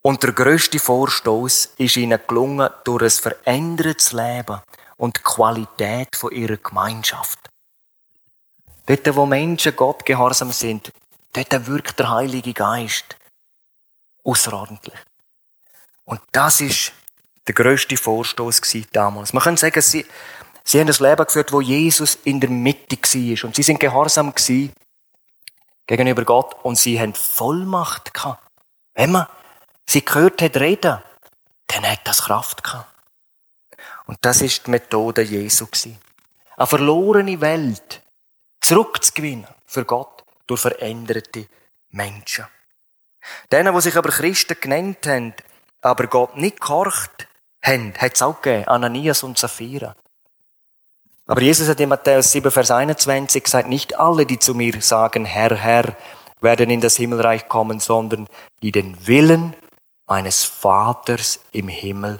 Und 0.00 0.22
der 0.22 0.32
grösste 0.32 0.78
Vorstoß 0.78 1.74
ist 1.76 1.98
ihnen 1.98 2.18
gelungen 2.26 2.70
durch 2.84 3.02
ein 3.02 3.10
verändertes 3.10 4.12
Leben 4.12 4.62
und 4.96 5.18
die 5.18 5.22
Qualität 5.22 6.16
von 6.16 6.32
ihrer 6.32 6.56
Gemeinschaft. 6.56 7.38
Dort, 8.86 9.14
wo 9.14 9.26
Menschen 9.26 9.76
Gott 9.76 10.06
gehorsam 10.06 10.52
sind, 10.52 10.90
dort 11.34 11.66
wirkt 11.66 11.98
der 11.98 12.08
Heilige 12.08 12.54
Geist 12.54 13.16
außerordentlich. 14.24 14.98
Und 16.06 16.22
das 16.32 16.62
ist 16.62 16.92
der 17.46 17.54
grösste 17.54 17.98
Vorstoß 17.98 18.62
damals. 18.92 19.34
Man 19.34 19.42
kann 19.42 19.58
sagen, 19.58 19.82
sie, 19.82 20.06
sie 20.64 20.80
haben 20.80 20.88
ein 20.88 20.94
Leben 20.94 21.24
geführt, 21.24 21.52
wo 21.52 21.60
Jesus 21.60 22.18
in 22.24 22.40
der 22.40 22.50
Mitte 22.50 22.96
war. 22.96 23.44
Und 23.44 23.54
sie 23.54 23.62
sind 23.62 23.80
gehorsam 23.80 24.32
gegenüber 25.86 26.24
Gott 26.24 26.56
und 26.62 26.76
sie 26.76 27.00
haben 27.00 27.14
Vollmacht 27.14 28.14
gehabt. 28.14 28.42
Wenn 28.94 29.12
man 29.12 29.26
sie 29.86 30.04
gehört 30.04 30.42
hat 30.42 30.56
reden, 30.56 30.98
dann 31.66 31.90
hat 31.90 32.00
das 32.04 32.22
Kraft 32.22 32.62
gehabt. 32.62 32.86
Und 34.06 34.18
das 34.22 34.40
ist 34.42 34.66
die 34.66 34.70
Methode 34.70 35.22
Jesu 35.22 35.66
Eine 36.56 36.66
verlorene 36.66 37.40
Welt 37.40 38.02
zurückzugewinnen 38.60 39.46
für 39.66 39.84
Gott 39.84 40.24
durch 40.46 40.60
veränderte 40.60 41.46
Menschen. 41.90 42.46
Denen, 43.52 43.74
die 43.74 43.80
sich 43.80 43.96
aber 43.96 44.10
Christen 44.10 44.56
genannt 44.60 45.06
haben, 45.06 45.34
aber 45.80 46.06
Gott 46.06 46.36
nicht 46.36 46.60
gehorcht, 46.60 47.28
haben, 47.62 47.94
hat 47.96 48.14
es 48.14 48.22
auch 48.22 48.40
gegeben, 48.40 48.68
Ananias 48.68 49.22
und 49.22 49.38
Sapphira. 49.38 49.94
Aber 51.30 51.42
Jesus 51.42 51.68
hat 51.68 51.78
in 51.78 51.88
Matthäus 51.88 52.32
7, 52.32 52.50
Vers 52.50 52.72
21 52.72 53.44
gesagt, 53.44 53.68
nicht 53.68 53.96
alle, 53.96 54.26
die 54.26 54.40
zu 54.40 54.52
mir 54.52 54.82
sagen, 54.82 55.24
Herr, 55.24 55.54
Herr, 55.54 55.94
werden 56.40 56.70
in 56.70 56.80
das 56.80 56.96
Himmelreich 56.96 57.46
kommen, 57.46 57.78
sondern 57.78 58.26
die 58.64 58.72
den 58.72 59.06
Willen 59.06 59.54
meines 60.08 60.42
Vaters 60.42 61.38
im 61.52 61.68
Himmel 61.68 62.18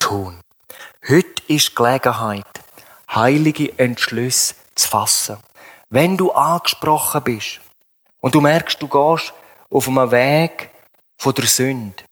tun. 0.00 0.40
Heute 1.08 1.40
ist 1.46 1.76
Gelegenheit, 1.76 2.44
heilige 3.14 3.78
Entschlüsse 3.78 4.56
zu 4.74 4.88
fassen. 4.88 5.36
Wenn 5.88 6.16
du 6.16 6.32
angesprochen 6.32 7.22
bist 7.22 7.60
und 8.18 8.34
du 8.34 8.40
merkst, 8.40 8.82
du 8.82 8.88
gehst 8.88 9.34
auf 9.70 9.86
einem 9.86 10.10
Weg 10.10 10.70
von 11.16 11.32
der 11.32 11.46
Sünde, 11.46 12.02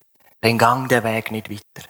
dann 0.42 0.58
gang 0.58 0.88
der 0.88 1.02
Weg 1.02 1.32
nicht 1.32 1.50
weiter. 1.50 1.88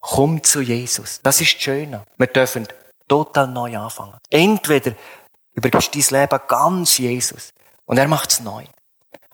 Komm 0.00 0.42
zu 0.42 0.60
Jesus. 0.60 1.20
Das 1.22 1.40
ist 1.40 1.54
das 1.54 1.62
Schöne. 1.62 2.04
Wir 2.16 2.26
dürfen 2.28 2.66
total 3.06 3.48
neu 3.48 3.76
anfangen. 3.76 4.18
Entweder 4.30 4.92
übergibst 5.54 5.94
du 5.94 6.00
dein 6.00 6.20
Leben 6.20 6.40
ganz 6.46 6.98
Jesus 6.98 7.52
und 7.86 7.98
er 7.98 8.08
macht 8.08 8.30
es 8.30 8.40
neu. 8.40 8.64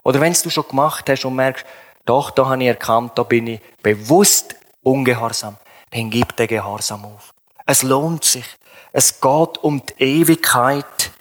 Oder 0.02 0.20
wenn 0.20 0.32
du 0.32 0.50
schon 0.50 0.68
gemacht 0.68 1.08
hast 1.08 1.24
und 1.24 1.34
merkst, 1.34 1.64
doch, 2.04 2.30
da 2.30 2.46
habe 2.46 2.62
ich 2.62 2.68
erkannt, 2.68 3.12
da 3.16 3.22
bin 3.22 3.46
ich 3.46 3.60
bewusst 3.82 4.54
ungehorsam, 4.82 5.56
dann 5.90 6.10
gib 6.10 6.36
den 6.36 6.46
Gehorsam 6.46 7.04
auf. 7.06 7.32
Es 7.66 7.82
lohnt 7.82 8.24
sich. 8.24 8.44
Es 8.92 9.20
geht 9.20 9.58
um 9.58 9.82
die 9.84 10.02
Ewigkeit 10.02 11.12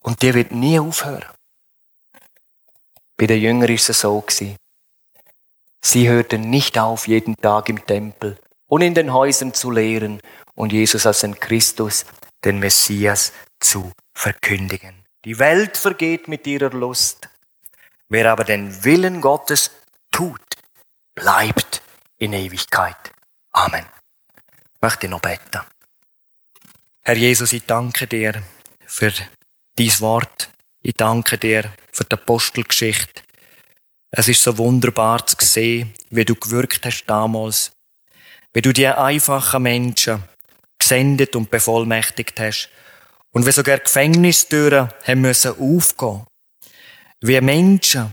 und 0.00 0.20
die 0.22 0.34
wird 0.34 0.52
nie 0.52 0.78
aufhören. 0.78 1.24
Bei 3.16 3.26
den 3.26 3.40
Jüngern 3.40 3.70
ist 3.70 3.88
es 3.88 4.00
so. 4.00 4.24
Sie 5.80 6.08
hörten 6.08 6.50
nicht 6.50 6.78
auf, 6.78 7.08
jeden 7.08 7.36
Tag 7.36 7.68
im 7.68 7.84
Tempel 7.86 8.38
und 8.66 8.82
in 8.82 8.94
den 8.94 9.12
Häusern 9.12 9.54
zu 9.54 9.70
lehren 9.70 10.20
und 10.54 10.72
Jesus 10.72 11.06
als 11.06 11.20
den 11.20 11.38
Christus, 11.38 12.04
den 12.44 12.58
Messias, 12.58 13.32
zu 13.60 13.92
verkündigen. 14.12 14.94
Die 15.24 15.38
Welt 15.38 15.76
vergeht 15.76 16.28
mit 16.28 16.46
ihrer 16.46 16.70
Lust. 16.70 17.28
Wer 18.08 18.30
aber 18.30 18.44
den 18.44 18.84
Willen 18.84 19.20
Gottes 19.20 19.70
tut, 20.10 20.40
bleibt 21.14 21.82
in 22.18 22.32
Ewigkeit. 22.32 22.96
Amen. 23.52 23.84
Ich 24.74 24.82
möchte 24.82 25.08
noch 25.08 25.20
beten. 25.20 25.60
Herr 27.02 27.16
Jesus, 27.16 27.52
ich 27.52 27.64
danke 27.66 28.06
dir 28.06 28.42
für 28.86 29.12
dies 29.78 30.00
Wort. 30.00 30.50
Ich 30.80 30.94
danke 30.94 31.38
dir 31.38 31.72
für 31.92 32.04
die 32.04 32.14
Apostelgeschichte. 32.14 33.22
Es 34.10 34.28
ist 34.28 34.42
so 34.42 34.56
wunderbar 34.56 35.26
zu 35.26 35.36
sehen, 35.40 35.92
wie 36.10 36.24
du 36.24 36.34
gewirkt 36.34 36.84
hast 36.84 37.04
damals. 37.06 37.72
Wie 38.54 38.62
du 38.62 38.72
die 38.72 38.86
einfachen 38.86 39.62
Menschen 39.62 40.22
gesendet 40.78 41.36
und 41.36 41.50
bevollmächtigt 41.50 42.40
hast. 42.40 42.70
Und 43.32 43.46
wie 43.46 43.52
sogar 43.52 43.78
Gefängnistüren 43.78 44.88
haben 45.04 45.20
müssen 45.20 45.52
aufgehen. 45.58 46.24
Wie 47.20 47.40
Menschen 47.40 48.12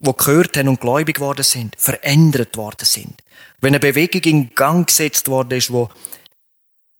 wo 0.00 0.12
gehört 0.14 0.56
haben 0.56 0.68
und 0.68 0.80
gläubig 0.80 1.16
geworden 1.16 1.42
sind, 1.42 1.76
verändert 1.76 2.56
worden 2.56 2.84
sind. 2.84 3.22
Wenn 3.60 3.74
eine 3.74 3.80
Bewegung 3.80 4.22
in 4.22 4.54
Gang 4.54 4.86
gesetzt 4.86 5.28
worden 5.28 5.58
ist, 5.58 5.70
wo 5.70 5.90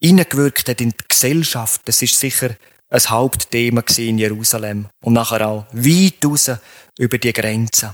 hineingewirkt 0.02 0.68
hat 0.68 0.80
in 0.80 0.90
die 0.90 1.08
Gesellschaft, 1.08 1.80
das 1.86 2.02
ist 2.02 2.18
sicher 2.18 2.54
ein 2.90 3.00
Hauptthema 3.00 3.82
in 3.96 4.18
Jerusalem 4.18 4.88
und 5.02 5.14
nachher 5.14 5.46
auch 5.46 5.66
weit 5.72 6.24
raus 6.24 6.50
über 6.98 7.18
die 7.18 7.32
Grenzen. 7.32 7.90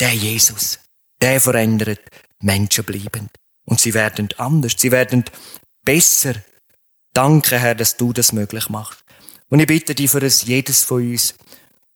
Der 0.00 0.14
Jesus, 0.14 0.78
der 1.20 1.40
verändert 1.40 2.00
Menschen 2.40 2.84
bleiben. 2.84 3.28
Und 3.66 3.80
sie 3.80 3.92
werden 3.94 4.30
anders, 4.38 4.74
sie 4.78 4.90
werden 4.90 5.24
besser. 5.84 6.34
Danke, 7.12 7.58
Herr, 7.58 7.74
dass 7.74 7.96
du 7.96 8.12
das 8.12 8.32
möglich 8.32 8.68
machst. 8.70 9.04
Und 9.48 9.60
ich 9.60 9.66
bitte 9.66 9.94
dich 9.94 10.10
für 10.10 10.22
es 10.22 10.42
jedes 10.42 10.84
von 10.84 11.06
uns, 11.06 11.34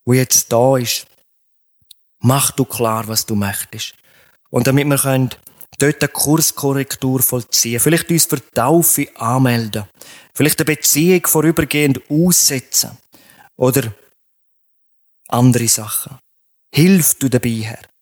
wo 0.05 0.13
jetzt 0.13 0.53
da 0.53 0.77
ist, 0.77 1.07
mach 2.21 2.51
du 2.51 2.65
klar, 2.65 3.09
was 3.09 3.25
du 3.25 3.35
möchtest. 3.35 3.95
Und 4.51 4.67
damit 4.67 4.87
wir 4.87 4.99
können 4.99 5.31
dort 5.79 6.03
eine 6.03 6.09
Kurskorrektur 6.09 7.23
vollziehen, 7.23 7.81
vielleicht 7.81 8.11
uns 8.11 8.27
für 8.27 8.51
Taufe 8.51 9.09
anmelden, 9.17 9.85
vielleicht 10.35 10.61
eine 10.61 10.77
Beziehung 10.77 11.27
vorübergehend 11.27 12.01
aussetzen 12.11 12.99
oder 13.57 13.93
andere 15.29 15.69
Sachen. 15.69 16.19
Hilf 16.73 17.15
du 17.15 17.29
dabei, 17.29 17.61
Herr, 17.63 17.94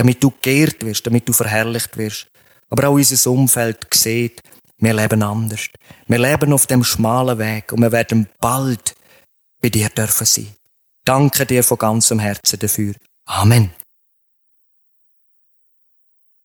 damit 0.00 0.24
du 0.24 0.32
geehrt 0.40 0.82
wirst, 0.82 1.06
damit 1.06 1.28
du 1.28 1.34
verherrlicht 1.34 1.94
wirst. 1.98 2.26
Aber 2.70 2.88
auch 2.88 2.94
unser 2.94 3.30
Umfeld 3.30 3.86
sieht, 3.92 4.40
wir 4.78 4.94
leben 4.94 5.22
anders. 5.22 5.66
Wir 6.06 6.18
leben 6.18 6.54
auf 6.54 6.66
dem 6.66 6.82
schmalen 6.82 7.38
Weg 7.38 7.70
und 7.70 7.82
wir 7.82 7.92
werden 7.92 8.26
bald 8.40 8.94
bei 9.60 9.68
dir 9.68 9.90
dürfen 9.90 10.24
sein. 10.24 10.54
Danke 11.04 11.44
dir 11.44 11.62
von 11.62 11.76
ganzem 11.76 12.18
Herzen 12.18 12.58
dafür. 12.58 12.94
Amen. 13.26 13.72